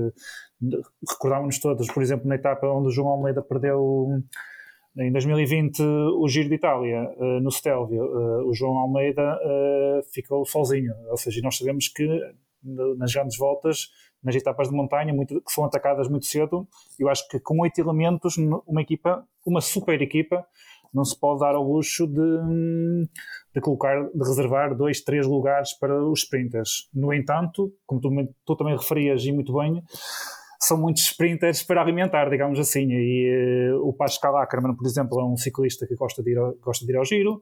recordámos-nos 1.09 1.59
todos, 1.59 1.87
por 1.87 2.01
exemplo, 2.01 2.27
na 2.27 2.35
etapa 2.35 2.67
onde 2.67 2.87
o 2.87 2.91
João 2.91 3.09
Almeida 3.09 3.41
perdeu 3.41 4.21
em 4.97 5.11
2020 5.11 5.81
o 5.81 6.27
Giro 6.27 6.47
de 6.47 6.55
Itália 6.55 7.09
uh, 7.17 7.39
no 7.41 7.51
Stelvio, 7.51 8.03
uh, 8.03 8.47
o 8.47 8.53
João 8.53 8.77
Almeida 8.77 9.39
ficou 10.13 10.45
sozinho, 10.45 10.93
ou 11.09 11.17
seja, 11.17 11.41
nós 11.43 11.57
sabemos 11.57 11.87
que 11.89 12.07
nas 12.97 13.13
grandes 13.13 13.37
voltas, 13.37 13.89
nas 14.23 14.35
etapas 14.35 14.69
de 14.69 14.75
montanha, 14.75 15.13
muito, 15.13 15.39
que 15.39 15.51
são 15.51 15.63
atacadas 15.63 16.07
muito 16.09 16.25
cedo, 16.25 16.67
eu 16.97 17.07
acho 17.09 17.27
que 17.27 17.39
com 17.39 17.61
oito 17.61 17.79
elementos, 17.79 18.37
uma 18.37 18.81
equipa, 18.81 19.23
uma 19.45 19.61
super 19.61 20.01
equipa, 20.01 20.45
não 20.95 21.03
se 21.03 21.19
pode 21.19 21.41
dar 21.41 21.55
ao 21.55 21.63
luxo 21.63 22.07
de, 22.07 23.07
de 23.53 23.61
colocar, 23.61 24.03
de 24.03 24.19
reservar 24.19 24.75
dois, 24.75 25.01
três 25.01 25.27
lugares 25.27 25.77
para 25.77 26.03
os 26.03 26.23
sprinters. 26.23 26.89
No 26.93 27.13
entanto, 27.13 27.71
como 27.85 28.01
tu, 28.01 28.09
tu 28.45 28.55
também 28.55 28.75
referias 28.75 29.23
e 29.25 29.31
muito 29.31 29.53
bem, 29.53 29.83
são 30.59 30.77
muitos 30.77 31.03
sprinters 31.03 31.63
para 31.63 31.81
alimentar, 31.81 32.29
digamos 32.29 32.59
assim. 32.59 32.87
E 32.89 33.71
uh, 33.73 33.87
o 33.87 33.93
Pascal 33.93 34.37
Ackermann, 34.37 34.75
por 34.75 34.85
exemplo, 34.85 35.19
é 35.19 35.25
um 35.25 35.37
ciclista 35.37 35.85
que 35.87 35.95
gosta 35.95 36.23
de 36.23 36.31
ir 36.31 36.37
gosta 36.61 36.85
de 36.85 36.91
ir 36.91 36.95
ao 36.95 37.05
giro. 37.05 37.41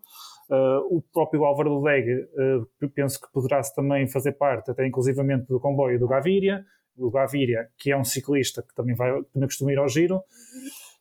Uh, 0.49 0.97
o 0.97 1.01
próprio 1.13 1.45
Álvaro 1.45 1.81
Leg, 1.81 2.05
uh, 2.11 2.89
penso 2.93 3.19
que 3.19 3.31
poderá 3.31 3.61
também 3.75 4.07
fazer 4.07 4.33
parte, 4.33 4.71
até 4.71 4.85
inclusivamente, 4.85 5.47
do 5.47 5.59
comboio 5.59 5.99
do 5.99 6.07
Gaviria. 6.07 6.63
O 6.97 7.09
Gaviria, 7.09 7.69
que 7.77 7.91
é 7.91 7.97
um 7.97 8.03
ciclista 8.03 8.61
que 8.61 8.75
também, 8.75 8.95
vai, 8.95 9.11
também 9.33 9.47
costuma 9.47 9.71
ir 9.71 9.79
ao 9.79 9.87
giro. 9.87 10.21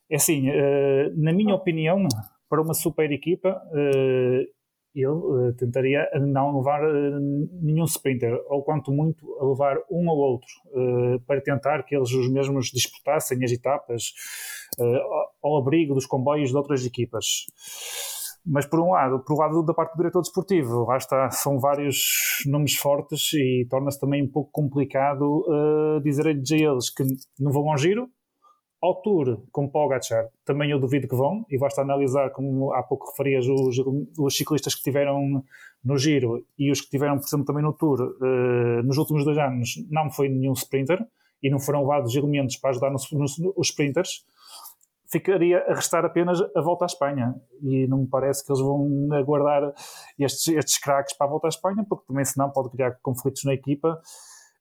É 0.09 0.17
assim, 0.17 0.47
na 1.17 1.33
minha 1.33 1.55
opinião, 1.55 2.07
para 2.53 2.61
uma 2.61 2.75
super 2.75 3.11
equipa, 3.11 3.49
uh, 3.49 4.45
eu 4.95 5.15
uh, 5.15 5.55
tentaria 5.55 6.07
não 6.21 6.59
levar 6.59 6.85
uh, 6.85 7.19
nenhum 7.63 7.87
sprinter, 7.87 8.39
ou 8.51 8.63
quanto 8.63 8.93
muito 8.93 9.27
levar 9.41 9.79
um 9.91 10.07
ou 10.07 10.19
outro, 10.19 10.51
para 11.27 11.41
tentar 11.41 11.83
que 11.85 11.97
eles 11.97 12.13
os 12.13 12.31
mesmos 12.31 12.67
disputassem 12.67 13.43
as 13.43 13.53
etapas 13.53 14.13
ao 15.43 15.57
abrigo 15.57 15.95
dos 15.95 16.05
comboios 16.05 16.51
de 16.51 16.57
outras 16.57 16.85
equipas. 16.85 17.47
Mas 18.45 18.67
por 18.67 18.81
um 18.81 18.91
lado, 18.91 19.21
por 19.21 19.35
um 19.35 19.39
lado 19.39 19.63
da 19.63 19.73
parte 19.73 19.95
do 19.95 19.99
diretor 19.99 20.21
desportivo, 20.21 20.85
lá 20.85 20.99
está, 20.99 21.31
são 21.31 21.59
vários 21.59 22.43
nomes 22.45 22.75
fortes 22.75 23.33
e 23.33 23.67
torna-se 23.71 23.99
também 23.99 24.23
um 24.23 24.31
pouco 24.31 24.51
complicado 24.53 25.43
dizer-lhes 26.03 26.53
a 26.53 26.57
eles 26.57 26.91
que 26.91 27.03
não 27.39 27.51
vão 27.51 27.71
ao 27.71 27.79
giro, 27.79 28.11
ao 28.83 29.01
Tour 29.01 29.41
com 29.53 29.69
Pogacar, 29.69 30.29
também 30.45 30.73
eu 30.73 30.81
duvido 30.81 31.07
que 31.07 31.15
vão, 31.15 31.47
e 31.49 31.57
basta 31.57 31.81
analisar, 31.81 32.31
como 32.31 32.73
há 32.73 32.83
pouco 32.83 33.09
referias, 33.11 33.47
os, 33.47 33.79
os 34.19 34.37
ciclistas 34.37 34.75
que 34.75 34.83
tiveram 34.83 35.45
no 35.85 35.97
Giro 35.97 36.45
e 36.59 36.71
os 36.71 36.81
que 36.81 36.91
tiveram, 36.91 37.17
por 37.17 37.27
exemplo, 37.27 37.47
também 37.47 37.63
no 37.63 37.73
Tour, 37.73 38.01
uh, 38.01 38.83
nos 38.83 38.99
últimos 38.99 39.25
dois 39.25 39.39
anos, 39.39 39.77
não 39.89 40.11
foi 40.11 40.29
nenhum 40.29 40.53
sprinter 40.53 40.99
e 41.41 41.49
não 41.49 41.61
foram 41.61 41.83
levados 41.83 42.15
elementos 42.17 42.57
para 42.57 42.71
ajudar 42.71 42.91
nos, 42.91 43.11
nos, 43.13 43.39
os 43.57 43.69
sprinters. 43.69 44.25
Ficaria 45.11 45.59
a 45.69 45.75
restar 45.75 46.05
apenas 46.05 46.41
a 46.41 46.61
volta 46.61 46.85
à 46.85 46.87
Espanha 46.87 47.35
e 47.61 47.87
não 47.87 47.99
me 47.99 48.07
parece 48.09 48.45
que 48.45 48.51
eles 48.51 48.63
vão 48.63 49.09
aguardar 49.13 49.75
estes, 50.19 50.49
estes 50.49 50.79
craques 50.79 51.17
para 51.17 51.27
a 51.27 51.31
volta 51.31 51.47
à 51.47 51.51
Espanha, 51.51 51.85
porque 51.89 52.07
também, 52.07 52.25
senão, 52.25 52.51
pode 52.51 52.71
criar 52.71 52.99
conflitos 53.03 53.45
na 53.45 53.53
equipa 53.53 54.01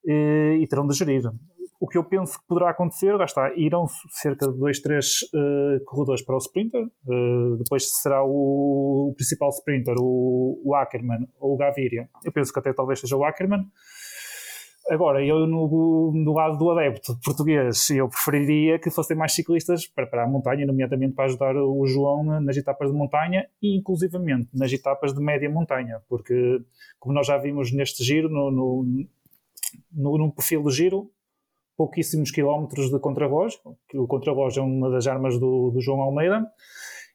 e, 0.05 0.11
eh, 0.11 0.55
e 0.61 0.67
terão 0.67 0.85
de 0.85 0.95
gerir. 0.95 1.23
O 1.81 1.87
que 1.87 1.97
eu 1.97 2.03
penso 2.03 2.39
que 2.39 2.45
poderá 2.47 2.69
acontecer, 2.69 3.11
lá 3.15 3.25
está, 3.25 3.51
irão 3.55 3.87
cerca 4.11 4.47
de 4.47 4.55
dois, 4.55 4.79
três 4.79 5.23
uh, 5.33 5.83
corredores 5.83 6.23
para 6.23 6.35
o 6.35 6.37
sprinter, 6.37 6.83
uh, 6.83 7.57
depois 7.57 7.91
será 7.91 8.23
o, 8.23 9.09
o, 9.09 9.13
principal 9.15 9.49
sprinter, 9.49 9.95
o, 9.97 10.61
o 10.63 10.75
Ackerman 10.75 11.27
ou 11.39 11.55
o 11.55 11.57
Gaviria. 11.57 12.07
Eu 12.23 12.31
penso 12.31 12.53
que 12.53 12.59
até 12.59 12.71
talvez 12.71 12.99
seja 12.99 13.17
o 13.17 13.25
Ackerman. 13.25 13.65
Agora, 14.91 15.25
eu 15.25 15.47
no, 15.47 16.11
no 16.13 16.33
lado 16.33 16.55
do 16.55 16.69
adepto 16.69 17.17
português, 17.25 17.89
eu 17.89 18.07
preferiria 18.07 18.77
que 18.77 18.91
fossem 18.91 19.17
mais 19.17 19.33
ciclistas 19.33 19.87
para, 19.87 20.05
para 20.05 20.25
a 20.25 20.27
montanha, 20.27 20.67
nomeadamente 20.67 21.15
para 21.15 21.25
ajudar 21.25 21.55
o 21.55 21.83
João 21.87 22.23
nas 22.41 22.57
etapas 22.57 22.91
de 22.91 22.95
montanha 22.95 23.47
e 23.59 23.75
inclusivamente 23.75 24.49
nas 24.53 24.71
etapas 24.71 25.15
de 25.15 25.19
média 25.19 25.49
montanha, 25.49 25.99
porque 26.07 26.61
como 26.99 27.15
nós 27.15 27.25
já 27.25 27.39
vimos 27.39 27.73
neste 27.73 28.03
giro, 28.03 28.29
no, 28.29 28.51
no, 28.51 29.07
no, 29.91 30.17
no 30.19 30.31
perfil 30.31 30.61
do 30.61 30.69
giro, 30.69 31.09
pouquíssimos 31.77 32.31
quilómetros 32.31 32.89
de 32.89 32.99
contrarrelógio, 32.99 33.59
o 33.95 34.07
contrarrelógio 34.07 34.61
é 34.61 34.65
uma 34.65 34.89
das 34.89 35.07
armas 35.07 35.39
do, 35.39 35.71
do, 35.71 35.81
João 35.81 36.01
Almeida. 36.01 36.45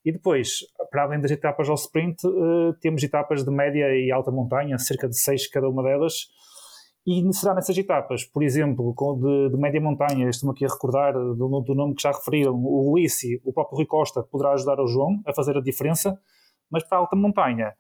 E 0.05 0.13
depois, 0.13 0.61
para 0.91 1.03
além 1.03 1.21
das 1.21 1.31
etapas 1.31 1.69
ao 1.69 1.75
sprint, 1.75 2.25
uh, 2.27 2.73
temos 2.81 3.03
etapas 3.03 3.45
de 3.45 3.51
média 3.51 3.87
e 3.97 4.11
alta 4.13 4.31
montanha, 4.31 4.79
cerca 4.79 5.09
de 5.09 5.19
seis 5.19 5.49
cada 5.49 5.69
uma 5.69 5.83
delas. 5.83 6.29
E 7.07 7.23
será 7.33 7.55
nessas 7.55 7.79
etapas, 7.79 8.25
por 8.25 8.43
exemplo, 8.43 8.93
de, 9.21 9.51
de 9.51 9.57
média 9.57 9.81
montanha, 9.81 10.29
estou-me 10.29 10.53
aqui 10.53 10.65
a 10.65 10.69
recordar 10.69 11.13
do, 11.13 11.61
do, 11.61 11.75
nome 11.75 11.95
que 11.95 12.03
já 12.03 12.11
referiram, 12.11 12.53
o 12.55 12.93
Ulissi, 12.93 13.41
o 13.45 13.53
próprio 13.53 13.77
Rui 13.77 13.87
Costa, 13.87 14.25
poderá 14.25 14.53
ajudar 14.55 14.81
o 14.81 14.89
João 14.89 15.21
a 15.25 15.33
fazer 15.33 15.57
a 15.57 15.61
diferença, 15.61 16.19
mas 16.69 16.83
para 16.83 16.99
a 16.99 17.01
alta 17.03 17.15
montanha, 17.15 17.73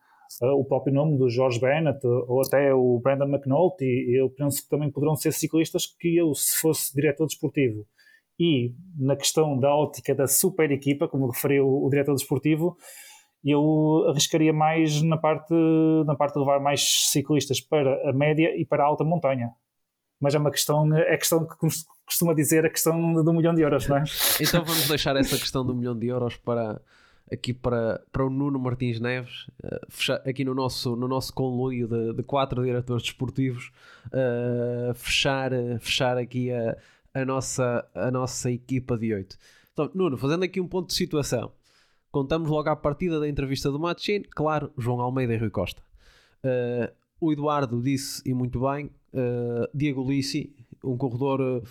o 0.43 0.65
próprio 0.65 0.95
nome 0.95 1.17
do 1.19 1.29
George 1.29 1.61
Bennett 1.61 2.05
ou 2.05 2.41
até 2.41 2.75
o 2.75 3.01
Brandon 3.01 3.27
McNulty, 3.27 4.07
eu 4.11 4.29
penso 4.31 4.63
que 4.63 4.69
também 4.69 4.91
poderão 4.91 5.17
ser 5.17 5.33
ciclistas 5.33 5.87
que 5.87 6.17
eu, 6.17 6.35
se 6.35 6.59
fosse 6.59 6.95
diretor 6.95 7.27
desportivo 7.27 7.87
e 8.39 8.75
na 8.99 9.17
questão 9.17 9.59
da 9.59 9.75
ótica 9.75 10.15
da 10.15 10.27
super 10.27 10.71
equipa, 10.71 11.09
como 11.09 11.31
referiu 11.31 11.67
o 11.67 11.89
diretor 11.89 12.15
desportivo, 12.15 12.77
eu 13.45 14.07
arriscaria 14.09 14.53
mais 14.53 15.03
na 15.03 15.17
parte, 15.17 15.55
na 16.05 16.15
parte 16.15 16.35
de 16.35 16.41
levar 16.41 16.61
mais 16.61 17.11
ciclistas 17.11 17.61
para 17.61 18.09
a 18.09 18.13
média 18.13 18.55
e 18.57 18.65
para 18.65 18.83
a 18.83 18.87
alta 18.87 19.05
montanha. 19.05 19.51
Mas 20.21 20.35
é 20.35 20.39
uma 20.39 20.51
questão, 20.51 20.95
é 20.95 21.17
questão 21.17 21.47
que 21.47 21.55
costuma 22.05 22.35
dizer 22.35 22.65
a 22.65 22.71
questão 22.71 23.23
do 23.23 23.33
milhão 23.33 23.55
de 23.55 23.63
euros, 23.63 23.87
não 23.89 23.99
é? 23.99 24.05
Então 24.41 24.65
vamos 24.65 24.89
deixar 24.89 25.17
essa 25.17 25.39
questão 25.39 25.65
do 25.65 25.75
milhão 25.75 25.97
de 25.97 26.07
euros 26.07 26.37
para 26.37 26.81
aqui 27.33 27.53
para, 27.53 28.03
para 28.13 28.25
o 28.25 28.31
Nuno 28.31 28.59
Martins 28.59 29.01
Neves, 29.01 29.47
uh, 29.65 30.29
aqui 30.29 30.45
no 30.45 30.55
nosso, 30.55 30.95
no 30.97 31.09
nosso 31.09 31.33
conluio 31.33 31.89
de, 31.89 32.15
de 32.15 32.23
quatro 32.23 32.63
diretores 32.63 33.03
desportivos, 33.03 33.73
uh, 34.07 34.95
fechar, 34.95 35.51
fechar 35.81 36.17
aqui 36.17 36.51
a, 36.53 36.77
a, 37.15 37.25
nossa, 37.25 37.89
a 37.95 38.11
nossa 38.11 38.51
equipa 38.51 38.97
de 38.97 39.13
oito. 39.13 39.37
Então, 39.73 39.91
Nuno, 39.95 40.17
fazendo 40.17 40.45
aqui 40.45 40.61
um 40.61 40.69
ponto 40.69 40.89
de 40.89 40.95
situação, 40.95 41.53
contamos 42.11 42.49
logo 42.49 42.69
à 42.69 42.77
partida 42.77 43.21
da 43.21 43.29
entrevista 43.29 43.71
do 43.71 43.79
Matchin, 43.79 44.23
claro, 44.31 44.73
João 44.79 45.01
Almeida 45.01 45.35
e 45.35 45.39
Rui 45.39 45.51
Costa. 45.51 45.83
Uh, 46.45 46.93
o 47.21 47.33
Eduardo 47.33 47.83
disse, 47.83 48.23
e 48.29 48.35
muito 48.35 48.61
bem, 48.61 48.91
Diego 49.73 50.07
Lissi, 50.07 50.55
um 50.85 50.99
corredor 50.99 51.63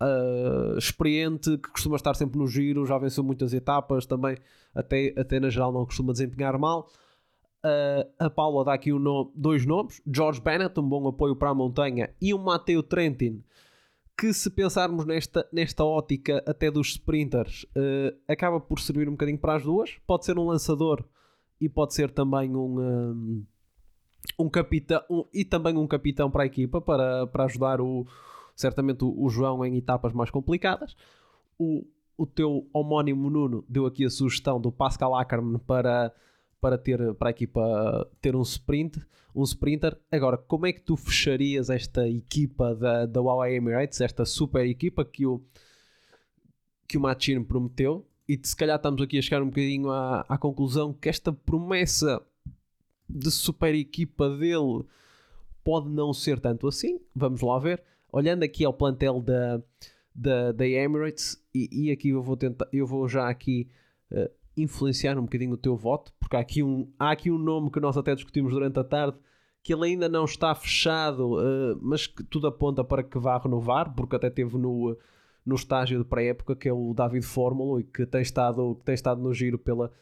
uh, 0.00 0.78
experiente 0.78 1.56
que 1.58 1.70
costuma 1.70 1.96
estar 1.96 2.14
sempre 2.14 2.38
no 2.38 2.46
giro, 2.46 2.86
já 2.86 2.98
venceu 2.98 3.24
muitas 3.24 3.52
etapas, 3.52 4.06
também 4.06 4.36
até, 4.74 5.14
até 5.16 5.40
na 5.40 5.50
geral 5.50 5.72
não 5.72 5.84
costuma 5.84 6.12
desempenhar 6.12 6.58
mal. 6.58 6.88
Uh, 7.64 8.08
a 8.18 8.30
Paula 8.30 8.64
dá 8.64 8.74
aqui 8.74 8.92
um 8.92 8.98
nome, 8.98 9.30
dois 9.34 9.66
nomes: 9.66 10.00
George 10.06 10.40
Bennett, 10.40 10.78
um 10.78 10.88
bom 10.88 11.08
apoio 11.08 11.34
para 11.34 11.50
a 11.50 11.54
montanha, 11.54 12.10
e 12.20 12.32
o 12.32 12.38
Matteo 12.38 12.82
Trentin, 12.82 13.42
que 14.16 14.32
se 14.32 14.48
pensarmos 14.50 15.04
nesta, 15.04 15.46
nesta 15.52 15.84
ótica 15.84 16.42
até 16.46 16.70
dos 16.70 16.88
sprinters, 16.88 17.64
uh, 17.64 18.16
acaba 18.28 18.60
por 18.60 18.78
servir 18.78 19.08
um 19.08 19.12
bocadinho 19.12 19.38
para 19.38 19.56
as 19.56 19.62
duas. 19.62 19.96
Pode 20.06 20.24
ser 20.24 20.38
um 20.38 20.46
lançador 20.46 21.04
e 21.60 21.68
pode 21.68 21.94
ser 21.94 22.10
também 22.10 22.54
um, 22.54 22.78
um, 22.78 23.44
um 24.38 24.48
capitão 24.48 25.02
um, 25.10 25.24
e 25.32 25.44
também 25.44 25.76
um 25.76 25.86
capitão 25.86 26.30
para 26.30 26.44
a 26.44 26.46
equipa 26.46 26.80
para, 26.80 27.26
para 27.26 27.44
ajudar 27.44 27.80
o, 27.80 28.06
certamente 28.56 29.04
o, 29.04 29.28
João 29.28 29.64
em 29.64 29.76
etapas 29.76 30.12
mais 30.12 30.30
complicadas. 30.30 30.96
O, 31.58 31.86
o 32.16 32.26
teu 32.26 32.66
homónimo 32.72 33.30
Nuno 33.30 33.64
deu 33.68 33.86
aqui 33.86 34.04
a 34.04 34.10
sugestão 34.10 34.60
do 34.60 34.72
Pascal 34.72 35.14
Ackermann 35.14 35.58
para 35.58 36.12
para 36.58 36.78
ter 36.78 37.14
para 37.14 37.28
a 37.28 37.30
equipa 37.30 38.10
ter 38.20 38.34
um 38.34 38.42
sprint, 38.42 38.98
um 39.34 39.42
sprinter. 39.44 39.96
Agora, 40.10 40.38
como 40.38 40.66
é 40.66 40.72
que 40.72 40.80
tu 40.80 40.96
fecharias 40.96 41.68
esta 41.68 42.08
equipa 42.08 42.74
da, 42.74 43.04
da 43.04 43.20
Huawei 43.20 43.56
Emirates, 43.56 44.00
esta 44.00 44.24
super 44.24 44.66
equipa 44.66 45.04
que 45.04 45.26
o 45.26 45.40
que 46.88 46.96
o 46.96 47.00
Machin 47.00 47.44
prometeu? 47.44 48.06
E 48.28 48.40
se 48.42 48.56
calhar 48.56 48.76
estamos 48.76 49.00
aqui 49.02 49.18
a 49.18 49.22
chegar 49.22 49.42
um 49.42 49.46
bocadinho 49.46 49.90
à, 49.90 50.22
à 50.28 50.38
conclusão 50.38 50.92
que 50.92 51.08
esta 51.08 51.32
promessa 51.32 52.20
de 53.08 53.30
super 53.30 53.74
equipa 53.74 54.28
dele 54.30 54.84
pode 55.62 55.88
não 55.88 56.12
ser 56.12 56.40
tanto 56.40 56.66
assim. 56.66 57.00
Vamos 57.14 57.40
lá 57.40 57.58
ver. 57.58 57.82
Olhando 58.12 58.42
aqui 58.42 58.64
ao 58.64 58.72
plantel 58.72 59.20
da, 59.20 59.62
da, 60.14 60.52
da 60.52 60.66
Emirates, 60.66 61.36
e, 61.54 61.68
e 61.88 61.90
aqui 61.90 62.10
eu 62.10 62.22
vou 62.22 62.36
tentar, 62.36 62.66
eu 62.72 62.86
vou 62.86 63.08
já 63.08 63.28
aqui 63.28 63.68
uh, 64.10 64.30
influenciar 64.56 65.18
um 65.18 65.22
bocadinho 65.22 65.52
o 65.52 65.58
teu 65.58 65.76
voto, 65.76 66.12
porque 66.18 66.36
há 66.36 66.40
aqui, 66.40 66.62
um, 66.62 66.90
há 66.98 67.10
aqui 67.10 67.30
um 67.30 67.38
nome 67.38 67.70
que 67.70 67.80
nós 67.80 67.96
até 67.96 68.14
discutimos 68.14 68.52
durante 68.52 68.78
a 68.78 68.84
tarde, 68.84 69.18
que 69.62 69.74
ele 69.74 69.86
ainda 69.86 70.08
não 70.08 70.24
está 70.24 70.54
fechado, 70.54 71.34
uh, 71.34 71.78
mas 71.82 72.06
que 72.06 72.22
tudo 72.24 72.46
aponta 72.46 72.82
para 72.82 73.02
que 73.02 73.18
vá 73.18 73.36
renovar, 73.36 73.94
porque 73.94 74.16
até 74.16 74.30
teve 74.30 74.56
no, 74.56 74.96
no 75.44 75.54
estágio 75.54 75.98
de 75.98 76.04
pré-época, 76.04 76.56
que 76.56 76.68
é 76.68 76.72
o 76.72 76.94
David 76.94 77.26
Fórmula, 77.26 77.80
e 77.80 77.84
que 77.84 78.06
tem 78.06 78.22
estado, 78.22 78.74
tem 78.84 78.94
estado 78.94 79.20
no 79.20 79.34
giro 79.34 79.58
pela, 79.58 79.92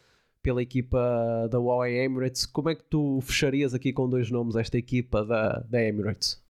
pela 0.42 0.62
equipa 0.62 1.48
da 1.50 1.58
Huawei 1.58 1.98
Emirates. 1.98 2.46
Como 2.46 2.68
é 2.68 2.74
que 2.74 2.84
tu 2.84 3.20
fecharias 3.22 3.74
aqui 3.74 3.92
com 3.92 4.08
dois 4.08 4.30
nomes 4.30 4.54
esta 4.54 4.78
equipa 4.78 5.24
da, 5.24 5.60
da 5.60 5.82
Emirates? 5.82 6.44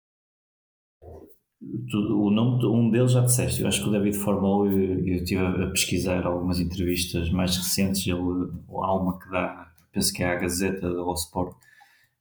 O 1.62 2.32
nome, 2.32 2.66
um 2.66 2.90
deles 2.90 3.12
já 3.12 3.22
disseste, 3.22 3.62
eu 3.62 3.68
acho 3.68 3.84
que 3.84 3.90
o 3.90 3.92
David 3.92 4.18
Formol, 4.18 4.66
eu, 4.66 5.06
eu 5.06 5.16
estive 5.16 5.46
a 5.46 5.68
pesquisar 5.70 6.26
algumas 6.26 6.60
entrevistas 6.60 7.30
mais 7.30 7.56
recentes, 7.56 8.06
ele, 8.08 8.18
há 8.18 8.96
uma 8.96 9.20
que 9.20 9.30
dá, 9.30 9.68
penso 9.92 10.12
que 10.12 10.24
é 10.24 10.32
a 10.32 10.36
Gazeta 10.36 10.92
da 10.92 11.14
Sport, 11.14 11.56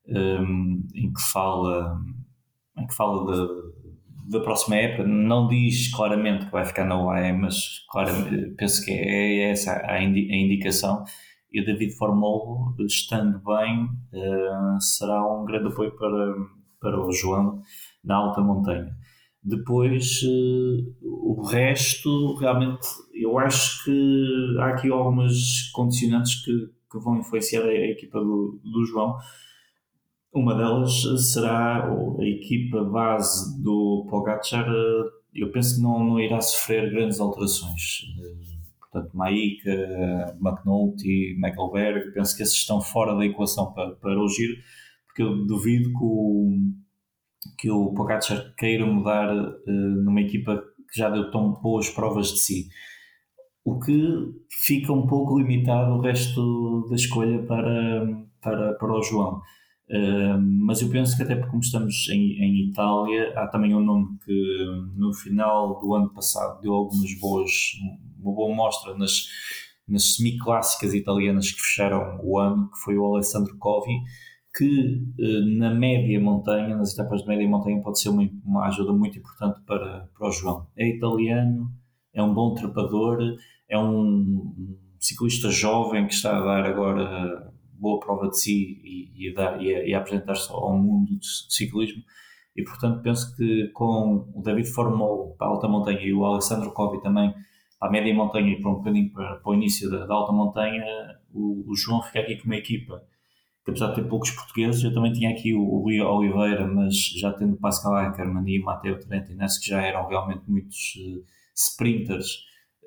um, 0.06 0.86
em 0.94 1.12
que 1.12 1.22
fala, 1.32 1.98
em 2.76 2.86
que 2.86 2.94
fala 2.94 3.32
de, 3.32 4.30
da 4.30 4.40
próxima 4.40 4.76
época, 4.76 5.08
não 5.08 5.48
diz 5.48 5.90
claramente 5.94 6.46
que 6.46 6.52
vai 6.52 6.64
ficar 6.66 6.84
na 6.84 7.02
UAE, 7.02 7.32
mas 7.32 7.86
claramente, 7.90 8.54
penso 8.56 8.84
que 8.84 8.90
é, 8.90 9.48
é 9.48 9.50
essa 9.52 9.72
a, 9.86 10.02
indicação, 10.02 11.02
e 11.50 11.62
o 11.62 11.64
David 11.64 11.96
Formol, 11.96 12.74
estando 12.80 13.40
bem, 13.40 13.84
uh, 14.12 14.80
será 14.80 15.24
um 15.26 15.46
grande 15.46 15.68
apoio 15.68 15.96
para, 15.96 16.34
para 16.78 17.00
o 17.00 17.10
João 17.10 17.62
na 18.04 18.16
alta 18.16 18.40
montanha. 18.40 18.99
Depois, 19.42 20.22
uh, 20.22 20.94
o 21.02 21.42
resto, 21.42 22.34
realmente, 22.34 22.86
eu 23.14 23.38
acho 23.38 23.84
que 23.84 24.56
há 24.58 24.68
aqui 24.68 24.90
algumas 24.90 25.70
condicionantes 25.72 26.44
que, 26.44 26.52
que 26.90 26.98
vão 26.98 27.18
influenciar 27.18 27.62
a, 27.62 27.68
a 27.68 27.90
equipa 27.90 28.20
do, 28.20 28.60
do, 28.62 28.84
João. 28.84 29.16
Uma 30.32 30.54
delas 30.54 31.02
será 31.32 31.88
a 31.88 32.24
equipa 32.24 32.84
base 32.84 33.62
do 33.62 34.06
Pogacar. 34.10 34.68
Eh, 34.68 35.04
eu 35.34 35.50
penso 35.50 35.76
que 35.76 35.82
não, 35.82 36.04
não 36.04 36.20
irá 36.20 36.40
sofrer 36.40 36.90
grandes 36.90 37.18
alterações. 37.18 38.02
Uh, 38.18 38.60
portanto, 38.78 39.16
Maika, 39.16 40.36
McNulty, 40.38 41.34
Michaelberg, 41.38 42.12
penso 42.12 42.36
que 42.36 42.42
esses 42.42 42.56
estão 42.56 42.80
fora 42.82 43.16
da 43.16 43.24
equação 43.24 43.72
para, 43.72 43.92
para 43.92 44.20
o 44.20 44.28
giro, 44.28 44.54
porque 45.06 45.22
eu 45.22 45.46
duvido 45.46 45.88
que 45.88 46.04
o 46.04 46.58
que 47.58 47.70
o 47.70 47.92
Pogacar 47.94 48.54
queira 48.56 48.86
mudar 48.86 49.34
uh, 49.34 50.02
numa 50.04 50.20
equipa 50.20 50.62
que 50.90 50.98
já 50.98 51.08
deu 51.08 51.30
tão 51.30 51.52
boas 51.54 51.88
provas 51.88 52.28
de 52.28 52.38
si. 52.38 52.68
O 53.64 53.78
que 53.78 53.92
fica 54.64 54.92
um 54.92 55.06
pouco 55.06 55.38
limitado 55.38 55.92
o 55.92 56.00
resto 56.00 56.86
da 56.88 56.96
escolha 56.96 57.42
para, 57.46 58.06
para, 58.40 58.74
para 58.74 58.92
o 58.92 59.02
João. 59.02 59.40
Uh, 59.88 60.38
mas 60.64 60.80
eu 60.80 60.88
penso 60.88 61.16
que 61.16 61.22
até 61.22 61.34
porque 61.34 61.50
como 61.50 61.62
estamos 61.62 62.08
em, 62.10 62.42
em 62.42 62.68
Itália, 62.70 63.32
há 63.36 63.48
também 63.48 63.74
um 63.74 63.84
nome 63.84 64.18
que 64.24 64.66
no 64.96 65.12
final 65.12 65.80
do 65.80 65.94
ano 65.94 66.10
passado 66.10 66.60
deu 66.60 66.72
algumas 66.72 67.12
boas, 67.18 67.50
uma 68.20 68.32
boa 68.32 68.54
mostra 68.54 68.96
nas, 68.96 69.26
nas 69.88 70.14
semi-clássicas 70.14 70.94
italianas 70.94 71.50
que 71.50 71.60
fecharam 71.60 72.20
o 72.22 72.38
ano, 72.38 72.70
que 72.70 72.78
foi 72.78 72.96
o 72.96 73.04
Alessandro 73.04 73.56
Covi, 73.58 73.98
que 74.56 75.02
eh, 75.18 75.56
na 75.58 75.72
média 75.72 76.20
montanha, 76.20 76.76
nas 76.76 76.92
etapas 76.92 77.22
de 77.22 77.28
média 77.28 77.48
montanha, 77.48 77.80
pode 77.82 78.00
ser 78.00 78.08
uma, 78.08 78.28
uma 78.44 78.66
ajuda 78.66 78.92
muito 78.92 79.18
importante 79.18 79.60
para, 79.66 80.08
para 80.16 80.28
o 80.28 80.32
João. 80.32 80.66
É 80.76 80.88
italiano, 80.88 81.70
é 82.12 82.22
um 82.22 82.34
bom 82.34 82.54
trepador, 82.54 83.18
é 83.68 83.78
um, 83.78 84.76
ciclista 84.98 85.50
jovem 85.50 86.06
que 86.06 86.14
está 86.14 86.36
a 86.36 86.40
dar 86.40 86.66
agora 86.66 87.52
boa 87.72 87.98
prova 87.98 88.28
de 88.28 88.38
si 88.38 88.80
e, 88.84 89.30
e, 89.30 89.38
a, 89.38 89.56
e 89.56 89.90
e 89.90 89.94
a 89.94 89.98
apresentar-se 89.98 90.52
ao 90.52 90.76
mundo 90.76 91.14
do 91.14 91.24
ciclismo. 91.24 92.02
E 92.54 92.62
portanto 92.62 93.00
penso 93.02 93.34
que 93.36 93.68
com 93.68 94.30
o 94.34 94.42
David 94.42 94.68
Formol 94.68 95.34
para 95.38 95.46
a 95.46 95.50
alta 95.50 95.68
montanha 95.68 96.00
e 96.00 96.12
o 96.12 96.24
Alessandro 96.24 96.72
Covi 96.72 97.00
também 97.00 97.32
para 97.78 97.88
a 97.88 97.92
média 97.92 98.14
montanha 98.14 98.52
e 98.52 98.60
para 98.60 98.70
um 98.70 98.74
bocadinho 98.74 99.10
para, 99.12 99.36
para 99.36 99.50
o 99.50 99.54
início 99.54 99.90
da, 99.90 100.04
da 100.04 100.14
alta 100.14 100.32
montanha, 100.32 100.84
o, 101.32 101.64
o 101.66 101.74
João 101.74 102.02
fica 102.02 102.20
aqui 102.20 102.36
com 102.36 102.44
uma 102.46 102.56
equipa 102.56 103.02
que 103.64 103.70
apesar 103.70 103.88
de 103.88 103.96
ter 103.96 104.08
poucos 104.08 104.30
portugueses, 104.30 104.82
eu 104.82 104.92
também 104.92 105.12
tinha 105.12 105.30
aqui 105.30 105.54
o, 105.54 105.60
o 105.60 105.82
Rui 105.82 106.00
Oliveira, 106.00 106.66
mas 106.66 106.94
já 107.18 107.32
tendo 107.32 107.56
Pascal 107.56 107.94
Ackermann 107.94 108.48
e 108.48 108.62
Mateo 108.62 108.98
Trentines, 108.98 109.58
que 109.58 109.68
já 109.68 109.82
eram 109.82 110.06
realmente 110.08 110.42
muitos 110.48 110.94
uh, 110.96 111.24
sprinters 111.54 112.38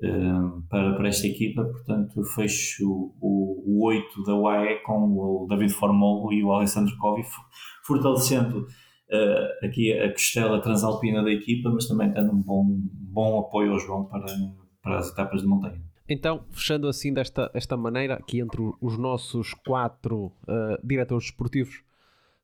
uh, 0.02 0.62
para, 0.68 0.94
para 0.94 1.08
esta 1.08 1.26
equipa, 1.26 1.64
portanto 1.64 2.22
fecho 2.34 3.12
o, 3.20 3.82
o 3.82 3.86
8 3.86 4.22
da 4.24 4.34
UAE 4.34 4.82
com 4.82 5.16
o 5.16 5.46
David 5.48 5.72
Formolo 5.72 6.32
e 6.32 6.42
o 6.42 6.52
Alessandro 6.52 6.96
Covi, 6.98 7.22
fortalecendo 7.84 8.60
uh, 8.60 9.66
aqui 9.66 9.92
a 9.92 10.10
costela 10.10 10.60
transalpina 10.60 11.22
da 11.22 11.30
equipa, 11.30 11.70
mas 11.70 11.86
também 11.86 12.10
dando 12.10 12.32
um 12.32 12.42
bom, 12.42 12.64
bom 12.92 13.38
apoio 13.38 13.72
ao 13.72 13.78
João 13.78 14.06
para, 14.06 14.26
para 14.82 14.98
as 14.98 15.12
etapas 15.12 15.42
de 15.42 15.46
montanha. 15.46 15.83
Então, 16.08 16.44
fechando 16.50 16.86
assim 16.86 17.14
desta 17.14 17.50
esta 17.54 17.76
maneira, 17.76 18.14
aqui 18.14 18.38
entre 18.40 18.60
os 18.80 18.98
nossos 18.98 19.54
quatro 19.54 20.26
uh, 20.26 20.86
diretores 20.86 21.26
esportivos, 21.26 21.82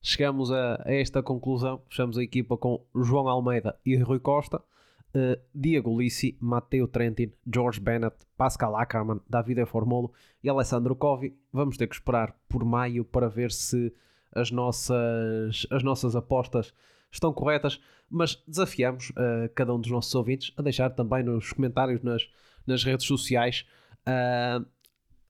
chegamos 0.00 0.50
a, 0.50 0.82
a, 0.82 0.94
esta 0.94 1.22
conclusão. 1.22 1.82
Fechamos 1.88 2.16
a 2.16 2.22
equipa 2.22 2.56
com 2.56 2.82
João 2.94 3.28
Almeida 3.28 3.78
e 3.84 3.96
Rui 3.96 4.18
Costa, 4.18 4.56
uh, 4.56 5.40
Diego 5.54 5.98
Lissi, 5.98 6.38
Matteo 6.40 6.88
Trentin, 6.88 7.32
George 7.52 7.78
Bennett, 7.78 8.16
Pascal 8.34 8.74
Ackermann, 8.76 9.20
Davide 9.28 9.66
Formolo 9.66 10.10
e 10.42 10.48
Alessandro 10.48 10.96
Covi. 10.96 11.36
Vamos 11.52 11.76
ter 11.76 11.86
que 11.86 11.94
esperar 11.94 12.34
por 12.48 12.64
maio 12.64 13.04
para 13.04 13.28
ver 13.28 13.52
se 13.52 13.92
as 14.32 14.50
nossas, 14.50 15.66
as 15.70 15.82
nossas 15.82 16.16
apostas 16.16 16.72
estão 17.12 17.30
corretas, 17.30 17.78
mas 18.08 18.42
desafiamos 18.46 19.10
uh, 19.10 19.50
cada 19.54 19.74
um 19.74 19.80
dos 19.80 19.90
nossos 19.90 20.14
ouvintes 20.14 20.50
a 20.56 20.62
deixar 20.62 20.88
também 20.90 21.22
nos 21.22 21.52
comentários 21.52 22.02
nas 22.02 22.26
nas 22.66 22.84
redes 22.84 23.06
sociais 23.06 23.66
uh, 24.06 24.64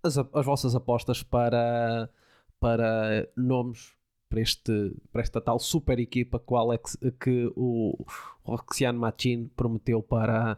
as, 0.03 0.17
as 0.19 0.47
vossas 0.47 0.75
apostas 0.75 1.23
para, 1.23 2.11
para 2.59 3.29
nomes 3.37 3.95
para, 4.31 4.41
este, 4.41 4.97
para 5.13 5.23
esta 5.23 5.41
tal 5.41 5.59
super 5.59 5.99
equipa 5.99 6.39
que 6.39 6.55
o, 6.55 6.57
Alex, 6.57 6.97
que 7.21 7.53
o 7.57 8.07
Roxiano 8.45 9.01
Machin 9.01 9.51
prometeu 9.57 10.01
para, 10.01 10.57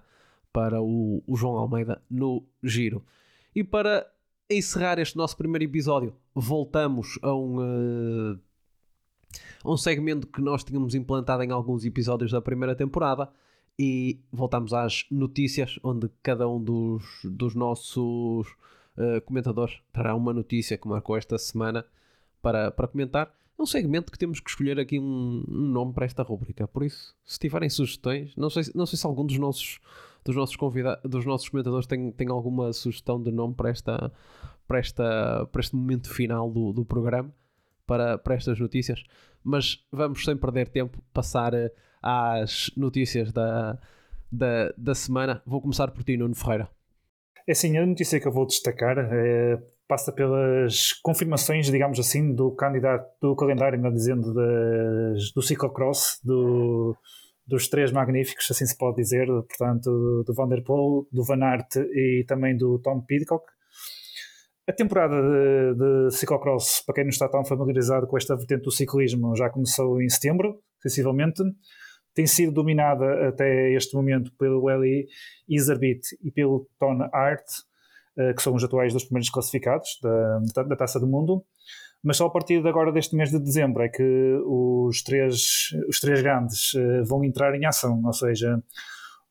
para 0.52 0.80
o, 0.80 1.24
o 1.26 1.36
João 1.36 1.56
Almeida 1.56 2.00
no 2.08 2.46
Giro. 2.62 3.02
E 3.54 3.64
para 3.64 4.06
encerrar 4.48 4.98
este 4.98 5.16
nosso 5.16 5.36
primeiro 5.36 5.64
episódio, 5.64 6.14
voltamos 6.34 7.18
a 7.22 7.34
um, 7.34 8.34
uh, 8.34 8.40
um 9.64 9.76
segmento 9.78 10.26
que 10.26 10.42
nós 10.42 10.62
tínhamos 10.62 10.94
implantado 10.94 11.42
em 11.42 11.50
alguns 11.50 11.86
episódios 11.86 12.30
da 12.30 12.42
primeira 12.42 12.76
temporada, 12.76 13.30
e 13.78 14.20
voltamos 14.30 14.72
às 14.72 15.06
notícias, 15.10 15.78
onde 15.82 16.08
cada 16.22 16.48
um 16.48 16.62
dos, 16.62 17.04
dos 17.24 17.54
nossos 17.54 18.46
uh, 18.96 19.20
comentadores 19.24 19.80
trará 19.92 20.14
uma 20.14 20.32
notícia 20.32 20.76
que 20.76 20.88
marcou 20.88 21.16
esta 21.16 21.38
semana 21.38 21.84
para, 22.40 22.70
para 22.70 22.88
comentar. 22.88 23.34
é 23.58 23.62
um 23.62 23.66
segmento 23.66 24.12
que 24.12 24.18
temos 24.18 24.40
que 24.40 24.50
escolher 24.50 24.78
aqui 24.78 24.98
um, 24.98 25.44
um, 25.48 25.68
nome 25.68 25.92
para 25.94 26.04
esta 26.04 26.22
rubrica. 26.22 26.66
Por 26.68 26.82
isso, 26.84 27.14
se 27.24 27.38
tiverem 27.38 27.70
sugestões, 27.70 28.34
não 28.36 28.50
sei, 28.50 28.64
não 28.74 28.84
sei 28.86 28.98
se 28.98 29.06
algum 29.06 29.24
dos 29.24 29.38
nossos, 29.38 29.80
dos 30.24 30.36
nossos 30.36 30.56
convidados, 30.56 31.10
dos 31.10 31.24
nossos 31.24 31.48
comentadores 31.48 31.86
tem, 31.86 32.10
tem 32.12 32.28
alguma 32.28 32.72
sugestão 32.72 33.22
de 33.22 33.30
nome 33.30 33.54
para, 33.54 33.70
esta, 33.70 34.12
para, 34.66 34.78
esta, 34.78 35.46
para 35.50 35.60
este 35.60 35.74
momento 35.74 36.10
final 36.10 36.50
do, 36.50 36.72
do 36.72 36.84
programa, 36.84 37.32
para, 37.86 38.18
para 38.18 38.34
estas 38.34 38.58
notícias. 38.58 39.02
Mas 39.42 39.84
vamos, 39.90 40.24
sem 40.24 40.36
perder 40.36 40.68
tempo, 40.68 41.02
passar 41.12 41.54
eh, 41.54 41.72
às 42.02 42.70
notícias 42.76 43.32
da, 43.32 43.78
da, 44.30 44.72
da 44.76 44.94
semana. 44.94 45.42
Vou 45.46 45.60
começar 45.60 45.88
por 45.90 46.02
ti, 46.02 46.16
Nuno 46.16 46.34
Ferreira. 46.34 46.68
É 47.46 47.54
sim, 47.54 47.76
a 47.76 47.84
notícia 47.84 48.20
que 48.20 48.26
eu 48.26 48.32
vou 48.32 48.46
destacar 48.46 48.96
é, 48.98 49.60
passa 49.88 50.12
pelas 50.12 50.92
confirmações, 51.02 51.66
digamos 51.66 51.98
assim, 51.98 52.34
do 52.34 52.52
candidato 52.52 53.10
do 53.20 53.34
calendário, 53.34 53.80
não 53.80 53.92
dizendo, 53.92 54.32
das, 54.32 55.32
do 55.32 55.42
ciclocross, 55.42 56.20
do, 56.22 56.96
dos 57.46 57.68
três 57.68 57.90
magníficos, 57.90 58.48
assim 58.50 58.64
se 58.64 58.76
pode 58.76 58.96
dizer, 58.96 59.26
portanto, 59.26 60.22
do 60.24 60.34
Van 60.34 60.48
der 60.48 60.62
Poel, 60.62 61.06
do 61.10 61.24
Van 61.24 61.42
Aert 61.42 61.76
e 61.76 62.24
também 62.26 62.56
do 62.56 62.78
Tom 62.78 63.00
Pidcock. 63.00 63.44
A 64.68 64.72
temporada 64.72 65.16
de, 65.20 65.74
de 65.74 66.16
ciclocross, 66.16 66.82
para 66.86 66.94
quem 66.94 67.04
não 67.04 67.10
está 67.10 67.28
tão 67.28 67.44
familiarizado 67.44 68.06
com 68.06 68.16
esta 68.16 68.36
vertente 68.36 68.62
do 68.62 68.70
ciclismo, 68.70 69.34
já 69.34 69.50
começou 69.50 70.00
em 70.00 70.08
setembro, 70.08 70.60
sensivelmente 70.80 71.42
tem 72.14 72.26
sido 72.26 72.52
dominada 72.52 73.28
até 73.28 73.72
este 73.72 73.94
momento 73.94 74.32
pelo 74.38 74.68
Eli 74.70 75.06
Iserbit 75.48 76.00
e 76.22 76.30
pelo 76.30 76.68
Ton 76.78 77.08
Art, 77.12 77.44
eh, 78.16 78.34
que 78.34 78.42
são 78.42 78.54
os 78.54 78.62
atuais 78.62 78.92
dos 78.92 79.04
primeiros 79.04 79.30
classificados 79.30 79.98
da, 80.02 80.62
da, 80.64 80.76
Taça 80.76 81.00
do 81.00 81.06
Mundo. 81.06 81.44
Mas 82.02 82.16
só 82.16 82.26
a 82.26 82.30
partir 82.30 82.60
de 82.60 82.68
agora, 82.68 82.92
deste 82.92 83.16
mês 83.16 83.30
de 83.30 83.38
dezembro, 83.38 83.82
é 83.82 83.88
que 83.88 84.40
os 84.44 85.02
três, 85.02 85.70
os 85.88 86.00
três 86.00 86.20
grandes 86.20 86.74
eh, 86.74 87.02
vão 87.02 87.24
entrar 87.24 87.54
em 87.54 87.64
ação, 87.64 88.02
ou 88.04 88.12
seja, 88.12 88.62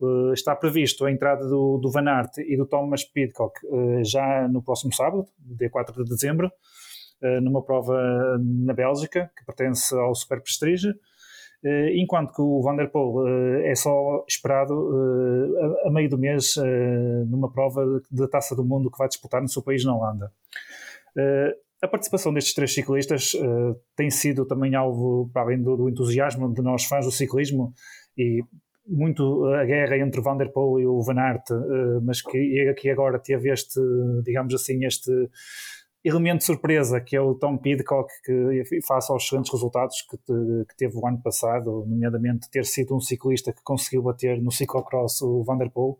eh, 0.02 0.34
está 0.34 0.56
previsto 0.56 1.06
a 1.06 1.12
entrada 1.12 1.48
do, 1.48 1.78
do 1.78 1.92
Van 1.92 2.08
Aert 2.10 2.38
e 2.40 2.58
do 2.58 2.66
Thomas 2.66 3.04
Pidcock 3.04 3.60
já 4.04 4.48
no 4.48 4.64
próximo 4.64 4.94
sábado, 4.94 5.28
dia 5.38 5.70
4 5.70 6.04
de 6.04 6.10
dezembro, 6.10 6.52
numa 7.44 7.64
prova 7.64 8.40
na 8.40 8.74
Bélgica, 8.74 9.30
que 9.38 9.46
pertence 9.46 9.94
ao 9.96 10.16
Super 10.16 10.42
Prestige. 10.42 10.92
Eh, 11.64 12.00
enquanto 12.02 12.34
que 12.34 12.42
o 12.42 12.60
Van 12.62 12.76
der 12.76 12.90
Poel 12.90 13.28
eh, 13.28 13.72
é 13.72 13.76
só 13.76 14.26
esperado 14.28 14.74
eh, 14.74 15.88
a 15.88 15.92
meio 15.92 16.10
do 16.10 16.18
mês 16.18 16.56
numa 17.28 17.52
prova 17.52 18.02
da 18.10 18.28
Taça 18.28 18.56
do 18.56 18.66
Mundo 18.66 18.90
que 18.90 18.98
vai 18.98 19.08
disputar 19.08 19.42
no 19.42 19.48
seu 19.48 19.62
país, 19.62 19.86
na 19.86 19.96
Holanda. 19.96 20.32
A 21.82 21.88
participação 21.88 22.34
destes 22.34 22.54
três 22.54 22.74
ciclistas 22.74 23.34
tem 23.96 24.10
sido 24.10 24.46
também 24.46 24.76
alvo, 24.76 25.30
para 25.34 25.42
além 25.42 25.62
do, 25.62 25.90
entusiasmo 25.90 26.54
de 26.54 26.62
nós 26.62 26.86
fãs 26.86 27.06
do 27.06 27.12
ciclismo, 27.12 27.74
e 28.18 28.44
muito 28.88 29.46
a 29.46 29.66
guerra 29.66 29.98
entre 29.98 30.22
Van 30.22 30.38
der 30.38 30.52
Poel 30.52 30.80
e 30.80 30.86
o 30.86 31.02
Van 31.02 31.20
Aert, 31.20 31.44
mas 32.04 32.22
que 32.22 32.70
aqui 32.70 32.90
agora 32.90 33.20
teve 33.20 33.52
este, 33.52 33.80
digamos 34.24 34.54
assim, 34.54 34.86
este 34.86 35.12
elemento 36.04 36.44
surpresa, 36.44 37.00
que 37.00 37.16
é 37.16 37.22
o 37.22 37.36
Tom 37.36 37.58
Pidcock, 37.58 38.10
que 38.24 38.82
face 38.86 39.12
aos 39.12 39.24
excelentes 39.24 39.52
resultados 39.52 40.02
que, 40.02 40.18
te, 40.18 40.66
que, 40.68 40.76
teve 40.76 40.98
o 40.98 41.08
ano 41.08 41.22
passado, 41.22 41.86
nomeadamente 41.88 42.50
ter 42.50 42.66
sido 42.66 42.96
um 42.96 43.00
ciclista 43.00 43.54
que 43.54 43.62
conseguiu 43.64 44.02
bater 44.02 44.42
no 44.42 44.52
ciclocross 44.52 45.22
o 45.22 45.44
Van 45.44 45.58
der 45.58 45.70
Poel, 45.70 46.00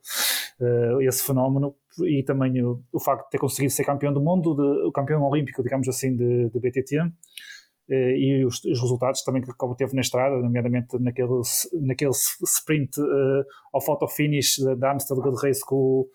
uh, 0.60 1.02
esse 1.02 1.24
fenómeno, 1.24 1.76
e 2.00 2.24
também 2.24 2.64
o, 2.64 2.82
o, 2.92 3.00
facto 3.00 3.26
de 3.26 3.32
ter 3.32 3.38
conseguido 3.38 3.74
ser 3.74 3.84
campeão 3.84 4.12
do 4.12 4.22
mundo, 4.22 4.56
de, 4.56 4.88
o 4.88 4.92
campeão 4.92 5.22
olímpico, 5.24 5.62
digamos 5.62 5.88
assim, 5.88 6.16
de, 6.16 6.50
de 6.50 6.60
BTT, 6.60 7.00
uh, 7.00 7.94
e 7.94 8.44
os, 8.44 8.64
os, 8.64 8.82
resultados 8.82 9.22
também 9.24 9.44
que 9.44 9.52
obteve 9.60 9.94
na 9.94 10.02
estrada, 10.02 10.36
nomeadamente 10.38 10.98
naquele, 11.00 11.42
naquele 11.80 12.12
sprint 12.12 13.00
uh, 13.00 13.46
ao 13.72 13.82
photo 13.82 14.08
finish 14.08 14.58
da 14.80 14.94
Amstel 14.94 15.18
Gold 15.18 15.40
Race 15.46 15.64
com 15.64 15.76
o 15.76 16.10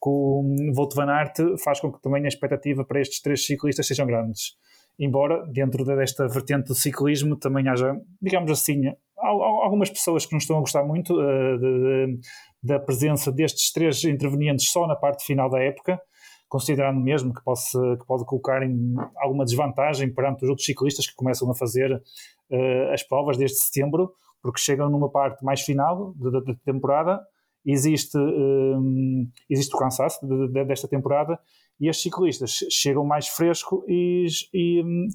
com 0.00 0.56
o 0.70 0.74
Volt 0.74 0.94
Van 0.94 1.10
Aert 1.10 1.36
faz 1.62 1.78
com 1.78 1.92
que 1.92 2.00
também 2.00 2.24
a 2.24 2.28
expectativa 2.28 2.84
para 2.84 3.00
estes 3.00 3.20
três 3.20 3.44
ciclistas 3.44 3.86
sejam 3.86 4.06
grandes. 4.06 4.56
Embora 4.98 5.46
dentro 5.46 5.84
desta 5.84 6.26
vertente 6.26 6.68
do 6.68 6.74
ciclismo 6.74 7.36
também 7.36 7.68
haja, 7.68 7.94
digamos 8.20 8.50
assim, 8.50 8.82
algumas 9.16 9.90
pessoas 9.90 10.26
que 10.26 10.32
não 10.32 10.38
estão 10.38 10.56
a 10.56 10.60
gostar 10.60 10.84
muito 10.84 11.14
uh, 11.14 11.58
de, 11.58 11.78
de, 11.78 12.20
da 12.62 12.80
presença 12.80 13.30
destes 13.30 13.72
três 13.72 14.02
intervenientes 14.04 14.70
só 14.70 14.86
na 14.86 14.96
parte 14.96 15.24
final 15.24 15.48
da 15.48 15.58
época, 15.62 16.00
considerando 16.48 17.00
mesmo 17.00 17.32
que, 17.32 17.42
possa, 17.42 17.78
que 17.98 18.06
pode 18.06 18.24
colocar 18.24 18.62
em 18.62 18.94
alguma 19.18 19.44
desvantagem 19.44 20.12
perante 20.12 20.44
os 20.44 20.50
outros 20.50 20.66
ciclistas 20.66 21.06
que 21.06 21.14
começam 21.14 21.50
a 21.50 21.54
fazer 21.54 21.92
uh, 21.92 22.92
as 22.92 23.02
provas 23.02 23.36
desde 23.36 23.58
setembro, 23.58 24.12
porque 24.42 24.60
chegam 24.60 24.88
numa 24.88 25.10
parte 25.10 25.44
mais 25.44 25.60
final 25.60 26.14
da 26.16 26.54
temporada 26.64 27.20
existe, 27.64 28.16
um, 28.18 29.28
existe 29.48 29.74
o 29.74 29.78
cansaço 29.78 30.26
de, 30.26 30.48
de, 30.48 30.64
desta 30.64 30.88
temporada 30.88 31.38
e 31.80 31.88
estes 31.88 32.04
ciclistas 32.04 32.50
chegam 32.70 33.04
mais 33.04 33.28
fresco 33.28 33.84
e, 33.88 34.26
e 34.52 34.82
um, 34.82 35.08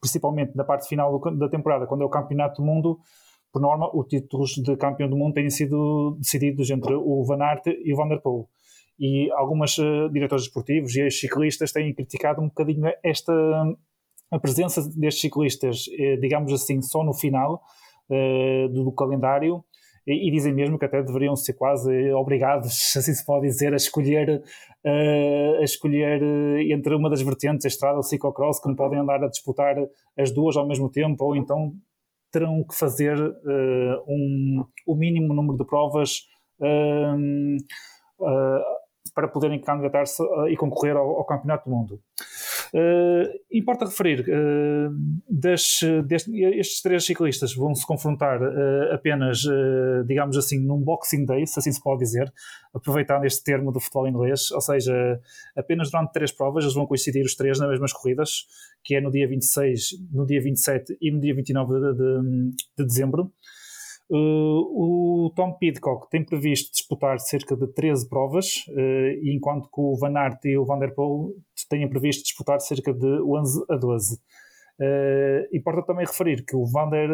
principalmente 0.00 0.56
na 0.56 0.64
parte 0.64 0.88
final 0.88 1.20
da 1.36 1.48
temporada, 1.48 1.86
quando 1.86 2.02
é 2.02 2.06
o 2.06 2.10
campeonato 2.10 2.62
do 2.62 2.66
mundo, 2.66 2.98
por 3.52 3.60
norma, 3.60 3.90
os 3.92 4.06
títulos 4.06 4.52
de 4.52 4.76
campeão 4.76 5.08
do 5.08 5.16
mundo 5.16 5.34
têm 5.34 5.50
sido 5.50 6.16
decididos 6.18 6.70
entre 6.70 6.94
o 6.94 7.24
Van 7.24 7.42
Aert 7.42 7.66
e 7.66 7.92
o 7.92 7.96
Van 7.96 8.08
der 8.08 8.20
Poel. 8.20 8.48
E 8.98 9.30
algumas 9.32 9.76
uh, 9.78 10.08
diretores 10.12 10.44
esportivos 10.44 10.94
e 10.94 11.10
ciclistas 11.10 11.72
têm 11.72 11.92
criticado 11.92 12.40
um 12.40 12.48
bocadinho 12.48 12.86
esta 13.02 13.32
a 14.30 14.38
presença 14.38 14.80
destes 14.96 15.22
ciclistas, 15.22 15.86
eh, 15.98 16.16
digamos 16.16 16.52
assim, 16.52 16.80
só 16.80 17.02
no 17.02 17.12
final 17.12 17.60
uh, 18.08 18.68
do, 18.68 18.84
do 18.84 18.92
calendário, 18.92 19.64
e, 20.06 20.28
e, 20.28 20.30
dizem 20.30 20.52
mesmo 20.52 20.78
que 20.78 20.84
até 20.84 21.02
deveriam 21.02 21.36
ser 21.36 21.54
quase 21.54 22.12
obrigados, 22.12 22.94
assim 22.96 23.12
se 23.12 23.24
pode 23.24 23.46
dizer, 23.46 23.72
a 23.72 23.76
escolher, 23.76 24.42
uh, 24.84 25.60
a 25.60 25.64
escolher 25.64 26.22
uh, 26.22 26.58
entre 26.72 26.94
uma 26.94 27.10
das 27.10 27.22
vertentes, 27.22 27.64
a 27.64 27.68
estrada 27.68 27.94
ou 27.94 28.00
o 28.00 28.02
ciclocross, 28.02 28.60
que 28.60 28.68
não 28.68 28.76
podem 28.76 28.98
andar 28.98 29.22
a 29.22 29.28
disputar 29.28 29.76
as 30.18 30.30
duas 30.30 30.56
ao 30.56 30.66
mesmo 30.66 30.90
tempo, 30.90 31.24
ou 31.24 31.36
então 31.36 31.72
terão 32.32 32.64
que 32.68 32.76
fazer 32.76 33.18
uh, 33.18 34.04
um, 34.08 34.64
o 34.86 34.94
mínimo 34.94 35.34
número 35.34 35.56
de 35.56 35.64
provas 35.66 36.28
para 39.14 39.26
poderem 39.28 39.58
candidatar-se 39.62 40.22
e 40.50 40.56
concorrer 40.56 40.94
ao, 40.94 41.16
ao 41.16 41.24
Campeonato 41.24 41.68
do 41.68 41.74
Mundo. 41.74 42.00
Uh, 42.72 43.26
importa 43.50 43.84
referir, 43.84 44.20
uh, 44.20 45.48
estes 45.50 46.80
três 46.82 47.04
ciclistas 47.04 47.52
vão 47.52 47.74
se 47.74 47.84
confrontar 47.84 48.40
uh, 48.40 48.92
apenas, 48.92 49.42
digamos 50.06 50.36
assim, 50.36 50.60
num 50.60 50.80
Boxing 50.80 51.24
Day, 51.24 51.46
se 51.46 51.58
assim 51.58 51.72
se 51.72 51.82
pode 51.82 52.00
dizer, 52.00 52.32
aproveitando 52.72 53.24
este 53.24 53.42
termo 53.42 53.72
do 53.72 53.80
futebol 53.80 54.06
inglês, 54.06 54.50
ou 54.52 54.60
seja, 54.60 55.20
apenas 55.56 55.90
durante 55.90 56.12
três 56.12 56.30
provas 56.30 56.64
eles 56.64 56.74
vão 56.74 56.86
coincidir 56.86 57.24
os 57.24 57.34
três 57.34 57.58
nas 57.58 57.68
mesmas 57.68 57.92
corridas, 57.92 58.46
que 58.84 58.94
é 58.94 59.00
no 59.00 59.10
dia 59.10 59.26
26, 59.26 59.90
no 60.12 60.24
dia 60.24 60.40
27 60.40 60.96
e 61.00 61.10
no 61.10 61.20
dia 61.20 61.34
29 61.34 61.74
de, 61.74 61.94
de, 61.94 62.50
de 62.78 62.86
dezembro. 62.86 63.32
Uh, 64.12 65.26
o 65.26 65.32
Tom 65.36 65.52
Pidcock 65.52 66.10
tem 66.10 66.24
previsto 66.24 66.72
disputar 66.72 67.20
cerca 67.20 67.56
de 67.56 67.68
13 67.68 68.08
provas, 68.08 68.64
uh, 68.70 69.20
enquanto 69.22 69.70
que 69.70 69.80
o 69.80 69.96
Van 69.96 70.16
Aert 70.16 70.44
e 70.46 70.58
o 70.58 70.64
Van 70.64 70.80
der 70.80 70.92
Poel 70.96 71.32
têm 71.70 71.88
previsto 71.88 72.24
disputar 72.24 72.60
cerca 72.60 72.92
de 72.92 73.06
11 73.06 73.64
a 73.70 73.76
12. 73.76 74.16
Uh, 74.78 75.56
importa 75.56 75.82
também 75.82 76.06
referir 76.06 76.44
que 76.44 76.56
o 76.56 76.66
Van, 76.66 76.88
der, 76.88 77.10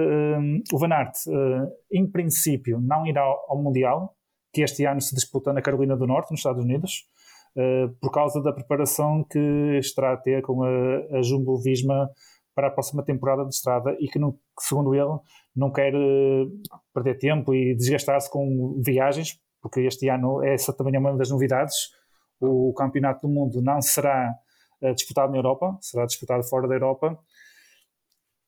o 0.72 0.78
Van 0.78 0.92
Aert, 0.92 1.14
em 1.90 2.11
princípio, 2.11 2.80
não 2.80 3.07
irá 3.07 3.22
ao 3.22 3.62
Mundial, 3.62 4.14
que 4.52 4.62
este 4.62 4.84
ano 4.84 5.00
se 5.00 5.14
disputa 5.14 5.52
na 5.52 5.62
Carolina 5.62 5.96
do 5.96 6.07
Norte, 6.07 6.30
nos 6.30 6.40
Estados 6.40 6.64
Unidos, 6.64 7.04
por 8.00 8.11
causa 8.11 8.40
da 8.42 8.52
preparação 8.52 9.24
que 9.24 9.78
estará 9.78 10.12
a 10.12 10.16
ter 10.16 10.42
com 10.42 10.62
a, 10.62 11.18
a 11.18 11.22
Jumbo 11.22 11.61
Visma 11.61 12.09
para 12.57 12.68
a 12.68 12.70
próxima 12.70 13.04
temporada 13.04 13.44
de 13.44 13.54
estrada 13.54 13.94
e 14.00 14.09
que, 14.09 14.18
não, 14.18 14.34
segundo 14.59 14.94
ele, 14.94 15.18
não 15.54 15.70
quer 15.70 15.94
eh, 15.94 16.46
perder 16.92 17.18
tempo 17.18 17.54
e 17.54 17.76
desgastar-se 17.76 18.30
com 18.30 18.80
viagens, 18.82 19.38
porque 19.61 19.80
este 19.80 20.09
ano 20.09 20.42
essa 20.42 20.72
também 20.72 20.96
é 20.96 20.98
uma 20.98 21.14
das 21.16 21.30
novidades. 21.30 21.74
O 22.40 22.72
Campeonato 22.72 23.26
do 23.26 23.32
Mundo 23.32 23.61
não 23.62 23.82
será 23.82 24.30
eh, 24.30 24.34
disputado 24.93 25.32
na 25.32 25.39
Europa, 25.39 25.76
será 25.80 26.07
disputado 26.07 26.43
fora 26.45 26.68
da 26.68 26.74
Europa. 26.74 27.18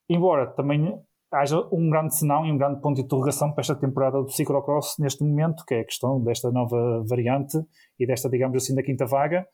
Embora 0.08 0.46
também 0.46 0.98
haja 1.32 1.60
um 1.70 1.90
grande 1.90 2.16
senão 2.16 2.46
e 2.46 2.52
um 2.52 2.56
grande 2.56 2.80
ponto 2.80 2.96
de 2.96 3.02
interrogação 3.02 3.52
para 3.52 3.60
esta 3.60 3.74
temporada 3.74 4.22
do 4.22 4.30
ciclocross 4.30 4.96
neste 4.98 5.22
momento, 5.22 5.64
que 5.66 5.74
é 5.74 5.80
a 5.80 5.84
questão 5.84 6.22
desta 6.22 6.50
nova 6.50 7.04
variante 7.06 7.58
e 7.98 8.06
desta, 8.06 8.28
digamos 8.28 8.56
assim, 8.56 8.74
da 8.74 8.82
quinta 8.82 9.06
vaga, 9.06 9.46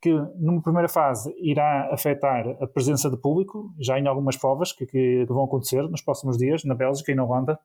que 0.00 0.12
numa 0.38 0.62
primeira 0.62 0.88
fase 0.88 1.34
irá 1.40 1.92
afetar 1.92 2.46
a 2.60 2.66
presença 2.66 3.10
de 3.10 3.16
público, 3.16 3.74
já 3.80 3.98
em 3.98 4.06
algumas 4.06 4.36
provas 4.36 4.72
que, 4.72 4.86
que, 4.86 5.24
vão 5.26 5.44
acontecer 5.44 5.82
nos 5.82 6.02
próximos 6.02 6.36
dias, 6.36 6.64
na 6.64 6.74
Bélgica 6.74 7.10
e 7.10 7.14
na 7.14 7.24
Holanda, 7.24 7.58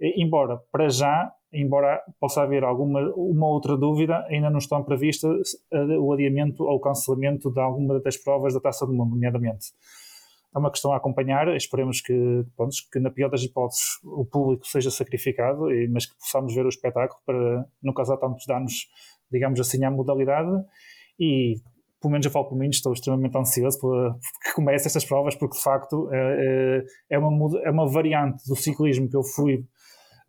embora 0.00 0.58
para 0.72 0.88
já, 0.88 1.30
embora 1.52 2.00
possa 2.20 2.42
haver 2.42 2.64
alguma 2.64 3.00
uma 3.16 3.48
outra 3.48 3.76
dúvida, 3.76 4.24
ainda 4.28 4.50
não 4.50 4.58
estão 4.58 4.82
previstas 4.84 5.56
o 6.00 6.12
adiamento 6.12 6.64
ou 6.64 6.76
o 6.76 6.80
cancelamento 6.80 7.50
de 7.50 7.60
alguma 7.60 8.00
das 8.00 8.16
provas 8.16 8.54
da 8.54 8.60
Taça 8.60 8.86
do 8.86 8.92
Mundo, 8.92 9.10
nomeadamente. 9.10 9.66
é 10.54 10.58
uma 10.58 10.70
questão 10.70 10.92
a 10.92 10.96
acompanhar. 10.96 11.48
Esperemos 11.56 12.00
que, 12.00 12.44
pronto, 12.56 12.74
que 12.92 12.98
na 13.00 13.10
pior 13.10 13.28
das 13.30 13.42
hipóteses, 13.42 13.98
o 14.04 14.24
público 14.24 14.66
seja 14.66 14.90
sacrificado, 14.90 15.66
mas 15.90 16.06
que 16.06 16.16
possamos 16.18 16.54
ver 16.54 16.66
o 16.66 16.68
espetáculo 16.68 17.20
para 17.24 17.66
não 17.82 17.92
causar 17.92 18.16
tantos 18.16 18.46
danos, 18.46 18.88
digamos 19.30 19.60
assim, 19.60 19.84
à 19.84 19.90
modalidade. 19.90 20.50
E, 21.18 21.56
pelo 22.00 22.12
menos 22.12 22.24
eu 22.26 22.32
falo 22.32 22.46
por 22.48 22.56
mim, 22.56 22.68
estou 22.68 22.92
extremamente 22.92 23.36
ansioso 23.36 23.78
para 23.80 24.14
que 24.44 24.54
comece 24.54 24.86
estas 24.86 25.04
provas, 25.04 25.34
porque 25.34 25.56
de 25.56 25.62
facto 25.62 26.08
é, 26.12 26.84
é, 27.10 27.18
uma, 27.18 27.60
é 27.60 27.70
uma 27.70 27.86
variante 27.86 28.42
do 28.48 28.56
ciclismo 28.56 29.08
que 29.08 29.16
eu 29.16 29.22
fui 29.22 29.64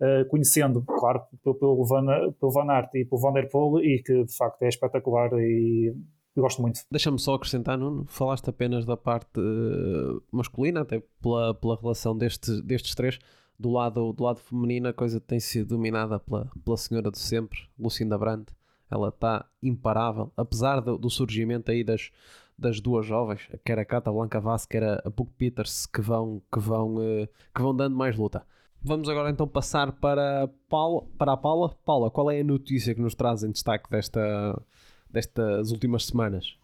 Uh, 0.01 0.27
conhecendo, 0.29 0.81
claro, 0.81 1.21
pelo, 1.43 1.85
Van, 1.85 2.05
pelo 2.39 2.51
Van 2.51 2.71
Aert 2.71 2.89
e 2.95 3.05
pelo 3.05 3.21
Van 3.21 3.33
der 3.33 3.47
Poel 3.47 3.83
e 3.83 4.01
que 4.01 4.23
de 4.23 4.35
facto 4.35 4.63
é 4.63 4.67
espetacular 4.67 5.31
e 5.33 5.93
gosto 6.35 6.61
muito. 6.61 6.81
Deixa-me 6.89 7.19
só 7.19 7.35
acrescentar, 7.35 7.77
Nuno, 7.77 8.05
falaste 8.07 8.49
apenas 8.49 8.85
da 8.85 8.95
parte 8.95 9.39
uh, 9.39 10.21
masculina, 10.31 10.81
até 10.81 11.03
pela, 11.21 11.53
pela 11.53 11.79
relação 11.79 12.17
deste, 12.17 12.61
destes 12.61 12.95
três. 12.95 13.19
Do 13.59 13.69
lado, 13.69 14.11
do 14.13 14.23
lado 14.23 14.39
feminino, 14.39 14.87
a 14.87 14.93
coisa 14.93 15.19
tem 15.19 15.39
sido 15.39 15.75
dominada 15.75 16.19
pela, 16.19 16.49
pela 16.63 16.77
senhora 16.77 17.11
de 17.11 17.19
sempre, 17.19 17.59
Lucinda 17.77 18.17
Brandt. 18.17 18.51
Ela 18.89 19.09
está 19.09 19.45
imparável, 19.61 20.31
apesar 20.35 20.79
do, 20.79 20.97
do, 20.97 21.09
surgimento 21.09 21.69
aí 21.69 21.83
das, 21.83 22.11
das 22.57 22.81
duas 22.81 23.05
jovens, 23.05 23.47
quer 23.63 23.77
a 23.77 23.85
Cata 23.85 24.11
Blanca 24.11 24.39
Vaz, 24.39 24.65
quer 24.65 24.83
a, 24.83 25.11
Puck 25.11 25.31
Peters, 25.37 25.85
que 25.85 26.01
vão, 26.01 26.41
que, 26.51 26.59
vão, 26.59 26.95
uh, 26.95 27.27
que 27.53 27.61
vão 27.61 27.75
dando 27.75 27.95
mais 27.95 28.17
luta. 28.17 28.43
Vamos 28.84 29.07
agora 29.09 29.29
então 29.29 29.47
passar 29.47 29.91
para, 29.91 30.49
Paula, 30.67 31.05
para 31.17 31.34
a 31.34 31.38
Paula. 31.38 31.69
Paula, 31.86 32.09
qual 32.09 32.32
é 32.32 32.39
a 32.39 32.43
notícia 32.43 32.95
que 32.95 33.01
nos 33.01 33.13
traz 33.13 33.43
em 33.43 33.51
destaque 33.51 33.88
desta, 33.91 34.59
destas 35.07 35.71
últimas 35.71 36.07
semanas? 36.07 36.57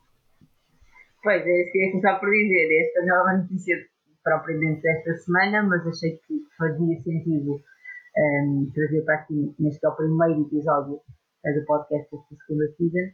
Pois 1.22 1.45
é, 1.45 1.61
isso 1.61 1.72
que 1.72 1.78
ia 1.78 1.91
começar 1.91 2.20
por 2.20 2.30
dizer. 2.32 2.86
Esta 2.86 3.05
não 3.05 3.15
é 3.15 3.22
uma 3.22 3.38
notícia 3.38 3.76
propriamente 4.24 4.82
desta 4.82 5.13
semana, 5.13 5.61
mas 5.63 5.86
achei 5.86 6.18
que 6.28 6.41
fazia 6.57 6.99
sentido 7.01 7.51
um, 7.53 8.63
ehm, 8.65 8.72
trazer 8.74 9.01
para 9.03 9.15
aqui, 9.15 9.55
neste 9.59 9.86
é 9.86 9.89
o 9.89 9.95
primeiro 9.95 10.41
episódio 10.41 10.95
uh, 10.95 11.59
do 11.59 11.65
podcast 11.65 12.09
desta 12.11 12.36
segunda 12.45 12.68
season, 12.78 13.11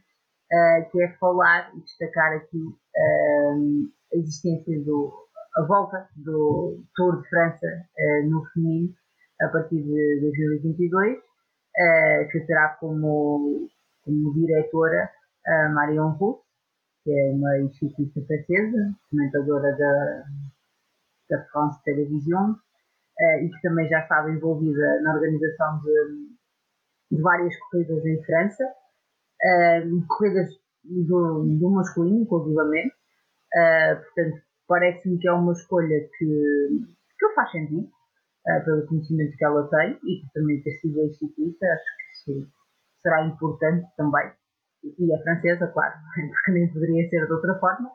uh, 0.50 0.90
que 0.90 1.02
é 1.02 1.12
falar 1.18 1.70
e 1.76 1.80
destacar 1.82 2.32
aqui 2.32 2.58
uh, 2.58 3.92
a 4.14 4.16
existência 4.16 4.82
do 4.82 5.23
a 5.56 5.62
volta 5.62 6.08
do 6.16 6.82
Tour 6.94 7.22
de 7.22 7.28
França 7.28 7.66
uh, 7.66 8.28
no 8.28 8.44
feminino 8.46 8.94
a 9.40 9.48
partir 9.48 9.82
de 9.82 10.20
2022, 10.20 11.18
que 12.30 12.40
terá 12.46 12.76
como, 12.78 13.68
como 14.04 14.32
diretora 14.34 15.10
a 15.44 15.68
Marion 15.70 16.10
Roux, 16.10 16.40
que 17.02 17.10
é 17.10 17.32
uma 17.32 17.58
instituição 17.58 18.24
francesa, 18.24 18.94
comentadora 19.10 19.76
da, 19.76 20.24
da 21.30 21.44
France 21.46 21.82
Television, 21.84 22.52
uh, 22.52 23.44
e 23.44 23.50
que 23.50 23.60
também 23.62 23.88
já 23.88 24.00
estava 24.00 24.30
envolvida 24.30 25.00
na 25.02 25.14
organização 25.14 25.80
de, 25.80 27.16
de 27.16 27.22
várias 27.22 27.56
corridas 27.70 28.04
em 28.06 28.22
França, 28.24 28.64
corridas 30.08 30.48
do, 30.84 31.44
do 31.44 31.70
masculino, 31.70 32.22
inclusivamente. 32.22 32.94
Portanto, 33.52 34.42
parece-me 34.66 35.18
que 35.18 35.28
é 35.28 35.32
uma 35.32 35.52
escolha 35.52 36.08
que, 36.18 36.68
que 37.18 37.34
faz 37.34 37.50
sentido, 37.50 37.88
pelo 38.64 38.86
conhecimento 38.86 39.36
que 39.36 39.44
ela 39.44 39.68
tem 39.68 39.98
e 40.04 40.20
que 40.20 40.32
também 40.34 40.62
ter 40.62 40.78
sido 40.78 41.00
a 41.00 41.04
instituição, 41.04 41.68
acho 41.72 41.84
que 41.96 42.32
isso 42.32 42.52
será 43.00 43.26
importante 43.26 43.86
também 43.96 44.30
e 44.98 45.12
é 45.12 45.22
francesa, 45.22 45.66
claro, 45.68 45.94
porque 46.30 46.52
nem 46.52 46.72
poderia 46.72 47.08
ser 47.08 47.26
de 47.26 47.32
outra 47.32 47.58
forma. 47.58 47.90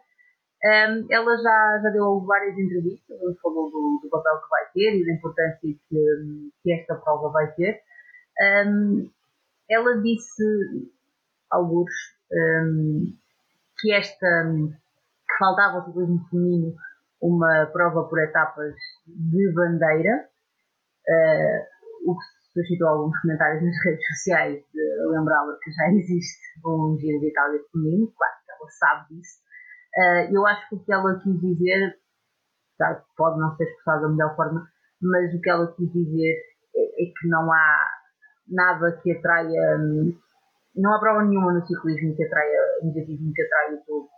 Um, 0.62 1.08
ela 1.10 1.38
já, 1.38 1.80
já 1.84 1.90
deu 1.92 2.20
várias 2.26 2.58
entrevistas, 2.58 3.18
falou 3.42 3.72
do, 3.72 4.00
do, 4.04 4.10
papel 4.10 4.42
que 4.42 4.50
vai 4.50 4.66
ter 4.74 4.96
e 4.98 5.06
da 5.06 5.14
importância 5.14 5.60
que, 5.62 6.52
que 6.62 6.72
esta 6.74 6.96
prova 6.96 7.30
vai 7.30 7.50
ter. 7.54 7.82
Um, 8.68 9.10
ela 9.70 10.02
disse, 10.02 10.44
alguns, 11.50 11.92
um, 12.32 13.16
que 13.80 13.94
esta 13.94 14.46
que 15.30 15.38
faltava 15.38 15.78
ao 15.78 15.86
ciclismo 15.86 16.28
feminino 16.30 16.76
uma 17.22 17.68
prova 17.72 18.08
por 18.08 18.20
etapas 18.20 18.74
de 19.06 19.54
bandeira, 19.54 20.26
uh, 21.08 22.12
o 22.12 22.16
que 22.18 22.26
suscitou 22.54 22.88
alguns 22.88 23.20
comentários 23.22 23.64
nas 23.64 23.76
redes 23.86 24.08
sociais 24.08 24.64
de 24.74 25.08
lembrá-la 25.12 25.58
que 25.62 25.72
já 25.72 25.90
existe 25.92 26.40
um 26.66 26.98
Giro 26.98 27.20
de 27.20 27.30
Itália 27.30 27.60
feminino, 27.72 28.12
claro 28.18 28.34
que 28.46 28.52
ela 28.52 28.70
sabe 28.80 29.16
disso. 29.16 29.40
Uh, 29.98 30.36
eu 30.36 30.48
acho 30.48 30.70
que 30.70 30.76
o 30.76 30.84
que 30.84 30.94
ela 30.94 31.20
quis 31.20 31.40
dizer, 31.42 32.00
tá, 32.78 33.04
pode 33.18 33.40
não 33.40 33.56
ser 33.56 33.66
expressado 33.66 34.04
da 34.04 34.10
melhor 34.10 34.36
forma, 34.36 34.68
mas 35.02 35.34
o 35.34 35.42
que 35.42 35.50
ela 35.50 35.74
quis 35.76 35.92
dizer 35.92 36.36
é, 36.76 37.04
é 37.04 37.06
que 37.06 37.28
não 37.28 37.52
há 37.52 37.90
nada 38.48 39.00
que 39.04 39.12
atraia, 39.12 39.78
não 40.76 40.94
há 40.94 41.00
prova 41.00 41.24
nenhuma 41.24 41.54
no 41.54 41.66
ciclismo 41.66 42.16
que 42.16 42.24
atraia, 42.24 42.60
negativismo 42.84 43.34
que 43.34 43.42
atraia 43.42 43.76
o 43.76 43.86
povo 43.86 44.10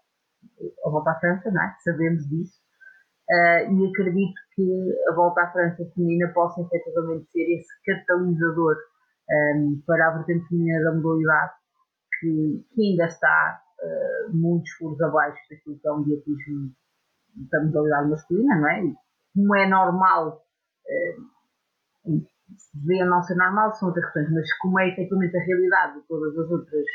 a 0.85 0.89
volta 0.89 1.11
à 1.11 1.19
França, 1.19 1.51
não 1.51 1.61
é? 1.61 1.75
sabemos 1.79 2.27
disso. 2.29 2.59
Uh, 3.29 3.73
e 3.73 3.87
acredito 3.89 4.41
que 4.55 4.95
a 5.09 5.13
volta 5.13 5.41
à 5.41 5.51
França 5.51 5.85
feminina 5.95 6.27
possa 6.33 6.61
efetivamente 6.61 7.31
ser 7.31 7.43
esse 7.55 7.69
catalisador 7.85 8.75
um, 9.29 9.79
ah, 9.79 9.83
para 9.87 10.07
a 10.07 10.17
vertente 10.17 10.47
feminina 10.49 10.83
da 10.83 10.95
modalidade 10.95 11.53
que, 12.19 12.65
que 12.73 12.81
ainda 12.81 13.05
está 13.05 13.61
uh, 13.81 14.35
muitos 14.35 14.69
furos 14.71 14.99
abaixo 15.01 15.39
daquilo 15.49 15.79
que 15.79 15.87
é 15.87 15.91
um 15.91 16.03
dietismo 16.03 16.71
da 17.51 17.63
modalidade 17.63 18.09
masculina, 18.09 18.59
não 18.59 18.69
é? 18.69 18.93
como 19.33 19.55
é 19.55 19.67
normal, 19.67 20.43
uh, 22.05 22.21
devia 22.73 23.05
não 23.05 23.23
ser 23.23 23.35
normal, 23.35 23.73
são 23.75 23.87
outras 23.87 24.05
questões, 24.05 24.31
mas 24.33 24.53
como 24.57 24.79
é 24.79 24.89
efetivamente 24.89 25.37
a 25.37 25.43
realidade 25.43 26.01
de 26.01 26.07
todas 26.07 26.37
as 26.37 26.51
outras, 26.51 26.85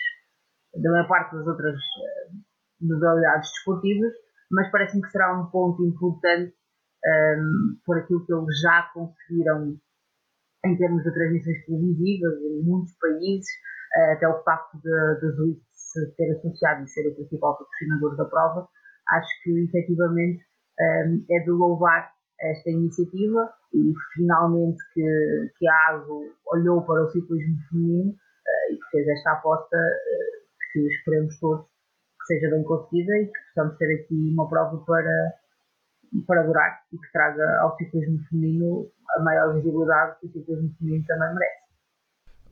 da 0.74 0.90
maior 0.90 1.08
parte 1.08 1.34
das 1.34 1.46
outras 1.46 1.74
uh, 1.74 2.45
modalidades 2.80 3.50
desportivas, 3.50 4.12
mas 4.50 4.70
parece-me 4.70 5.02
que 5.02 5.10
será 5.10 5.38
um 5.38 5.46
ponto 5.46 5.84
importante 5.84 6.54
um, 7.04 7.76
por 7.84 7.98
aquilo 7.98 8.24
que 8.24 8.32
eles 8.32 8.60
já 8.60 8.90
conseguiram 8.94 9.76
em 10.64 10.76
termos 10.76 11.02
de 11.04 11.12
transmissões 11.12 11.64
televisivas 11.66 12.34
em 12.42 12.62
muitos 12.64 12.92
países, 12.98 13.46
uh, 13.96 14.12
até 14.12 14.28
o 14.28 14.42
facto 14.42 14.78
de 14.78 15.30
Zwift 15.32 15.62
se 15.72 16.14
ter 16.16 16.32
associado 16.36 16.84
e 16.84 16.88
ser 16.88 17.08
o 17.08 17.14
principal 17.14 17.56
patrocinador 17.56 18.16
da 18.16 18.24
prova, 18.24 18.68
acho 19.10 19.42
que 19.42 19.64
efetivamente 19.64 20.44
é 20.78 21.40
de 21.40 21.50
louvar 21.50 22.12
esta 22.40 22.70
iniciativa 22.70 23.50
e 23.72 23.92
finalmente 24.14 24.76
que, 24.92 25.50
que 25.58 25.68
a 25.68 25.94
ASO 25.94 26.20
olhou 26.52 26.84
para 26.84 27.04
o 27.04 27.10
ciclismo 27.10 27.56
feminino 27.70 28.10
uh, 28.10 28.74
e 28.74 28.78
fez 28.90 29.08
esta 29.08 29.32
aposta 29.32 29.76
uh, 29.76 30.72
que 30.72 30.80
esperemos 30.80 31.38
todos 31.40 31.75
seja 32.26 32.50
bem 32.50 32.62
conseguida 32.64 33.16
e 33.18 33.26
que 33.26 33.38
possamos 33.54 33.78
ter 33.78 33.94
aqui 33.94 34.30
uma 34.32 34.48
prova 34.48 34.76
para, 34.84 35.34
para 36.26 36.42
durar 36.42 36.82
e 36.92 36.98
que 36.98 37.12
traga 37.12 37.60
ao 37.60 37.76
ciclismo 37.76 38.18
feminino 38.28 38.90
a 39.16 39.22
maior 39.22 39.54
visibilidade 39.54 40.18
que 40.20 40.26
o 40.26 40.32
ciclismo 40.32 40.74
feminino 40.78 41.04
também 41.06 41.34
merece. 41.34 41.66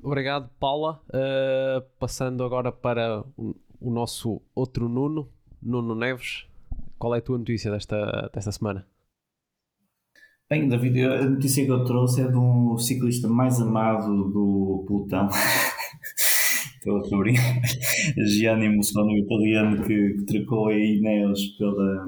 Obrigado, 0.03 0.51
Paula. 0.61 1.01
Uh, 1.09 1.81
passando 1.99 2.45
agora 2.45 2.71
para 2.71 3.25
o, 3.37 3.57
o, 3.81 3.91
nosso 3.91 4.43
outro 4.55 4.89
Nuno, 4.89 5.31
Nuno 5.63 5.95
Neves. 5.95 6.47
Qual 6.99 7.15
é 7.15 7.19
a 7.19 7.23
tua 7.23 7.39
notícia 7.39 7.71
desta, 7.71 8.31
desta 8.33 8.53
semana? 8.53 8.87
Bem, 10.49 10.69
David, 10.69 11.07
a 11.07 11.25
notícia 11.25 11.65
que 11.65 11.71
eu 11.71 11.85
trouxe 11.85 12.21
é 12.21 12.29
de 12.29 12.37
um 12.37 12.77
ciclista 12.77 13.27
mais 13.29 13.59
amado 13.61 14.31
do 14.31 14.85
pelotão. 14.87 15.29
Estou 16.87 16.99
a 16.99 17.19
brincar. 17.19 17.63
Gianni 18.29 18.69
Musconi, 18.69 19.23
italiano, 19.23 19.83
que, 19.87 20.17
que 20.19 20.25
trocou 20.27 20.69
a 20.69 20.75
Ineos 20.75 21.47
pela, 21.57 22.07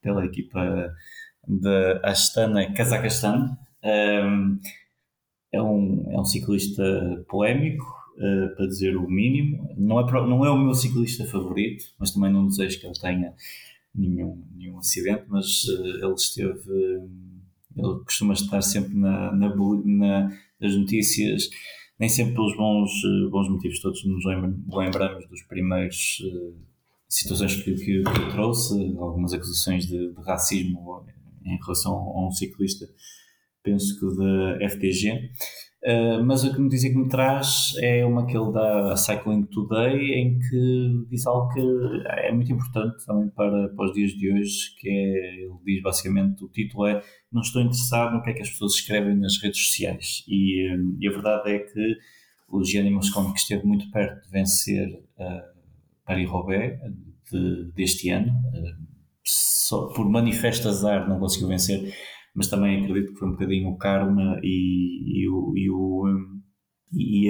pela 0.00 0.24
equipa 0.24 0.94
da 1.48 2.00
Astana 2.04 2.72
Kazakhstan. 2.72 3.58
Um, 3.82 4.60
é, 5.52 5.60
um, 5.60 6.06
é 6.12 6.20
um 6.20 6.24
ciclista 6.24 7.24
polémico, 7.28 7.84
uh, 8.18 8.54
para 8.54 8.66
dizer 8.68 8.96
o 8.96 9.10
mínimo. 9.10 9.74
Não 9.76 9.98
é, 9.98 10.12
não 10.12 10.46
é 10.46 10.50
o 10.50 10.58
meu 10.58 10.74
ciclista 10.74 11.26
favorito, 11.26 11.84
mas 11.98 12.12
também 12.12 12.32
não 12.32 12.46
desejo 12.46 12.78
que 12.78 12.86
ele 12.86 13.00
tenha 13.00 13.34
nenhum, 13.92 14.44
nenhum 14.54 14.78
acidente, 14.78 15.24
mas 15.26 15.64
uh, 15.64 16.04
ele 16.04 16.14
esteve. 16.14 16.70
Uh, 16.70 17.10
ele 17.74 18.04
costuma 18.04 18.34
estar 18.34 18.62
sempre 18.62 18.94
na, 18.94 19.32
na, 19.32 19.56
na, 19.56 20.38
nas 20.60 20.76
notícias 20.76 21.48
nem 22.02 22.08
sempre 22.08 22.34
pelos 22.34 22.56
bons, 22.56 22.90
eh, 23.04 23.30
bons 23.30 23.48
motivos, 23.48 23.78
todos 23.78 24.04
nos 24.04 24.24
lembramos 24.74 25.28
dos 25.28 25.40
primeiros 25.42 26.18
uh, 26.18 26.52
situações 27.08 27.54
que, 27.62 27.76
que, 27.76 28.02
que 28.02 28.30
trouxe, 28.32 28.74
algumas 28.98 29.32
acusações 29.32 29.86
de, 29.86 30.12
de, 30.12 30.20
racismo 30.22 31.06
em 31.44 31.56
relação 31.58 31.94
a 31.94 32.26
um 32.26 32.32
ciclista 32.32 32.88
penso 33.62 33.98
que 33.98 34.16
da 34.16 34.64
FDG. 34.66 35.30
Uh, 35.84 36.24
mas 36.24 36.44
o 36.44 36.54
que 36.54 36.60
me 36.60 36.68
dizia 36.68 36.92
que 36.92 36.96
me 36.96 37.08
traz 37.08 37.74
é 37.80 38.06
uma 38.06 38.24
que 38.24 38.36
ele 38.36 38.52
dá 38.52 38.92
a 38.92 38.96
Cycling 38.96 39.42
Today, 39.46 40.14
em 40.14 40.38
que 40.38 41.06
diz 41.10 41.26
algo 41.26 41.52
que 41.52 41.60
é 42.06 42.30
muito 42.30 42.52
importante 42.52 43.04
também 43.04 43.28
para, 43.30 43.68
para 43.70 43.86
os 43.86 43.92
dias 43.92 44.12
de 44.12 44.32
hoje, 44.32 44.76
que 44.78 44.88
é, 44.88 45.42
ele 45.42 45.58
diz 45.64 45.82
basicamente, 45.82 46.44
o 46.44 46.48
título 46.48 46.86
é 46.86 47.02
Não 47.32 47.42
estou 47.42 47.60
interessado 47.60 48.14
no 48.14 48.22
que 48.22 48.30
é 48.30 48.32
que 48.32 48.42
as 48.42 48.50
pessoas 48.50 48.74
escrevem 48.74 49.16
nas 49.16 49.42
redes 49.42 49.60
sociais. 49.66 50.24
E, 50.28 50.68
e 51.00 51.08
a 51.08 51.10
verdade 51.10 51.50
é 51.50 51.58
que 51.58 51.96
o 52.48 52.62
Gianni 52.62 52.90
Mosconi, 52.90 53.32
que 53.32 53.40
esteve 53.40 53.66
muito 53.66 53.90
perto 53.90 54.22
de 54.22 54.30
vencer 54.30 54.88
uh, 54.88 55.42
Paris-Roubaix 56.06 56.78
de, 57.32 57.72
deste 57.74 58.08
ano, 58.10 58.30
uh, 58.30 58.86
só 59.24 59.86
por 59.88 60.08
manifesto 60.08 60.68
azar 60.68 61.08
não 61.08 61.18
conseguiu 61.18 61.48
vencer, 61.48 61.92
mas 62.34 62.48
também 62.48 62.82
acredito 62.82 63.12
que 63.12 63.18
foi 63.18 63.28
um 63.28 63.32
bocadinho 63.32 63.68
o 63.68 63.76
karma 63.76 64.38
e, 64.42 65.22
e, 65.22 65.28
o, 65.28 65.52
e, 65.56 65.70
o, 65.70 66.06
hum, 66.06 66.40
e, 66.92 67.28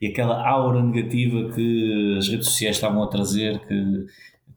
e, 0.00 0.06
aquela 0.06 0.46
aura 0.48 0.82
negativa 0.82 1.50
que 1.52 2.16
as 2.18 2.28
redes 2.28 2.46
sociais 2.46 2.76
estavam 2.76 3.02
a 3.02 3.08
trazer 3.08 3.60
que 3.66 4.06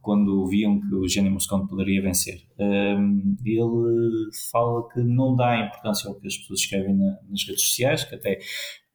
quando 0.08 0.48
viam 0.48 0.80
que 0.80 0.96
o 0.96 1.06
Gênio 1.06 1.34
Moscone 1.34 1.68
poderia 1.68 2.02
vencer. 2.02 2.42
Um, 2.58 3.36
ele 3.44 4.30
fala 4.52 4.88
que 4.88 5.02
não 5.02 5.36
dá 5.36 5.60
importância 5.60 6.08
ao 6.08 6.18
que 6.18 6.28
as 6.28 6.38
pessoas 6.38 6.62
escrevem 6.62 6.96
na, 6.96 7.18
nas 7.30 7.46
redes 7.46 7.64
sociais, 7.64 8.06
que 8.06 8.16
até 8.16 8.40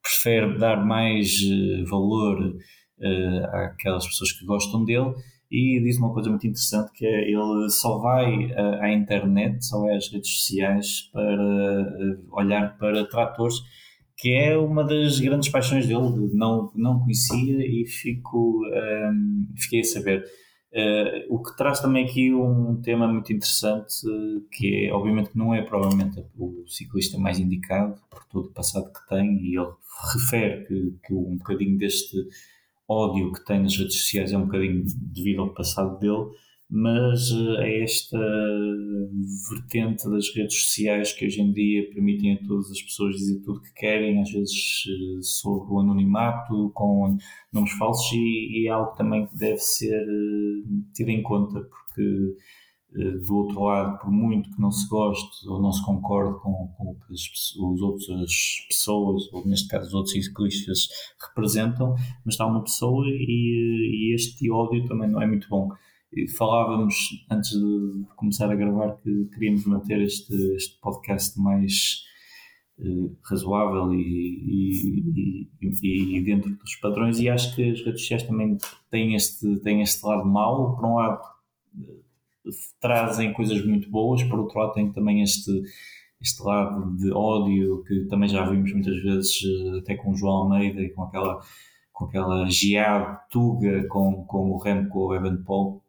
prefere 0.02 0.58
dar 0.58 0.86
mais 0.86 1.38
uh, 1.42 1.84
valor 1.90 2.40
uh, 2.42 3.44
àquelas 3.52 4.06
pessoas 4.06 4.32
que 4.32 4.46
gostam 4.46 4.86
dele 4.86 5.12
e 5.52 5.78
diz 5.82 5.98
uma 5.98 6.10
coisa 6.10 6.30
muito 6.30 6.46
interessante 6.46 6.90
que 6.92 7.04
é 7.04 7.28
ele 7.28 7.68
só 7.68 7.98
vai 7.98 8.46
uh, 8.46 8.80
à 8.80 8.90
internet, 8.90 9.62
só 9.62 9.82
vai 9.82 9.94
às 9.94 10.08
redes 10.08 10.30
sociais 10.30 11.10
para 11.12 11.22
uh, 11.22 12.26
olhar 12.30 12.78
para 12.78 13.06
tratores, 13.06 13.56
que 14.16 14.32
é 14.32 14.56
uma 14.56 14.82
das 14.82 15.20
grandes 15.20 15.50
paixões 15.50 15.86
dele, 15.86 16.30
não, 16.32 16.72
não 16.74 17.00
conhecia 17.00 17.58
e 17.58 17.84
fico, 17.86 18.62
um, 18.64 18.74
ehm, 18.74 19.54
fiquei 19.58 19.80
a 19.80 19.84
saber. 19.84 20.24
Uh, 20.72 21.34
o 21.34 21.42
que 21.42 21.54
traz 21.54 21.80
também 21.80 22.06
aqui 22.06 22.32
um 22.32 22.80
tema 22.80 23.06
muito 23.06 23.30
interessante, 23.30 23.94
que 24.52 24.86
é, 24.86 24.92
obviamente 24.94 25.32
que 25.32 25.36
não 25.36 25.54
é 25.54 25.60
provavelmente 25.60 26.24
o 26.38 26.64
ciclista 26.66 27.18
mais 27.18 27.38
indicado, 27.38 28.00
por 28.10 28.24
todo 28.24 28.46
o 28.46 28.52
passado 28.54 28.90
que 28.90 29.06
tem, 29.06 29.36
e 29.42 29.58
ele 29.58 29.72
refere 30.14 30.64
que, 30.64 30.96
que 31.04 31.12
um 31.12 31.36
bocadinho 31.36 31.76
deste 31.76 32.16
ódio 32.88 33.32
que 33.32 33.44
tem 33.44 33.62
nas 33.62 33.76
redes 33.76 33.96
sociais 33.96 34.32
é 34.32 34.38
um 34.38 34.46
bocadinho 34.46 34.84
devido 34.96 35.42
ao 35.42 35.54
passado 35.54 35.98
dele, 35.98 36.30
mas 36.68 37.30
eh, 37.30 37.68
é 37.68 37.82
esta 37.84 38.18
vertente 39.50 40.08
das 40.08 40.34
redes 40.34 40.62
sociais 40.62 41.12
que 41.12 41.26
hoje 41.26 41.40
em 41.40 41.52
dia 41.52 41.88
permitem 41.90 42.34
a 42.34 42.46
todas 42.46 42.70
as 42.70 42.80
pessoas 42.80 43.16
dizer 43.16 43.40
tudo 43.40 43.60
que 43.60 43.72
querem, 43.74 44.20
às 44.20 44.30
vezes 44.30 44.84
eh, 44.88 45.20
sobre 45.20 45.72
o 45.72 45.80
anonimato, 45.80 46.70
com 46.74 47.16
nomes 47.52 47.72
falsos, 47.72 48.10
e, 48.12 48.62
e 48.62 48.68
é 48.68 48.70
algo 48.70 48.92
também 48.96 49.26
que 49.26 49.36
deve 49.36 49.58
ser 49.58 50.00
eh, 50.02 50.82
tido 50.94 51.10
em 51.10 51.22
conta, 51.22 51.60
porque 51.60 52.36
do 52.94 53.36
outro 53.36 53.62
lado, 53.62 53.98
por 54.00 54.10
muito 54.10 54.50
que 54.50 54.60
não 54.60 54.70
se 54.70 54.86
goste 54.88 55.48
ou 55.48 55.60
não 55.60 55.72
se 55.72 55.84
concorde 55.84 56.38
com, 56.40 56.74
o 56.78 56.94
que 57.06 57.14
as, 57.14 57.20
as 57.20 57.80
outras 57.80 58.32
pessoas, 58.68 59.32
ou 59.32 59.46
neste 59.46 59.68
caso 59.68 59.88
os 59.88 59.94
outros 59.94 60.12
ciclistas, 60.12 60.88
representam, 61.28 61.94
mas 62.24 62.34
está 62.34 62.46
uma 62.46 62.62
pessoa 62.62 63.06
e, 63.08 64.10
e 64.10 64.14
este 64.14 64.50
ódio 64.50 64.86
também 64.86 65.08
não 65.08 65.22
é 65.22 65.26
muito 65.26 65.48
bom. 65.48 65.70
Falávamos 66.36 66.94
antes 67.30 67.52
de 67.52 68.04
começar 68.16 68.50
a 68.50 68.54
gravar 68.54 68.98
que 68.98 69.24
queríamos 69.32 69.64
manter 69.64 70.02
este, 70.02 70.34
este 70.54 70.78
podcast 70.78 71.40
mais 71.40 72.02
uh, 72.78 73.16
razoável 73.24 73.94
e, 73.94 75.48
e, 75.62 76.18
e, 76.18 76.22
dentro 76.22 76.54
dos 76.54 76.76
padrões, 76.76 77.18
e 77.18 77.30
acho 77.30 77.56
que 77.56 77.70
as 77.70 77.80
redes 77.80 78.02
sociais 78.02 78.24
também 78.24 78.58
têm 78.90 79.14
este, 79.14 79.56
têm 79.60 79.80
este 79.80 80.04
lado 80.04 80.28
mau. 80.28 80.76
Por 80.76 80.84
um 80.84 80.96
lado, 80.96 81.22
trazem 82.80 83.32
coisas 83.32 83.64
muito 83.64 83.90
boas, 83.90 84.22
por 84.24 84.40
outro 84.40 84.58
lado 84.58 84.72
tem 84.72 84.90
também 84.92 85.22
este, 85.22 85.50
este 86.20 86.42
lado 86.42 86.96
de 86.96 87.12
ódio 87.12 87.82
que 87.84 88.06
também 88.06 88.28
já 88.28 88.48
vimos 88.48 88.72
muitas 88.72 88.96
vezes 89.02 89.40
eh, 89.44 89.78
até 89.78 89.96
com 89.96 90.10
o 90.10 90.16
João 90.16 90.34
Almeida 90.34 90.80
e 90.80 90.90
com 90.90 91.02
aquela 91.04 91.40
com 91.92 92.06
aquela 92.06 92.48
geada 92.48 93.20
tuga 93.30 93.86
com, 93.88 94.24
com 94.24 94.50
o 94.50 94.58
Remco 94.58 94.98
ou 94.98 95.08
o 95.10 95.14
Evan 95.14 95.42
Paul 95.44 95.82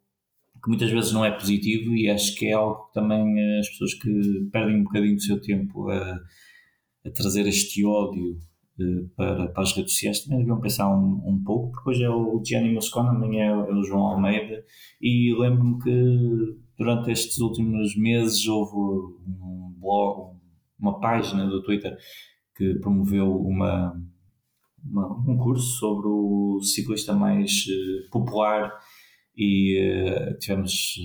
que 0.62 0.70
muitas 0.70 0.92
vezes 0.92 1.12
não 1.12 1.26
é 1.26 1.32
positivo 1.32 1.94
e 1.94 2.10
acho 2.10 2.36
que 2.36 2.48
é 2.48 2.54
algo 2.54 2.88
que 2.88 2.94
também 2.94 3.40
eh, 3.40 3.60
as 3.60 3.70
pessoas 3.70 3.94
que 3.96 4.50
perdem 4.52 4.78
um 4.78 4.84
bocadinho 4.84 5.16
do 5.16 5.22
seu 5.22 5.42
tempo 5.42 5.90
a, 5.90 6.20
a 7.06 7.10
trazer 7.12 7.48
este 7.48 7.86
ódio 7.86 8.40
para, 9.16 9.48
para 9.50 9.64
as 9.64 9.76
redes 9.76 9.94
sociais. 9.94 10.24
Também 10.24 10.40
deviam 10.40 10.60
pensar 10.60 10.90
um, 10.90 11.22
um 11.26 11.44
pouco, 11.44 11.72
porque 11.72 11.90
hoje 11.90 12.04
é 12.04 12.10
o 12.10 12.42
Gianni 12.44 12.74
Moscona, 12.74 13.12
amanhã 13.12 13.66
é 13.68 13.74
o 13.74 13.84
João 13.84 14.08
Almeida, 14.08 14.64
e 15.02 15.34
lembro-me 15.38 15.82
que 15.82 16.58
durante 16.78 17.12
estes 17.12 17.40
últimos 17.40 17.96
meses 17.96 18.48
houve 18.48 18.76
um 18.76 19.76
blog, 19.80 20.38
uma 20.80 21.00
página 21.00 21.46
do 21.48 21.62
Twitter 21.64 21.96
que 22.56 22.76
promoveu 22.76 23.36
uma, 23.36 23.94
uma 24.84 25.08
um 25.28 25.38
curso 25.38 25.78
sobre 25.78 26.08
o 26.08 26.60
ciclista 26.62 27.14
mais 27.14 27.66
uh, 27.68 28.10
popular 28.12 28.72
e 29.36 29.80
uh, 29.80 30.38
tivemos 30.40 30.96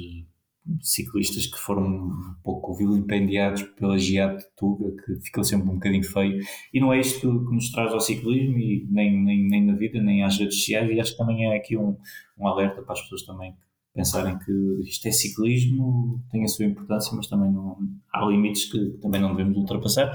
ciclistas 0.80 1.46
que 1.46 1.58
foram 1.58 1.86
um 1.86 2.34
pouco 2.42 2.74
vilipendiados 2.74 3.62
pela 3.62 3.98
geada 3.98 4.36
de 4.36 4.46
Tuga, 4.56 4.90
que 5.02 5.20
ficou 5.20 5.42
sempre 5.42 5.68
um 5.70 5.74
bocadinho 5.74 6.04
feio. 6.04 6.40
E 6.72 6.80
não 6.80 6.92
é 6.92 7.00
isto 7.00 7.20
que, 7.20 7.46
que 7.46 7.54
nos 7.54 7.70
traz 7.70 7.92
ao 7.92 8.00
ciclismo, 8.00 8.58
e 8.58 8.86
nem, 8.90 9.22
nem, 9.22 9.48
nem 9.48 9.64
na 9.64 9.74
vida, 9.74 10.00
nem 10.02 10.24
às 10.24 10.38
redes 10.38 10.56
sociais. 10.56 10.90
E 10.90 11.00
acho 11.00 11.12
que 11.12 11.18
também 11.18 11.46
é 11.46 11.56
aqui 11.56 11.76
um, 11.76 11.96
um 12.38 12.46
alerta 12.46 12.82
para 12.82 12.92
as 12.92 13.00
pessoas 13.02 13.22
também 13.22 13.54
pensarem 13.94 14.38
que 14.38 14.52
isto 14.82 15.08
é 15.08 15.10
ciclismo, 15.10 16.22
tem 16.30 16.44
a 16.44 16.48
sua 16.48 16.66
importância, 16.66 17.16
mas 17.16 17.26
também 17.26 17.50
não, 17.50 17.76
há 18.12 18.24
limites 18.26 18.70
que, 18.70 18.78
que 18.90 18.98
também 18.98 19.20
não 19.20 19.34
devemos 19.34 19.56
ultrapassar. 19.56 20.12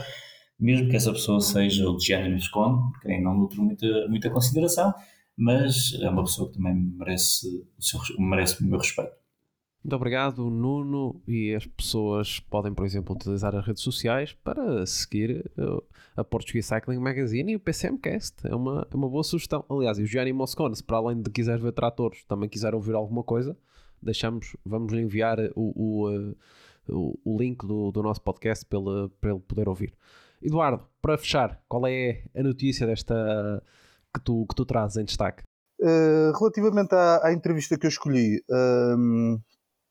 Mesmo 0.60 0.88
que 0.90 0.96
essa 0.96 1.12
pessoa 1.12 1.42
seja 1.42 1.90
o 1.90 2.00
Gianni 2.00 2.32
Moscone, 2.34 2.80
quem 3.02 3.22
não 3.22 3.38
nutro 3.38 3.62
muita, 3.62 4.08
muita 4.08 4.30
consideração, 4.30 4.94
mas 5.36 5.94
é 6.02 6.10
uma 6.10 6.24
pessoa 6.24 6.50
que 6.50 6.58
também 6.58 6.76
merece, 6.76 7.48
o 7.78 7.84
seu, 7.84 8.00
merece 8.20 8.64
o 8.64 8.68
meu 8.68 8.78
respeito. 8.78 9.23
Muito 9.84 9.96
obrigado, 9.98 10.50
Nuno. 10.50 11.22
E 11.28 11.54
as 11.54 11.68
pessoas 11.68 12.40
podem, 12.40 12.74
por 12.74 12.86
exemplo, 12.86 13.14
utilizar 13.14 13.54
as 13.54 13.66
redes 13.66 13.84
sociais 13.84 14.34
para 14.44 14.86
seguir 14.86 15.52
uh, 15.58 15.84
a 16.16 16.24
Portuguese 16.24 16.70
Cycling 16.70 17.00
Magazine 17.00 17.52
e 17.52 17.56
o 17.58 17.60
PCMcast. 17.60 18.48
É 18.48 18.56
uma, 18.56 18.88
é 18.90 18.96
uma 18.96 19.10
boa 19.10 19.24
sugestão. 19.24 19.66
Aliás, 19.70 20.00
e 20.00 20.04
o 20.04 20.06
Gianni 20.06 20.32
Moscone, 20.32 20.76
se 20.76 20.84
para 20.84 20.98
além 20.98 21.22
de 21.22 21.30
quiser 21.30 21.60
ver 21.60 21.74
tratores, 21.74 22.24
também 22.26 22.48
quiser 22.48 22.74
ouvir 22.74 22.96
alguma 22.96 23.24
coisa, 23.24 23.58
deixamos, 24.02 24.56
vamos 24.66 24.94
enviar 24.94 25.38
o, 25.54 25.74
o, 25.76 26.10
uh, 26.10 26.36
o, 26.88 27.20
o 27.26 27.38
link 27.38 27.68
do, 27.68 27.92
do 27.92 28.02
nosso 28.02 28.22
podcast 28.22 28.66
para 28.66 28.80
ele, 28.80 29.10
para 29.20 29.36
poder 29.40 29.68
ouvir. 29.68 29.94
Eduardo, 30.42 30.82
para 31.02 31.18
fechar, 31.18 31.62
qual 31.68 31.86
é 31.88 32.24
a 32.34 32.42
notícia 32.42 32.88
desta 32.88 33.62
que 34.14 34.22
tu, 34.22 34.46
que 34.48 34.56
tu 34.56 34.66
trazes 34.66 34.96
em 34.96 35.04
destaque? 35.04 35.44
Uh, 35.82 36.32
relativamente 36.38 36.94
à, 36.96 37.28
à, 37.28 37.34
entrevista 37.34 37.78
que 37.78 37.86
eu 37.86 37.90
escolhi, 37.90 38.42
ehm, 38.50 39.38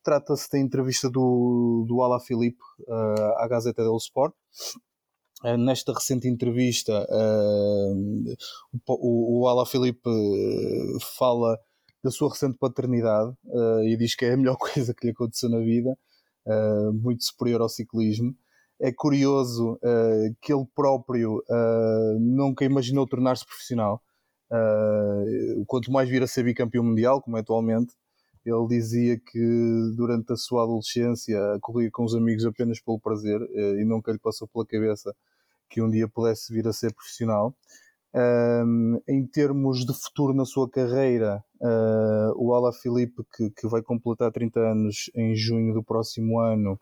Trata-se 0.03 0.51
da 0.51 0.59
entrevista 0.59 1.09
do, 1.09 1.85
do 1.87 2.03
Ala 2.03 2.19
Filipe 2.19 2.59
uh, 2.89 3.39
à 3.39 3.47
Gazeta 3.47 3.83
dello 3.85 3.97
Sport. 3.99 4.35
Uh, 5.45 5.57
nesta 5.57 5.93
recente 5.93 6.27
entrevista, 6.27 7.07
uh, 7.09 8.37
o, 8.89 9.43
o 9.43 9.49
Ala 9.49 9.65
Filipe 9.65 10.11
fala 11.17 11.57
da 12.03 12.11
sua 12.11 12.31
recente 12.31 12.59
paternidade 12.59 13.33
e 13.87 13.97
diz 13.97 14.17
que 14.17 14.25
é 14.25 14.33
a 14.33 14.37
melhor 14.37 14.57
coisa 14.59 14.93
que 14.93 15.07
lhe 15.07 15.13
aconteceu 15.13 15.49
na 15.49 15.61
vida, 15.61 15.97
muito 16.95 17.23
superior 17.23 17.61
ao 17.61 17.69
ciclismo. 17.69 18.35
É 18.81 18.91
curioso 18.93 19.79
que 20.41 20.53
ele 20.53 20.67
próprio 20.75 21.41
nunca 22.19 22.65
imaginou 22.65 23.07
tornar-se 23.07 23.47
profissional. 23.47 24.03
quanto 25.69 25.93
mais 25.93 26.09
vir 26.09 26.25
a 26.25 26.27
ser 26.27 26.43
bicampeão 26.43 26.83
mundial, 26.83 27.23
como 27.23 27.37
é 27.37 27.41
atualmente, 27.41 27.95
ele 28.45 28.67
dizia 28.69 29.19
que 29.19 29.93
durante 29.97 30.33
a 30.33 30.37
sua 30.37 30.65
adolescência 30.65 31.39
corria 31.61 31.91
com 31.91 32.05
os 32.05 32.15
amigos 32.15 32.45
apenas 32.45 32.81
pelo 32.81 33.01
prazer 33.01 33.41
eh, 33.41 33.81
e 33.81 33.85
nunca 33.85 34.13
lhe 34.13 34.19
passou 34.19 34.49
pela 34.49 34.67
cabeça 34.67 35.15
que 35.71 35.81
um 35.81 35.91
dia 35.91 36.09
pudesse 36.09 36.53
vir 36.53 36.67
a 36.69 36.73
ser 36.73 36.93
profissional. 36.95 37.55
Um, 38.15 39.01
em 39.09 39.27
termos 39.27 39.87
de 39.87 39.95
futuro 39.95 40.35
na 40.35 40.45
sua 40.45 40.69
carreira, 40.69 41.43
uh, 41.63 42.33
o 42.37 42.53
Ala 42.53 42.71
Filipe, 42.71 43.23
que, 43.35 43.51
que, 43.51 43.67
vai 43.67 43.81
completar 43.81 44.31
30 44.31 44.61
anos 44.61 45.11
em 45.15 45.35
junho 45.35 45.73
do 45.73 45.83
próximo 45.83 46.39
ano, 46.39 46.79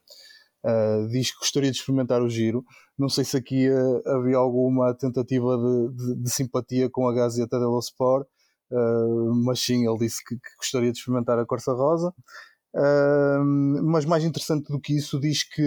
uh, 0.65 1.07
diz 1.09 1.31
que 1.31 1.39
gostaria 1.39 1.71
de 1.71 1.77
experimentar 1.77 2.21
o 2.21 2.29
giro. 2.29 2.65
Não 2.99 3.09
sei 3.09 3.25
se 3.25 3.37
aqui 3.37 3.71
uh, 3.71 4.09
havia 4.09 4.39
alguma 4.39 4.93
tentativa 4.95 5.57
de, 5.57 5.95
de, 5.95 6.23
de, 6.23 6.31
simpatia 6.31 6.91
com 6.91 7.09
a 7.09 7.15
Gazeta 7.15 7.61
dello 7.61 7.79
Sport, 7.79 8.27
Uh, 8.71 9.35
mas 9.45 9.61
sim, 9.61 9.89
ele 9.89 9.99
disse 9.99 10.25
que, 10.25 10.37
que, 10.37 10.57
gostaria 10.57 10.93
de 10.93 10.99
experimentar 10.99 11.39
a 11.39 11.47
Corsa 11.47 11.73
Rosa. 11.73 12.14
Uh, 12.75 13.83
mas 13.83 14.05
mais 14.05 14.25
interessante 14.25 14.68
do 14.71 14.81
que 14.81 14.97
isso, 14.97 15.18
diz 15.18 15.43
que 15.43 15.62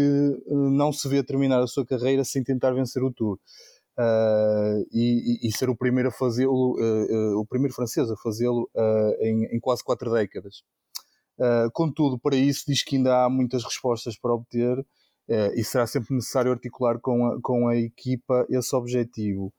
uh, 0.47 0.70
não 0.70 0.93
se 0.93 1.08
vê 1.10 1.22
terminar 1.22 1.62
a 1.62 1.68
sua 1.68 1.86
carreira 1.86 2.24
sem 2.24 2.43
tentar 2.43 2.72
vencer 2.72 3.04
o 3.04 3.12
Tour. 3.12 3.38
Uh, 3.99 4.82
e, 4.91 5.47
e, 5.47 5.51
ser 5.51 5.70
o 5.70 5.76
primeiro 5.76 6.10
a 6.10 6.12
fazê-lo, 6.12 6.76
o 7.38 7.45
primeiro 7.45 7.76
francês 7.76 8.10
a 8.10 8.16
fazê-lo 8.18 8.68
em, 9.20 9.45
em, 9.56 9.60
quase 9.60 9.84
quatro 9.84 10.12
décadas. 10.12 10.64
contudo, 11.74 12.18
para 12.18 12.36
isso, 12.36 12.64
diz 12.68 12.84
que 12.84 12.95
ainda 12.95 13.24
há 13.24 13.30
muitas 13.30 13.64
respostas 13.64 14.18
para 14.18 14.34
obter 14.34 14.84
e 15.56 15.64
será 15.64 15.86
sempre 15.86 16.16
necessário 16.16 16.51
articular 16.51 16.99
com 16.99 17.28
a, 17.28 17.41
com 17.41 17.68
a 17.68 17.76
equipa 17.76 18.47
esse 18.49 18.76
objetivo. 18.76 19.54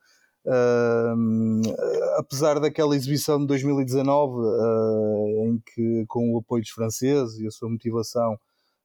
Apesar 2.19 2.61
daquela 2.61 2.95
exibição 2.95 3.39
de 3.41 3.47
2019 3.47 4.35
uh, 4.35 5.47
em 5.47 5.63
que 5.75 6.05
com 6.07 6.35
o 6.35 6.39
apoio 6.39 6.63
dos 6.63 6.71
franceses 6.71 7.39
e 7.39 7.47
a 7.47 7.51
sua 7.51 7.69
motivação 7.71 8.35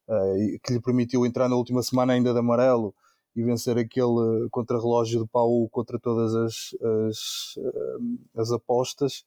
uh, 0.07 0.59
que 0.63 0.73
lhe 0.73 0.81
permitiu 0.81 1.25
entrar 1.25 1.49
na 1.49 1.55
última 1.55 1.83
semana 1.83 2.13
ainda 2.13 2.31
de 2.33 2.39
amarelo 2.39 2.93
e 3.35 3.43
vencer 3.43 3.77
aquele 3.77 4.47
contra-relógio 4.51 5.21
de 5.21 5.29
pau 5.29 5.67
contra 5.69 5.99
todas 5.99 6.33
as, 6.33 6.75
as, 7.07 7.59
as 8.35 8.51
apostas 8.51 9.23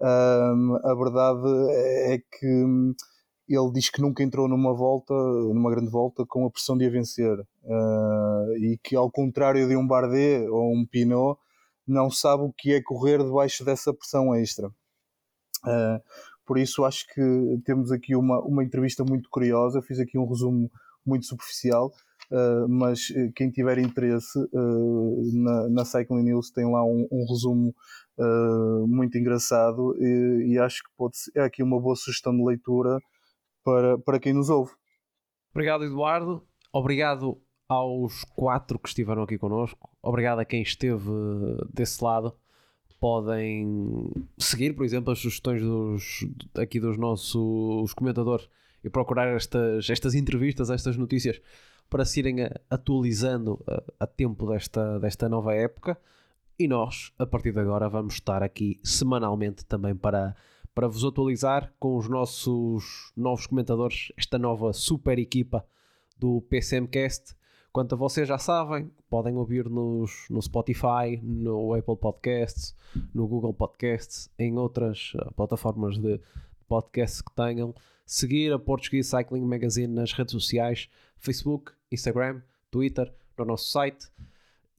a 0.00 0.94
verdade 0.94 1.48
é 2.12 2.18
que 2.18 2.94
ele 3.48 3.72
diz 3.72 3.88
que 3.90 4.00
nunca 4.00 4.22
entrou 4.22 4.48
numa 4.48 4.74
volta, 4.74 5.14
numa 5.14 5.70
grande 5.70 5.90
volta, 5.90 6.24
com 6.26 6.46
a 6.46 6.50
pressão 6.50 6.76
de 6.76 6.86
a 6.86 6.90
vencer. 6.90 7.38
Uh, 7.62 8.56
e 8.58 8.78
que, 8.82 8.96
ao 8.96 9.10
contrário 9.10 9.68
de 9.68 9.76
um 9.76 9.86
Bardet 9.86 10.48
ou 10.48 10.74
um 10.74 10.84
Pinot, 10.84 11.38
não 11.86 12.10
sabe 12.10 12.42
o 12.42 12.52
que 12.52 12.72
é 12.72 12.82
correr 12.82 13.18
debaixo 13.18 13.64
dessa 13.64 13.94
pressão 13.94 14.34
extra. 14.34 14.68
Uh, 15.64 16.00
por 16.44 16.58
isso 16.58 16.84
acho 16.84 17.06
que 17.12 17.22
temos 17.64 17.90
aqui 17.90 18.14
uma, 18.14 18.40
uma 18.40 18.62
entrevista 18.62 19.04
muito 19.04 19.28
curiosa, 19.28 19.82
fiz 19.82 19.98
aqui 19.98 20.18
um 20.18 20.26
resumo 20.26 20.70
muito 21.04 21.26
superficial, 21.26 21.92
uh, 22.30 22.68
mas 22.68 23.10
eh, 23.14 23.30
quem 23.34 23.50
tiver 23.50 23.78
interesse 23.78 24.38
uh, 24.38 25.30
na, 25.34 25.68
na 25.68 25.84
Cycling 25.84 26.22
News 26.22 26.50
tem 26.50 26.64
lá 26.70 26.84
um, 26.84 27.06
um 27.10 27.26
resumo 27.28 27.74
muito 28.88 29.18
engraçado 29.18 29.94
e, 30.00 30.52
e, 30.52 30.58
acho 30.58 30.82
que 30.82 30.90
pode 30.96 31.18
ser, 31.18 31.32
é 31.34 31.42
aqui 31.42 31.62
uma 31.62 31.78
boa 31.78 31.94
sugestão 31.94 32.34
de 32.34 32.42
leitura 32.42 32.98
para, 33.62 33.98
para 33.98 34.18
quem 34.18 34.32
nos 34.32 34.48
ouve. 34.48 34.72
Obrigado 35.50 35.84
Eduardo, 35.84 36.42
obrigado 36.72 37.38
aos 37.68 38.24
quatro 38.24 38.78
que 38.78 38.88
estiveram 38.88 39.22
aqui 39.22 39.36
connosco. 39.36 39.90
Obrigado 40.06 40.38
a 40.38 40.44
quem 40.44 40.62
esteve 40.62 41.10
desse 41.74 42.02
lado. 42.02 42.32
Podem 43.00 44.08
seguir, 44.38 44.72
por 44.72 44.84
exemplo, 44.84 45.12
as 45.12 45.18
sugestões 45.18 45.60
dos, 45.60 46.24
aqui 46.54 46.78
dos 46.78 46.96
nossos 46.96 47.92
comentadores 47.92 48.48
e 48.84 48.88
procurar 48.88 49.34
estas, 49.34 49.90
estas 49.90 50.14
entrevistas, 50.14 50.70
estas 50.70 50.96
notícias 50.96 51.40
para 51.90 52.04
se 52.04 52.20
irem 52.20 52.36
atualizando 52.70 53.60
a, 53.66 54.04
a 54.04 54.06
tempo 54.06 54.46
desta, 54.46 55.00
desta 55.00 55.28
nova 55.28 55.52
época. 55.54 55.98
E 56.56 56.68
nós, 56.68 57.12
a 57.18 57.26
partir 57.26 57.52
de 57.52 57.58
agora, 57.58 57.88
vamos 57.88 58.14
estar 58.14 58.44
aqui 58.44 58.78
semanalmente 58.84 59.64
também 59.64 59.96
para, 59.96 60.36
para 60.72 60.86
vos 60.86 61.04
atualizar 61.04 61.74
com 61.80 61.96
os 61.96 62.08
nossos 62.08 63.12
novos 63.16 63.48
comentadores, 63.48 64.12
esta 64.16 64.38
nova 64.38 64.72
super 64.72 65.18
equipa 65.18 65.66
do 66.16 66.42
PCMcast 66.42 67.34
Quanto 67.76 67.94
a 67.94 67.98
vocês 67.98 68.26
já 68.26 68.38
sabem, 68.38 68.90
podem 69.06 69.36
ouvir-nos 69.36 70.24
no 70.30 70.40
Spotify, 70.40 71.20
no 71.22 71.74
Apple 71.74 71.98
Podcasts, 71.98 72.74
no 73.12 73.28
Google 73.28 73.52
Podcasts, 73.52 74.30
em 74.38 74.56
outras 74.56 75.12
uh, 75.14 75.30
plataformas 75.34 75.98
de 75.98 76.18
podcasts 76.66 77.20
que 77.20 77.30
tenham. 77.34 77.74
Seguir 78.06 78.50
a 78.50 78.58
Portuguese 78.58 79.10
Cycling 79.10 79.44
Magazine 79.44 79.92
nas 79.92 80.10
redes 80.14 80.32
sociais, 80.32 80.88
Facebook, 81.18 81.70
Instagram, 81.92 82.40
Twitter, 82.70 83.12
no 83.36 83.44
nosso 83.44 83.70
site 83.70 84.10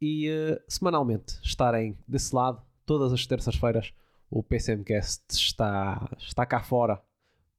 e 0.02 0.28
uh, 0.32 0.60
semanalmente 0.68 1.40
estarem 1.44 1.96
desse 2.08 2.36
lado, 2.36 2.60
todas 2.84 3.14
as 3.14 3.28
terças-feiras. 3.28 3.94
O 4.28 4.42
PCMcast 4.42 5.22
está, 5.30 6.10
está 6.18 6.48
cá 6.48 6.64
fora 6.64 7.00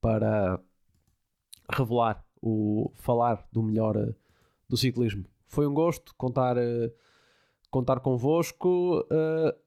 para 0.01 0.59
revelar 1.71 2.25
o 2.41 2.91
falar 2.95 3.47
do 3.53 3.63
melhor 3.63 3.95
uh, 3.95 4.13
do 4.69 4.77
ciclismo. 4.77 5.25
Foi 5.47 5.67
um 5.67 5.73
gosto 5.73 6.13
contar, 6.15 6.57
uh, 6.57 6.91
contar 7.71 7.99
convosco 7.99 8.99
uh, 8.99 9.59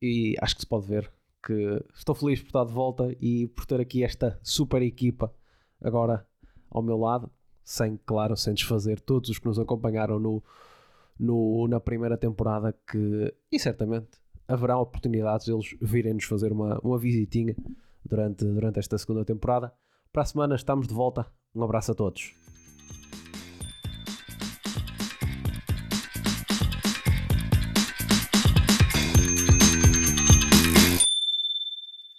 e 0.00 0.34
acho 0.40 0.54
que 0.54 0.62
se 0.62 0.66
pode 0.66 0.86
ver 0.86 1.12
que 1.44 1.84
estou 1.94 2.14
feliz 2.14 2.40
por 2.40 2.48
estar 2.48 2.64
de 2.64 2.72
volta 2.72 3.14
e 3.20 3.46
por 3.48 3.66
ter 3.66 3.80
aqui 3.80 4.02
esta 4.02 4.38
super 4.42 4.82
equipa 4.82 5.32
agora 5.80 6.26
ao 6.68 6.82
meu 6.82 6.96
lado, 6.96 7.30
sem, 7.62 7.96
claro, 8.04 8.36
sem 8.36 8.54
desfazer 8.54 9.00
todos 9.00 9.30
os 9.30 9.38
que 9.38 9.46
nos 9.46 9.58
acompanharam 9.58 10.18
no, 10.18 10.42
no, 11.18 11.68
na 11.68 11.78
primeira 11.78 12.16
temporada 12.16 12.76
que, 12.90 13.32
e 13.52 13.58
certamente 13.58 14.18
haverá 14.48 14.78
oportunidades 14.78 15.48
eles 15.48 15.76
virem 15.80 16.14
nos 16.14 16.24
fazer 16.24 16.52
uma, 16.52 16.78
uma 16.80 16.98
visitinha 16.98 17.54
durante, 18.04 18.44
durante 18.44 18.78
esta 18.78 18.98
segunda 18.98 19.24
temporada. 19.24 19.72
Para 20.12 20.22
a 20.22 20.26
semana 20.26 20.54
estamos 20.54 20.86
de 20.86 20.94
volta. 20.94 21.26
Um 21.54 21.62
abraço 21.62 21.92
a 21.92 21.94
todos. 21.94 22.45